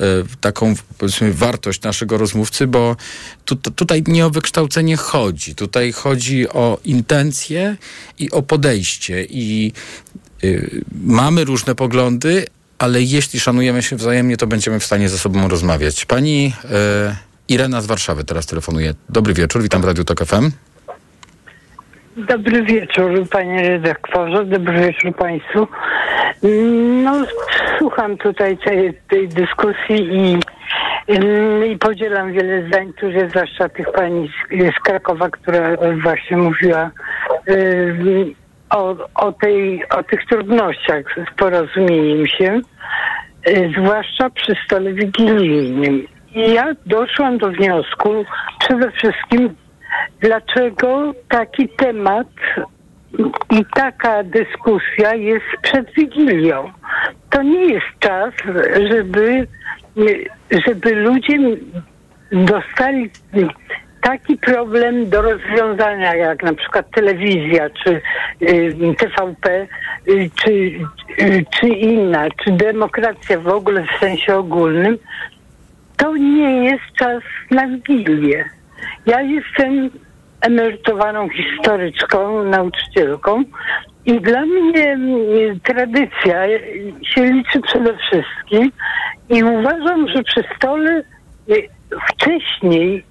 [0.00, 0.04] y,
[0.40, 2.96] taką powiedzmy wartość naszego rozmówcy, bo
[3.44, 5.54] tu, tutaj nie o wykształcenie chodzi.
[5.54, 7.76] Tutaj chodzi o intencje
[8.18, 9.24] i o podejście.
[9.24, 9.72] I
[10.44, 12.46] y, mamy różne poglądy,
[12.78, 16.04] ale jeśli szanujemy się wzajemnie, to będziemy w stanie ze sobą rozmawiać.
[16.04, 18.94] Pani y, Irena z Warszawy teraz telefonuje.
[19.08, 20.50] Dobry wieczór, witam w Radiu Tok FM.
[22.26, 25.68] Dobry wieczór, panie redaktorze, dobry wieczór państwu.
[27.04, 27.12] No,
[27.78, 30.38] słucham tutaj tej, tej dyskusji i,
[31.72, 36.90] i podzielam wiele zdań, które zwłaszcza tych pani z, z Krakowa, która właśnie mówiła
[37.48, 38.34] y,
[38.70, 42.60] o, o, tej, o tych trudnościach z porozumieniem się,
[43.48, 46.06] y, zwłaszcza przy stole wigilijnym.
[46.34, 48.24] I ja doszłam do wniosku
[48.58, 49.54] przede wszystkim
[50.20, 52.26] dlaczego taki temat
[53.50, 56.72] i taka dyskusja jest przed Wigilią.
[57.30, 58.34] To nie jest czas,
[58.90, 59.46] żeby,
[60.66, 61.38] żeby ludzie
[62.32, 63.10] dostali
[64.00, 68.00] taki problem do rozwiązania, jak na przykład telewizja, czy
[68.42, 69.66] y, TVP,
[70.42, 70.72] czy,
[71.60, 74.98] czy inna, czy demokracja w ogóle w sensie ogólnym,
[75.96, 78.44] to nie jest czas na Wigilię.
[79.08, 79.90] Ja jestem
[80.40, 83.42] emerytowaną historyczką, nauczycielką
[84.06, 86.46] i dla mnie mm, tradycja
[87.14, 88.72] się liczy przede wszystkim
[89.28, 91.02] i uważam, że przy stole
[91.48, 91.68] y,
[92.08, 93.04] wcześniej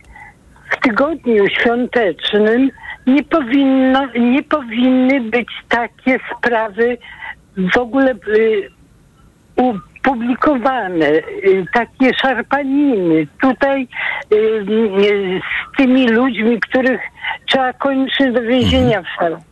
[0.72, 2.70] w tygodniu świątecznym
[3.08, 6.98] nie powinno, nie powinny być takie sprawy
[7.74, 8.70] w ogóle y,
[10.08, 13.88] publikowane, y, takie szarpaniny tutaj
[14.66, 17.02] z tymi ludźmi, których
[17.46, 19.06] trzeba koniecznie do więzienia mhm.
[19.06, 19.48] wsadzić.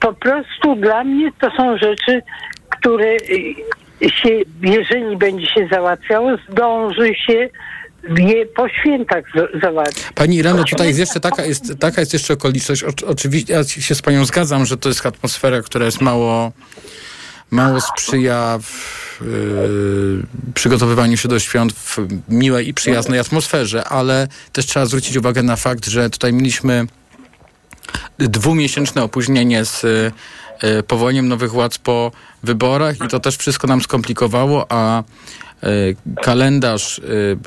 [0.00, 2.22] Po prostu dla mnie to są rzeczy,
[2.68, 4.28] które y, się,
[4.62, 7.48] jeżeli będzie się załatwiało, zdąży się
[8.18, 9.24] je po świętach
[9.62, 10.04] załatwić.
[10.14, 12.84] Pani Ireno, tutaj jest jeszcze taka jest, taka jest jeszcze okoliczność.
[12.84, 16.52] O, oczywiście ja się z panią zgadzam, że to jest atmosfera, która jest mało
[17.50, 19.09] mało sprzyja w,
[20.54, 21.98] przygotowywaniu się do świąt w
[22.28, 26.86] miłej i przyjaznej atmosferze, ale też trzeba zwrócić uwagę na fakt, że tutaj mieliśmy
[28.18, 30.12] dwumiesięczne opóźnienie z y,
[30.86, 35.04] powołaniem nowych władz po wyborach i to też wszystko nam skomplikowało, a y,
[36.22, 37.38] kalendarz y,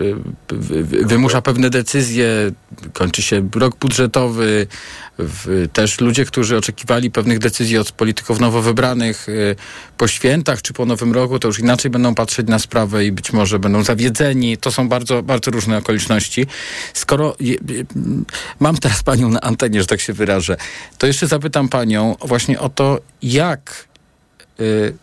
[1.06, 2.52] wymusza pewne decyzje,
[2.94, 4.68] kończy się rok budżetowy,
[5.74, 9.28] też ludzie, którzy oczekiwali pewnych decyzji od polityków nowo wybranych
[9.98, 13.34] po świętach czy po Nowym Roku, to już inaczej będą patrzeć na sprawę i być
[13.34, 14.58] może będą zawiedzeni.
[14.58, 16.46] To są bardzo, bardzo różne okoliczności.
[16.94, 17.36] Skoro
[18.60, 20.58] mam teraz panią na antenie, że tak się wyrażę,
[20.98, 23.93] to jeszcze zapytam panią właśnie o to, jak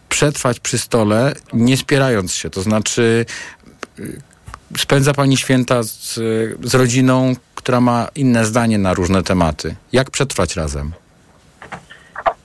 [0.09, 2.51] przetrwać przy stole, nie spierając się.
[2.51, 3.27] To znaczy,
[3.99, 4.19] y,
[4.79, 6.15] spędza pani święta z,
[6.63, 9.75] z rodziną, która ma inne zdanie na różne tematy.
[9.93, 10.93] Jak przetrwać razem?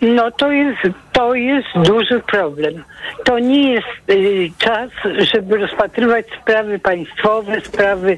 [0.01, 0.79] No to jest,
[1.11, 2.83] to jest duży problem.
[3.23, 4.89] To nie jest y, czas,
[5.31, 8.17] żeby rozpatrywać sprawy państwowe, sprawy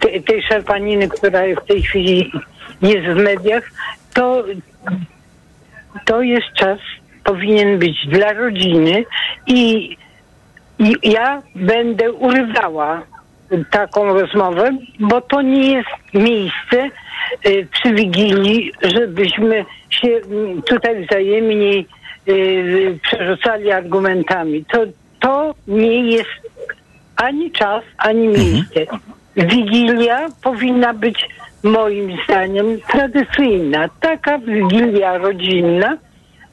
[0.00, 2.32] te, tej szarpaniny, która w tej chwili
[2.82, 3.70] jest w mediach.
[4.14, 4.44] To,
[6.04, 6.78] to jest czas,
[7.28, 9.04] powinien być dla rodziny
[9.46, 9.96] i,
[10.78, 13.02] i ja będę urywała
[13.70, 16.90] taką rozmowę, bo to nie jest miejsce
[17.46, 20.20] y, przy Wigilii, żebyśmy się
[20.66, 21.84] tutaj wzajemnie
[22.28, 24.64] y, przerzucali argumentami.
[24.72, 24.78] To,
[25.20, 26.30] to nie jest
[27.16, 28.44] ani czas, ani mhm.
[28.44, 28.80] miejsce.
[29.36, 31.28] Wigilia powinna być
[31.62, 35.96] moim zdaniem tradycyjna, taka wigilia rodzinna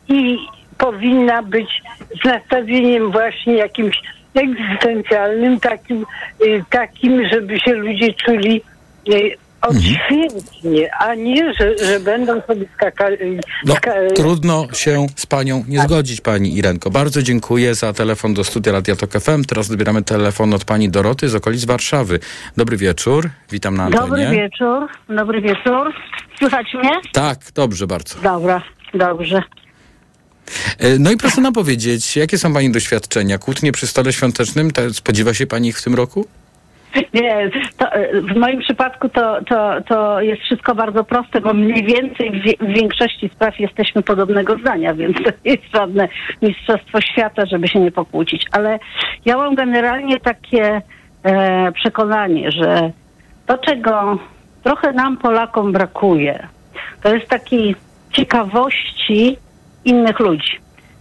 [0.07, 0.37] i
[0.77, 1.81] powinna być
[2.21, 4.01] z nastawieniem właśnie jakimś
[4.33, 6.05] egzystencjalnym, takim,
[6.45, 8.61] y, takim żeby się ludzie czuli
[9.09, 13.17] y, odświętnie, a nie, że, że będą sobie skakali.
[13.65, 13.75] No,
[14.15, 16.89] trudno się z panią nie zgodzić, pani Irenko.
[16.89, 19.43] Bardzo dziękuję za telefon do studia Radia Tok FM.
[19.43, 22.19] Teraz odbieramy telefon od pani Doroty z okolic Warszawy.
[22.57, 24.07] Dobry wieczór, witam na antenie.
[24.07, 25.93] Dobry wieczór, dobry wieczór.
[26.39, 26.91] Słychać mnie?
[27.13, 28.19] Tak, dobrze bardzo.
[28.21, 28.61] Dobra,
[28.93, 29.43] dobrze.
[30.79, 33.37] E, no i proszę nam powiedzieć, jakie są Pani doświadczenia?
[33.37, 36.25] Kłótnie przy stole świątecznym, spodziewa się Pani ich w tym roku?
[37.13, 41.83] Nie, to, e, w moim przypadku to, to, to jest wszystko bardzo proste, bo mniej
[41.83, 46.07] więcej w, w większości spraw jesteśmy podobnego zdania, więc to nie jest żadne
[46.41, 48.45] mistrzostwo świata, żeby się nie pokłócić.
[48.51, 48.79] Ale
[49.25, 50.81] ja mam generalnie takie
[51.23, 52.91] e, przekonanie, że
[53.47, 54.19] to, czego
[54.63, 56.47] trochę nam Polakom brakuje,
[57.03, 57.75] to jest takiej
[58.11, 59.37] ciekawości
[59.85, 60.59] innych ludzi.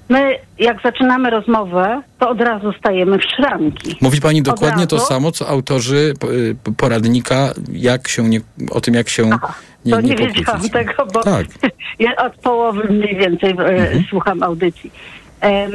[0.08, 3.96] My, jak zaczynamy rozmowę, to od razu stajemy w szranki.
[4.00, 8.40] Mówi pani dokładnie to samo, co autorzy y, poradnika jak się nie,
[8.70, 9.54] o tym, jak się Aha,
[9.84, 11.46] nie, to nie, nie wiedziałam tego, bo Tak.
[11.98, 14.04] ja od połowy mniej więcej e, Mhm.
[14.10, 14.90] słucham audycji.
[15.40, 15.72] Em,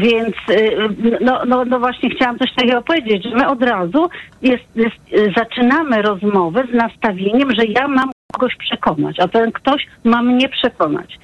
[0.00, 0.88] więc e,
[1.20, 4.08] no, no, no właśnie chciałam coś takiego powiedzieć, że my od razu
[4.42, 9.86] jest, jest, e, zaczynamy rozmowę z nastawieniem, że ja mam kogoś przekonać, a ten ktoś
[10.04, 11.18] ma mnie przekonać.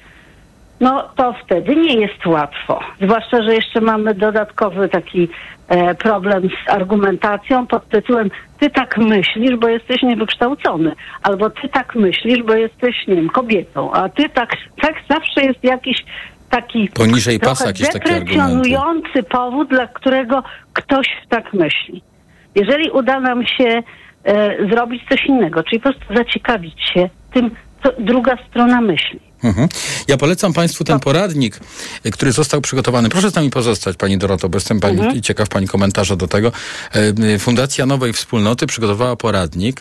[0.79, 2.79] No to wtedy nie jest łatwo.
[3.01, 5.29] Zwłaszcza, że jeszcze mamy dodatkowy taki
[5.67, 8.29] e, problem z argumentacją pod tytułem
[8.59, 13.91] ty tak myślisz, bo jesteś niewykształcony, albo ty tak myślisz, bo jesteś, nie wiem, kobietą,
[13.91, 14.49] a ty tak,
[14.81, 15.97] tak zawsze jest jakiś
[16.49, 18.35] taki Poniżej pasa jakieś takie argumenty.
[18.35, 20.43] deprecjonujący powód, dla którego
[20.73, 22.01] ktoś tak myśli.
[22.55, 23.83] Jeżeli uda nam się
[24.23, 27.51] e, zrobić coś innego, czyli po prostu zaciekawić się tym,
[27.83, 29.28] co druga strona myśli.
[29.43, 29.69] Mhm.
[30.07, 31.59] Ja polecam Państwu ten poradnik,
[32.05, 33.09] y, który został przygotowany.
[33.09, 35.21] Proszę z nami pozostać, Pani Doroto, bo jestem pani, Mhm.
[35.21, 36.51] ciekaw Pani komentarza do tego.
[37.35, 39.79] E, Fundacja Nowej Wspólnoty przygotowała poradnik.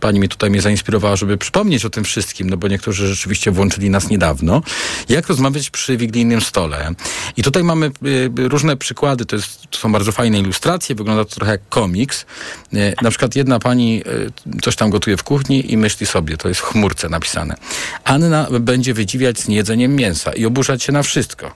[0.00, 3.90] Pani mi tutaj mnie zainspirowała, żeby przypomnieć o tym wszystkim, no bo niektórzy rzeczywiście włączyli
[3.90, 4.62] nas niedawno.
[5.08, 6.90] Jak rozmawiać przy wigilijnym stole.
[7.36, 9.26] I tutaj mamy y, różne przykłady.
[9.26, 10.94] To, jest, to są bardzo fajne ilustracje.
[10.94, 12.26] Wygląda to trochę jak komiks.
[13.02, 14.02] Na przykład jedna pani
[14.62, 17.54] coś tam gotuje w kuchni i myśli sobie, to jest w chmurce napisane.
[18.04, 21.54] Anna będzie wydziwiać z niejedzeniem mięsa i oburzać się na wszystko.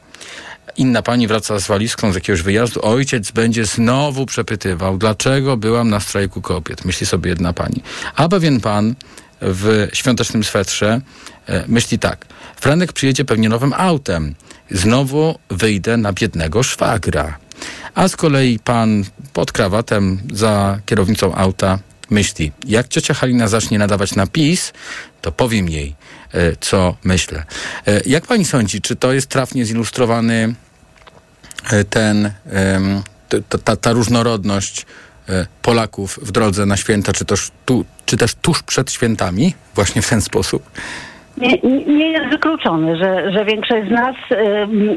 [0.76, 2.80] Inna pani wraca z walizką z jakiegoś wyjazdu.
[2.82, 6.84] Ojciec będzie znowu przepytywał, dlaczego byłam na strajku kobiet.
[6.84, 7.82] Myśli sobie jedna pani.
[8.16, 8.94] A pewien pan
[9.40, 11.00] w świątecznym swetrze
[11.46, 12.26] e, myśli tak.
[12.56, 14.34] Franek przyjedzie pewnie nowym autem.
[14.70, 17.38] Znowu wyjdę na biednego szwagra.
[17.94, 21.78] A z kolei pan pod krawatem za kierownicą auta
[22.10, 24.72] myśli, jak ciocia Halina zacznie nadawać na PiS,
[25.20, 25.94] to powiem jej,
[26.60, 27.42] co myślę.
[27.86, 30.54] E, Jak pani sądzi, czy to jest trafnie zilustrowany
[31.72, 34.86] e, ten, em, t- t- ta, ta różnorodność
[35.28, 40.02] e, Polaków w drodze na święta, czy też, tu, czy też tuż przed świętami, właśnie
[40.02, 40.70] w ten sposób?
[41.36, 44.16] Nie, nie- jest wykluczone, że, że większość z nas,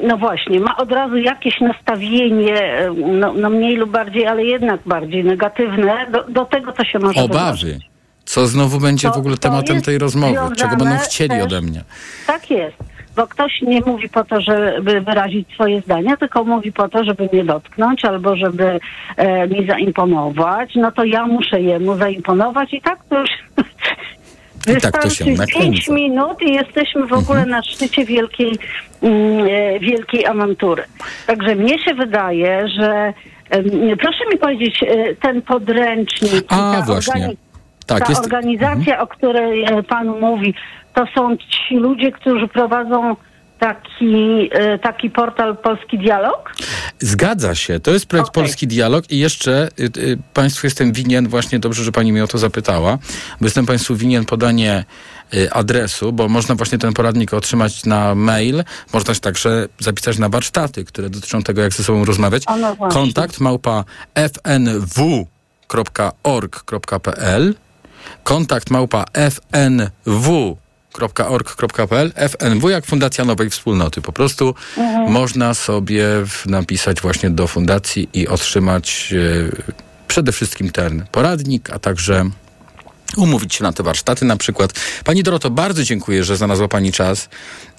[0.08, 2.62] no właśnie, ma od razu jakieś nastawienie,
[3.08, 7.22] no, no mniej lub bardziej, ale jednak bardziej negatywne do, do tego, co się może
[7.22, 7.84] wydarzyć.
[8.26, 10.56] Co znowu będzie To- w ogóle tematem tej rozmowy?
[10.58, 11.84] Czego będą chcieli ode mnie?
[12.28, 12.78] Tak jest,
[13.16, 17.30] bo ktoś nie mówi po to, żeby wyrazić swoje zdania, tylko mówi po to, żeby
[17.34, 18.80] mnie dotknąć albo żeby
[19.18, 20.76] e, mi zaimponować.
[20.76, 23.30] No to ja muszę jemu zaimponować i tak to już...
[24.68, 25.60] I tak Wystarczy nakręca.
[25.60, 28.52] 5 minut i jesteśmy w ogóle na szczycie wielkiej,
[29.02, 30.84] mm, e, wielkiej awantury.
[31.28, 33.14] Także mnie się wydaje, że
[34.02, 37.30] proszę mi powiedzieć, e, ten podręcznik, A, ta, właśnie.
[37.86, 40.54] Tak, ta jest- organizacja, o której e, pan mówi,
[40.94, 43.16] to są ci ludzie, którzy prowadzą
[43.60, 46.54] taki, e, taki portal Polski Dialog?
[47.00, 47.80] Zgadza się.
[47.80, 48.44] To jest projekt Okej.
[48.44, 52.28] Polski Dialog i jeszcze y, y, Państwu jestem winien, właśnie dobrze, że Pani mnie o
[52.28, 52.98] to zapytała,
[53.42, 54.86] bo jestem Państwu winien podanie
[55.34, 58.64] y, adresu, bo można właśnie ten poradnik otrzymać na mail,
[58.94, 62.44] można się także zapisać na warsztaty, które dotyczą tego, jak ze sobą rozmawiać.
[62.62, 62.76] No.
[62.90, 63.84] Kontakt małpa
[64.16, 65.16] fnw.org.pl
[68.24, 70.58] kontakt małpa fnw
[71.28, 74.02] org.pl FNW jak Fundacja Nowej Wspólnoty.
[74.02, 75.12] Po prostu Mhm.
[75.12, 76.06] można sobie
[76.46, 79.74] napisać właśnie do fundacji i otrzymać e,
[80.08, 82.30] przede wszystkim ten poradnik, a także
[83.18, 84.74] umówić się na te warsztaty na przykład.
[85.04, 87.30] Pani Doroto, bardzo dziękuję, że znalazła Pani czas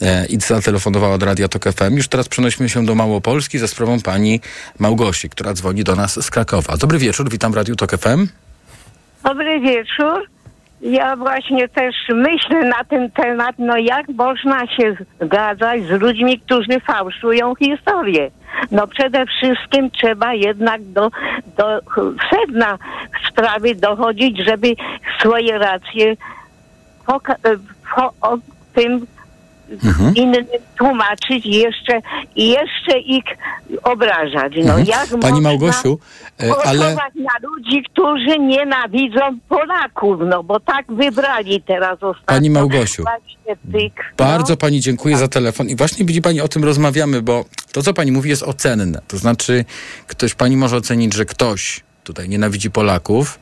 [0.02, 1.96] e, i zatelefonowała do Radia Tok FM.
[1.96, 4.40] Już teraz przenosimy się do Małopolski za sprawą Pani
[4.78, 6.76] Małgosi, która dzwoni do nas z Krakowa.
[6.76, 8.28] Dobry wieczór, witam w Radiu Tok FM.
[9.26, 10.28] Dobry wieczór.
[10.80, 16.80] Ja właśnie też myślę na ten temat, no jak można się zgadzać z ludźmi, którzy
[16.86, 18.30] fałszują historię.
[18.70, 21.10] No przede wszystkim trzeba jednak do,
[21.56, 21.80] do
[22.30, 22.78] sedna
[23.28, 24.74] sprawy dochodzić, żeby
[25.20, 26.10] swoje racje
[27.08, 27.56] e,
[28.20, 28.38] o
[28.74, 29.06] tym
[29.70, 30.14] Mhm.
[30.14, 30.44] innym
[30.78, 32.00] tłumaczyć i jeszcze,
[32.36, 33.24] i jeszcze ich
[33.82, 34.52] obrażać.
[34.56, 34.86] No Mhm.
[34.86, 35.98] jak Pani Małgosiu,
[36.42, 36.94] e, ale...
[36.94, 42.26] na ludzi, którzy nienawidzą Polaków, no bo tak wybrali teraz ostatnio.
[42.26, 43.04] Pani Małgosiu,
[43.72, 45.68] tych, Bardzo pani dziękuję za telefon.
[45.68, 49.00] I właśnie widzi pani, o tym rozmawiamy, bo to, co pani mówi, jest ocenne.
[49.08, 49.64] To znaczy,
[50.06, 53.38] ktoś pani może ocenić, że ktoś tutaj nienawidzi Polaków,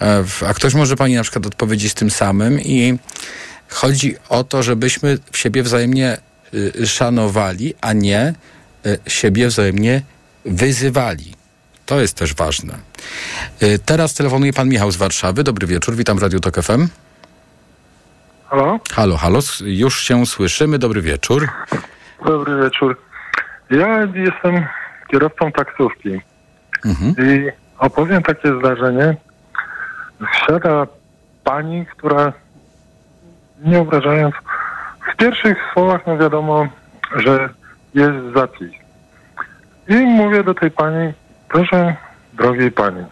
[0.00, 2.98] e, a ktoś może pani na przykład odpowiedzieć tym samym i
[3.72, 6.16] chodzi o to, żebyśmy siebie wzajemnie
[6.54, 8.34] y, szanowali, a nie
[8.86, 10.02] y, siebie wzajemnie
[10.44, 11.34] wyzywali.
[11.86, 12.74] To jest też ważne.
[13.62, 15.44] Y, Teraz telefonuje pan Michał z Warszawy.
[15.44, 16.88] Dobry wieczór, witam w Radiu Tok FM.
[18.48, 18.80] Halo?
[18.92, 20.78] Halo, halo, już się słyszymy.
[20.78, 21.48] Dobry wieczór.
[22.26, 22.96] Dobry wieczór.
[23.70, 24.66] Ja jestem
[25.10, 26.20] kierowcą taksówki
[27.18, 29.16] i opowiem takie zdarzenie.
[30.32, 30.86] Wsiada
[31.44, 32.32] pani, która
[33.64, 34.34] nie obrażając,
[35.12, 36.68] w pierwszych słowach no wiadomo,
[37.16, 37.48] że
[37.94, 38.72] jest zapis.
[39.88, 41.12] I mówię do tej pani,
[41.48, 41.96] proszę
[42.32, 43.04] drogiej pani,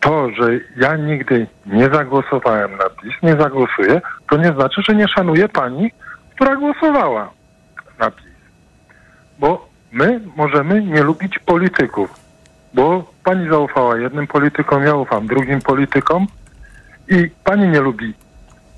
[0.00, 5.08] to, że ja nigdy nie zagłosowałem na PiS, nie zagłosuję, to nie znaczy, że nie
[5.08, 5.90] szanuję pani,
[6.34, 7.30] która głosowała
[7.98, 8.26] na PiS.
[9.38, 12.14] Bo my możemy nie lubić polityków,
[12.74, 16.26] bo pani zaufała jednym politykom, ja ufam drugim politykom
[17.08, 18.14] i pani nie lubi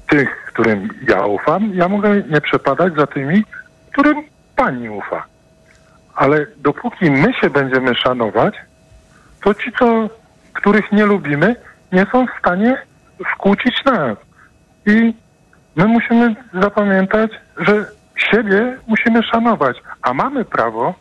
[0.09, 3.45] tych, którym ja ufam, ja mogę nie przepadać za tymi,
[3.93, 4.23] którym
[4.57, 5.25] pani ufa.
[6.15, 8.55] Ale dopóki my się będziemy szanować,
[9.45, 10.09] to ci, co,
[10.53, 11.57] których nie lubimy,
[11.93, 12.77] nie są w stanie
[13.35, 14.19] skłócić nas.
[14.87, 15.15] I
[15.77, 17.85] my musimy zapamiętać, że
[18.17, 20.95] siebie musimy szanować, a mamy prawo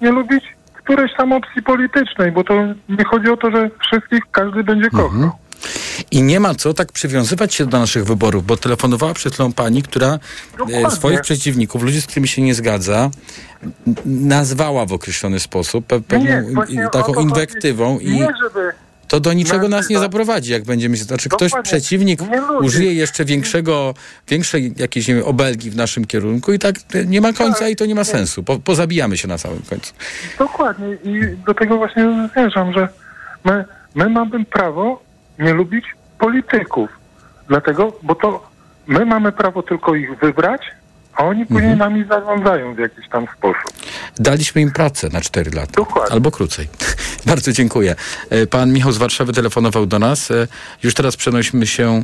[0.00, 2.54] nie lubić którejś tam opcji politycznej, bo to
[2.88, 5.32] nie chodzi o to, że wszystkich każdy będzie kochał.
[6.10, 9.82] I nie ma co tak przywiązywać się do naszych wyborów, bo telefonowała przed chwilą pani,
[9.82, 10.18] która
[10.72, 13.10] e, swoich przeciwników, ludzi, z którymi się nie zgadza,
[14.06, 18.72] nazwała w określony sposób, pe- pewną nie, taką inwektywą i Nie, żeby
[19.08, 21.04] to do niczego nas nie zaprowadzi, jak będziemy się...
[21.04, 21.70] Znaczy ktoś, Dokładnie.
[21.70, 22.20] przeciwnik
[22.60, 23.94] użyje jeszcze większego,
[24.28, 26.74] większej jakiejś nie wiem, obelgi w naszym kierunku i tak
[27.06, 28.42] nie ma końca i to nie ma sensu.
[28.42, 29.92] Po, pozabijamy się na samym końcu.
[30.38, 32.88] Dokładnie i do tego właśnie zmierzam, że
[33.44, 33.64] my,
[33.94, 35.02] my mamy prawo
[35.38, 35.84] nie lubić
[36.18, 36.90] polityków.
[37.48, 38.46] Dlatego, bo to
[38.86, 40.62] my mamy prawo tylko ich wybrać,
[41.14, 43.72] a oni później nami zarządzają w jakiś tam sposób.
[44.16, 45.82] Daliśmy im pracę na 4 lata.
[46.10, 46.68] Albo krócej.
[47.26, 47.94] Bardzo dziękuję.
[48.30, 50.30] E, Pan Michał z Warszawy telefonował do nas.
[50.30, 50.46] E,
[50.82, 52.02] Już teraz przenosimy się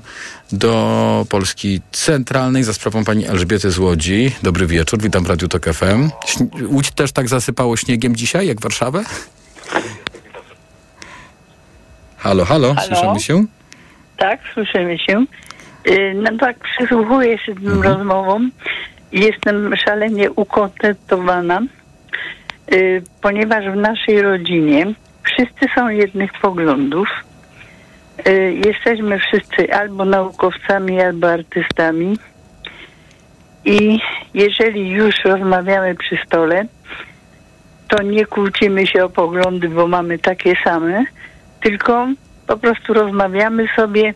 [0.52, 4.36] do Polski Centralnej za sprawą pani Elżbiety z Łodzi.
[4.42, 6.10] Dobry wieczór, witam w Radiu Tok FM.
[6.66, 9.04] Łódź też tak zasypało śniegiem dzisiaj, jak Warszawę?
[12.18, 12.86] Halo, halo, Halo?
[12.86, 13.44] słyszymy się?
[14.16, 15.24] Tak, słyszymy się.
[15.90, 18.50] Y, No tak, przysłuchuję się tym rozmowom
[19.12, 21.60] i jestem szalenie ukontentowana,
[22.72, 24.86] y, ponieważ w naszej rodzinie
[25.22, 27.08] wszyscy są jednych poglądów.
[28.28, 32.16] Y, Jesteśmy wszyscy albo naukowcami, albo artystami.
[33.64, 34.00] I
[34.34, 36.64] jeżeli już rozmawiamy przy stole,
[37.88, 41.04] to nie kłócimy się o poglądy, bo mamy takie same,
[41.60, 42.08] tylko
[42.46, 44.14] po prostu rozmawiamy sobie,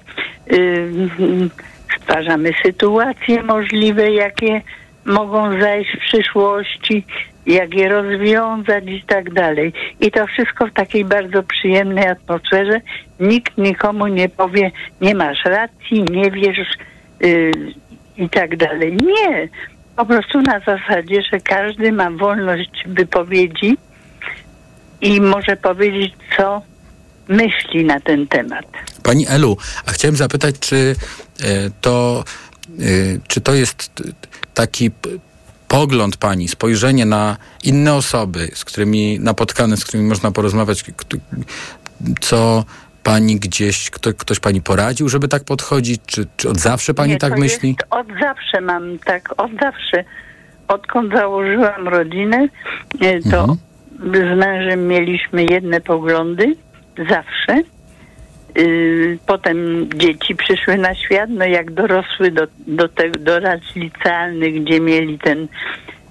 [0.51, 1.49] yy,
[1.97, 4.61] stwarzamy sytuacje możliwe, jakie
[5.05, 7.05] mogą zajść w przyszłości,
[7.47, 9.73] jak je rozwiązać i tak dalej.
[10.01, 12.81] I to wszystko w takiej bardzo przyjemnej atmosferze.
[13.21, 14.71] Nikt nikomu nie powie,
[15.01, 16.59] nie masz racji, nie wiesz
[17.21, 17.51] yy,
[18.17, 18.97] i tak dalej.
[18.97, 19.49] Nie.
[19.97, 23.77] Po prostu na zasadzie, że każdy ma wolność wypowiedzi
[25.01, 26.63] i może powiedzieć, co
[27.29, 28.67] myśli na ten temat.
[29.03, 30.97] Pani Elu, a chciałem zapytać, czy
[31.41, 32.25] e, to,
[32.69, 32.83] e,
[33.29, 34.03] czy to jest
[34.55, 34.91] taki
[35.69, 40.85] pogląd pani, spojrzenie na inne osoby, z którymi napotkane, z którymi można porozmawiać,
[42.21, 42.65] co
[43.03, 47.19] pani gdzieś, kto, ktoś pani poradził, żeby tak podchodzić, czy, czy od zawsze pani Nie,
[47.19, 47.69] tak myśli?
[47.69, 50.05] Jest, od zawsze mam tak, od zawsze.
[50.69, 52.49] Odkąd założyłam rodzinę,
[53.01, 53.59] e, to Mhm.
[54.05, 56.57] z mężem mieliśmy jedne poglądy,
[56.99, 57.63] zawsze.
[58.59, 64.65] Y, Potem dzieci przyszły na świat, no jak dorosły do, do, te, do lat licealnych,
[64.65, 65.49] gdzie mieli ten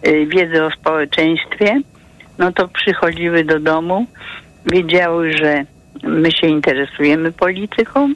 [0.07, 1.81] y, wiedzę o społeczeństwie,
[2.37, 4.05] no to przychodziły do domu,
[4.65, 5.65] wiedziały, że
[6.03, 8.13] my się interesujemy polityką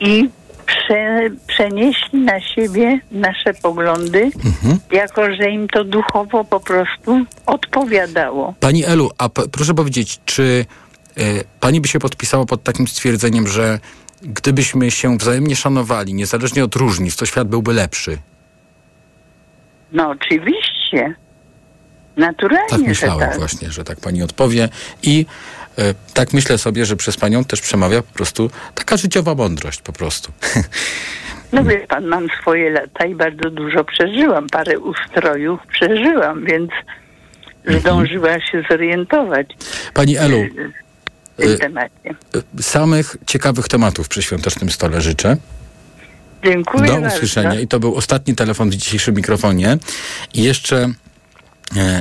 [0.00, 0.28] i
[0.66, 4.30] prze, przenieśli na siebie nasze poglądy,
[4.92, 8.54] jako że im to duchowo po prostu odpowiadało.
[8.60, 10.64] Pani Elu, a proszę powiedzieć, czy
[11.60, 13.78] pani by się podpisała pod takim stwierdzeniem, że
[14.22, 18.18] gdybyśmy się wzajemnie szanowali, niezależnie od różnic, to świat byłby lepszy?
[19.92, 21.14] No oczywiście.
[22.16, 23.38] Naturalnie, Tak że myślałem tak.
[23.38, 24.68] właśnie, że tak pani odpowie
[25.02, 25.26] i
[25.78, 29.92] e, tak myślę sobie, że przez panią też przemawia po prostu taka życiowa mądrość po
[29.92, 30.32] prostu.
[31.52, 34.46] No wie pan, mam swoje lata i bardzo dużo przeżyłam.
[34.48, 36.70] Parę ustrojów przeżyłam, więc
[37.64, 37.80] Mhm.
[37.80, 39.46] zdążyłam się zorientować
[39.94, 40.44] Pani Elu,
[41.34, 42.14] w tym y- temacie.
[42.58, 45.36] e, samych ciekawych tematów przy świątecznym stole życzę.
[46.44, 47.16] Dziękuję Do bardzo.
[47.16, 47.60] usłyszenia.
[47.60, 49.78] I to był ostatni telefon w dzisiejszym mikrofonie.
[50.34, 50.88] I jeszcze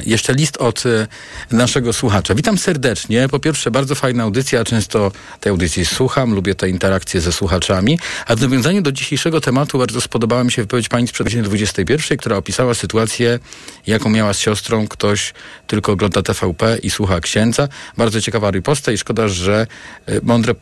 [0.06, 1.08] jeszcze list od e,
[1.52, 2.36] naszego słuchacza.
[2.36, 3.30] Witam serdecznie.
[3.30, 4.64] Po pierwsze, bardzo fajna audycja.
[4.64, 8.00] Często tej audycji słucham, lubię te interakcje ze słuchaczami.
[8.28, 12.18] A w nawiązaniu do dzisiejszego tematu bardzo spodobała mi się wypowiedź pani sprzed godziny 21,
[12.18, 13.40] która opisała sytuację,
[13.88, 14.88] jaką miała z siostrą.
[14.88, 15.34] Ktoś
[15.68, 17.68] tylko ogląda TVP i słucha księdza.
[17.98, 19.68] Bardzo ciekawa riposta i szkoda, że
[20.06, 20.56] e, mądre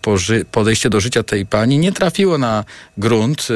[0.52, 2.66] podejście do życia tej pani nie trafiło na
[2.98, 3.48] grunt.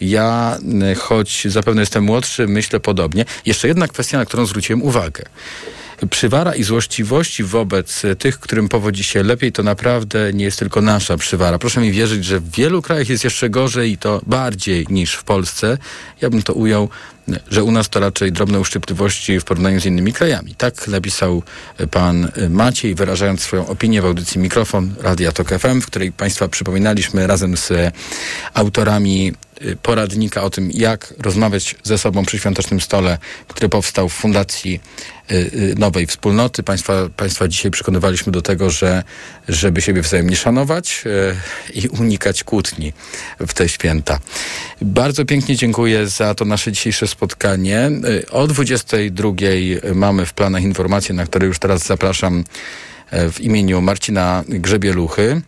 [0.00, 0.58] Ja,
[0.98, 3.24] choć zapewne jestem młodszy, myślę podobnie.
[3.46, 5.24] Jeszcze jedna kwestia, na którą zwróciłem uwagę uwagę.
[6.10, 11.16] Przywara i złościwości wobec tych, którym powodzi się lepiej, to naprawdę nie jest tylko nasza
[11.16, 11.58] przywara.
[11.58, 15.24] Proszę mi wierzyć, że w wielu krajach jest jeszcze gorzej i to bardziej niż w
[15.24, 15.78] Polsce.
[16.20, 16.88] Ja bym to ujął,
[17.50, 20.54] że u nas to raczej drobne uszczypliwości w porównaniu z innymi krajami.
[20.54, 21.42] Tak napisał
[21.90, 27.26] pan Maciej, wyrażając swoją opinię w audycji Mikrofon Radia Tok FM, w której państwa przypominaliśmy
[27.26, 27.72] razem z
[28.54, 29.32] autorami
[29.82, 33.18] poradnika o tym, jak rozmawiać ze sobą przy świątecznym stole,
[33.48, 34.80] który powstał w Fundacji
[35.78, 36.62] Nowej Wspólnoty.
[36.62, 39.02] Państwa, państwa dzisiaj przekonywaliśmy do tego, że
[39.48, 41.04] żeby siebie wzajemnie szanować
[41.74, 42.92] i unikać kłótni
[43.40, 44.18] w te święta.
[44.82, 47.90] Bardzo pięknie dziękuję za to nasze dzisiejsze spotkanie.
[48.30, 49.28] O 22
[49.94, 52.44] mamy w planach informacje, na które już teraz zapraszam
[53.12, 55.42] w imieniu Marcina Grzebieluchy.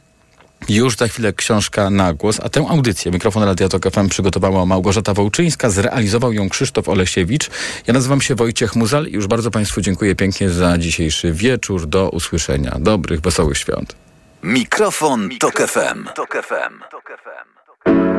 [0.69, 5.15] Już za chwilę książka na głos, a tę audycję Mikrofon Radia Tok FM przygotowała Małgorzata
[5.15, 7.51] Wołczyńska, zrealizował ją Krzysztof Olesiewicz.
[7.87, 11.87] Ja nazywam się Wojciech Muzal i już bardzo Państwu dziękuję pięknie za dzisiejszy wieczór.
[11.87, 12.77] Do usłyszenia.
[12.81, 13.97] Dobrych, wesołych świąt.
[14.43, 16.05] Mikrofon, Mikrofon Tok FM.
[16.15, 16.81] Tok FM.
[16.91, 18.12] Tok FM.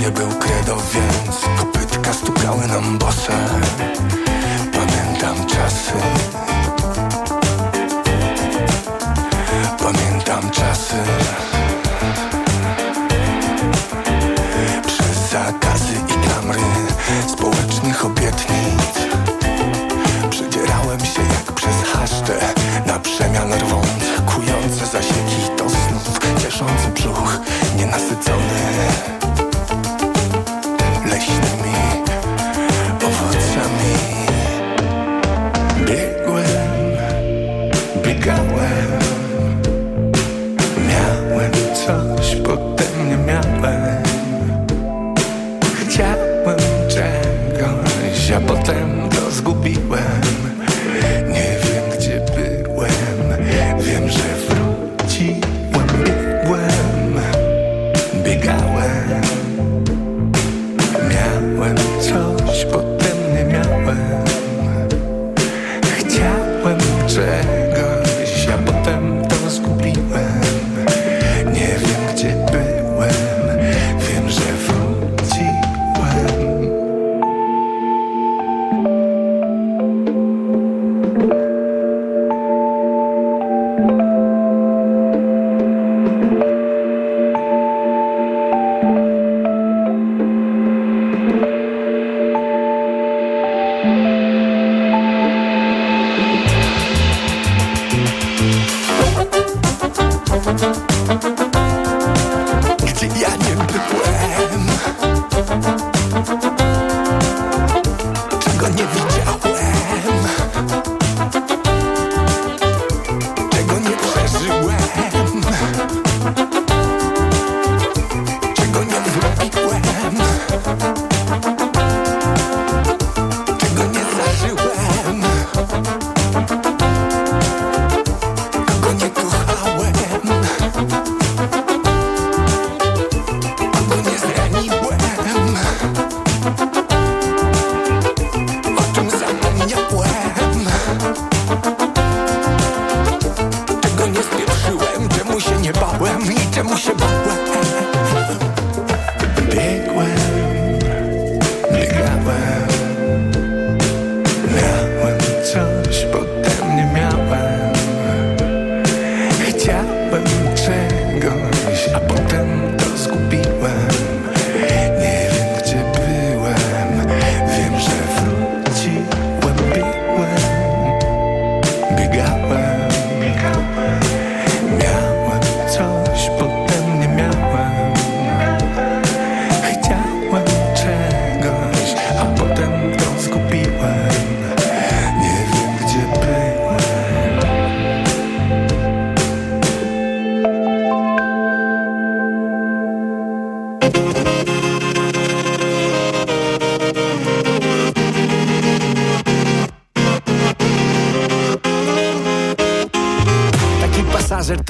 [0.00, 3.32] Sobie był kredo, więc kopytka stukały nam bose
[4.72, 5.92] Pamiętam czasy.
[9.78, 10.94] Pamiętam czasy.
[14.86, 16.60] Przez zakazy i klamry
[17.32, 18.92] Społecznych obietnic
[20.30, 22.38] Przedzierałem się jak przez haszcze
[22.86, 23.88] Na przemian rwąc
[24.26, 27.40] Kujące zasieki to znów Cieszący brzuch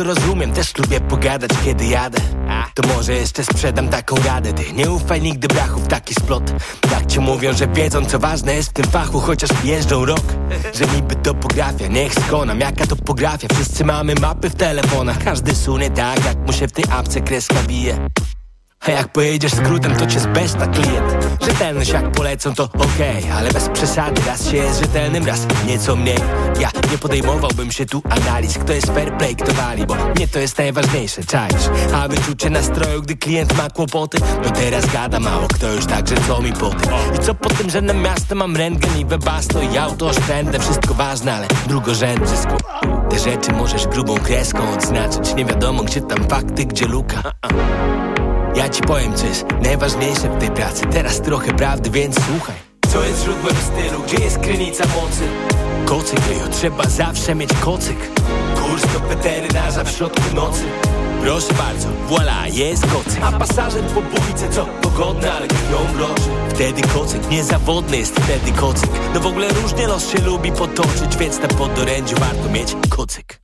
[0.00, 2.18] to rozumiem, też lubię pogadać kiedy jadę.
[2.74, 6.52] To może jeszcze sprzedam taką gadę Ty nie ufaj nigdy brachów, taki splot.
[6.80, 10.22] Tak ci mówią, że wiedzą co ważne jest w tym fachu Chociaż jeżdżą rok.
[10.78, 16.24] Że niby topografia, niech skonam Jaka topografia, wszyscy mamy mapy w telefonach Każdy sunie tak,
[16.24, 18.08] jak mu się w tej apce kreska bije
[18.86, 21.26] a jak pojedziesz skrótem, to cię zbeszta klient.
[21.40, 26.18] Rzetelność jak polecą, to okej Ale bez przesady, raz się jest rzetelnym, raz nieco mniej.
[26.60, 30.38] Ja nie podejmowałbym się tu analiz Kto jest fair play, kto wali Bo mnie to
[30.38, 31.70] jest najważniejsze, czaisz?
[31.94, 34.18] A wyczucie nastroju, gdy klient ma kłopoty.
[34.44, 37.80] No teraz gada mało, kto już także co mi poty I co po tym, że
[37.80, 42.56] na miasto mam rentgen i webasto I auto oszczędne, wszystko ważne, ale drugorzędne zysku
[43.10, 45.34] Te rzeczy możesz grubą kreską odznaczyć.
[45.34, 47.22] Nie wiadomo, gdzie tam fakty, gdzie luka
[48.56, 50.86] ja ci powiem, co jest najważniejsze w tej pracy.
[50.92, 52.56] Teraz trochę prawdy, więc słuchaj.
[52.92, 55.22] Co jest źródłem stylu, gdzie jest krynica mocy?
[55.84, 57.96] Kocyk, ryjo, trzeba zawsze mieć kocyk.
[58.54, 60.62] Kurs do weterynarza w środku nocy.
[61.22, 63.22] Proszę bardzo, voila, jest kocyk.
[63.22, 68.90] A pasażer po bójce, co pogodne, ale krwią mroży Wtedy kocyk, niezawodny jest wtedy kocyk.
[69.14, 73.39] No w ogóle różnie los się lubi potoczyć Więc na podorędziu warto mieć kocyk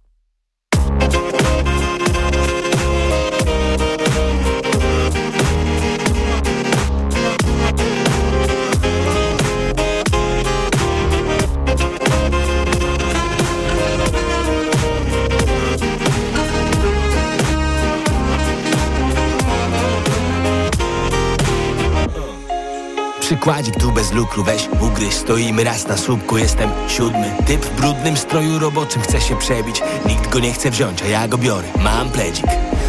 [23.27, 27.35] przykładzik tu bez lukru Weź ugryź, stoimy raz na słupku Jestem siódmy.
[27.47, 29.83] Typ w brudnym stroju roboczym chce się przebić.
[30.09, 31.69] Nikt go nie chce wziąć, a ja go biorę.
[31.81, 32.47] Mam pledzik.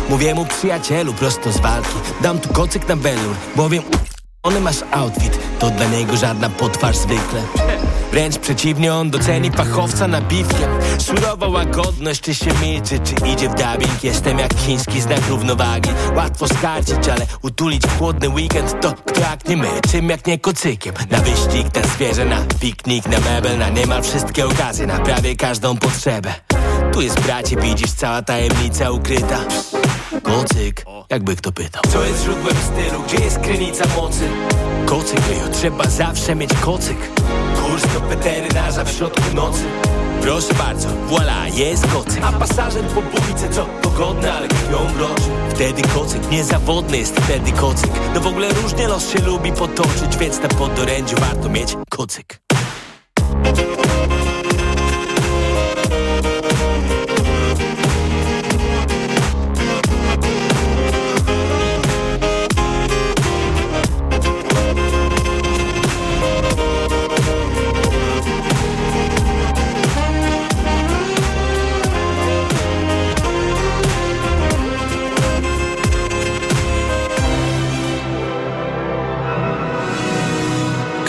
[0.09, 1.95] Mówię mu przyjacielu prosto z walki.
[2.21, 3.83] Dam tu kocyk na belur, bowiem
[4.43, 7.43] on masz outfit, to dla niego żadna potwarz zwykle
[8.11, 13.55] Wręcz przeciwnie, on doceni fachowca na biwkiem Surowa łagodność, czy się milczy, czy idzie w
[13.55, 14.03] dubbing.
[14.03, 15.89] Jestem jak chiński znak równowagi.
[16.15, 20.93] Łatwo skarcić, ale utulić chłodny weekend To kto jak nie my, czym jak nie kocykiem.
[21.11, 25.77] Na wyścig, na zwierzę, na piknik, na mebel Na niemal wszystkie okazje, na prawie każdą
[25.77, 26.33] potrzebę.
[26.93, 29.39] Tu jest bracie, widzisz, cała tajemnica ukryta.
[30.23, 31.81] Kocyk, jakby kto pytał.
[31.89, 34.29] Co jest źródłem stylu, gdzie jest krynica mocy?
[34.85, 36.97] Kocyk, jo, trzeba zawsze mieć kocyk
[37.77, 39.63] Kurs do weterynarza w środku nocy.
[40.21, 45.21] Proszę bardzo, voila, jest kocyk A pasażer po bójce, co pogodne, ale krwią mroczy.
[45.49, 47.91] Wtedy kocyk, niezawodny jest wtedy kocyk.
[48.13, 52.39] No w ogóle różnie los się lubi potoczyć Więc na podorędziu warto mieć kocyk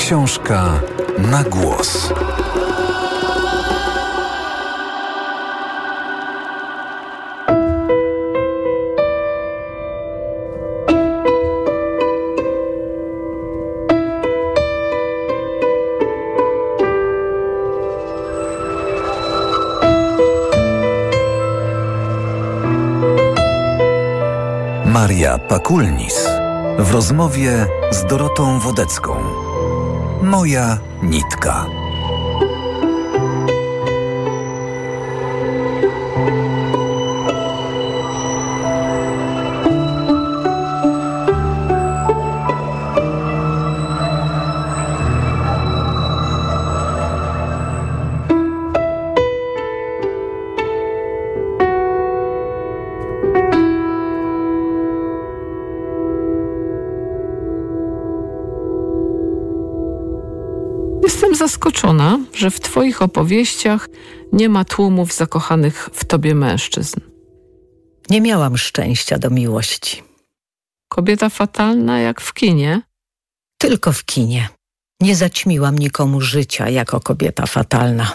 [0.09, 0.81] Książka
[1.19, 2.13] na głos.
[24.87, 26.29] Maria Pakulnis
[26.79, 29.48] w rozmowie z Dorotą Wodecką.
[30.23, 31.78] Moja nitka.
[62.79, 63.89] Twoich opowieściach
[64.33, 67.01] nie ma tłumów zakochanych w Tobie mężczyzn.
[68.11, 70.03] Nie miałam szczęścia do miłości.
[70.89, 72.83] Kobieta fatalna jak w kinie?
[73.61, 74.49] Tylko w kinie.
[75.01, 78.13] Nie zaćmiłam nikomu życia jako kobieta fatalna.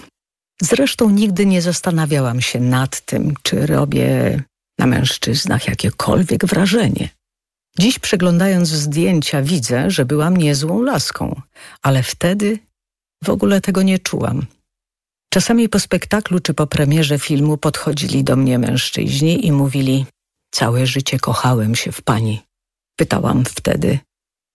[0.62, 4.42] Zresztą nigdy nie zastanawiałam się nad tym, czy robię
[4.80, 7.10] na mężczyznach jakiekolwiek wrażenie.
[7.80, 11.42] Dziś przeglądając zdjęcia widzę, że byłam niezłą laską,
[11.82, 12.60] ale wtedy
[13.24, 14.46] w ogóle tego nie czułam.
[15.34, 20.06] Czasami po spektaklu czy po premierze filmu podchodzili do mnie mężczyźni i mówili:
[20.52, 22.42] Całe życie kochałem się w pani.
[22.96, 24.00] Pytałam wtedy: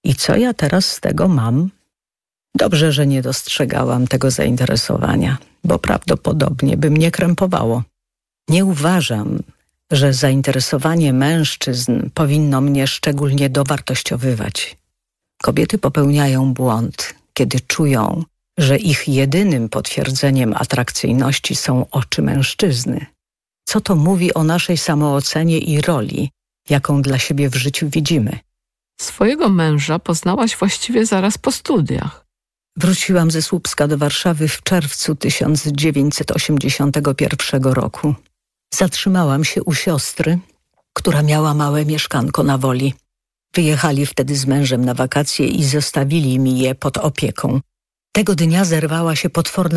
[0.05, 1.71] I co ja teraz z tego mam?
[2.55, 7.83] Dobrze, że nie dostrzegałam tego zainteresowania, bo prawdopodobnie by mnie krępowało.
[8.49, 9.39] Nie uważam,
[9.91, 14.77] że zainteresowanie mężczyzn powinno mnie szczególnie dowartościowywać.
[15.43, 18.25] Kobiety popełniają błąd, kiedy czują,
[18.59, 23.07] że ich jedynym potwierdzeniem atrakcyjności są oczy mężczyzny.
[23.65, 26.31] Co to mówi o naszej samoocenie i roli,
[26.71, 28.39] jaką dla siebie w życiu widzimy?
[29.01, 32.27] Swojego męża poznałaś właściwie zaraz po studiach.
[32.77, 38.15] Wróciłam ze Słupska do Warszawy w czerwcu 1981 roku.
[38.75, 40.39] Zatrzymałam się u siostry,
[40.93, 42.95] która miała małe mieszkanko na woli.
[43.55, 47.61] Wyjechali wtedy z mężem na wakacje i zostawili mi je pod opieką.
[48.13, 49.59] Tego dnia zerwała się potworna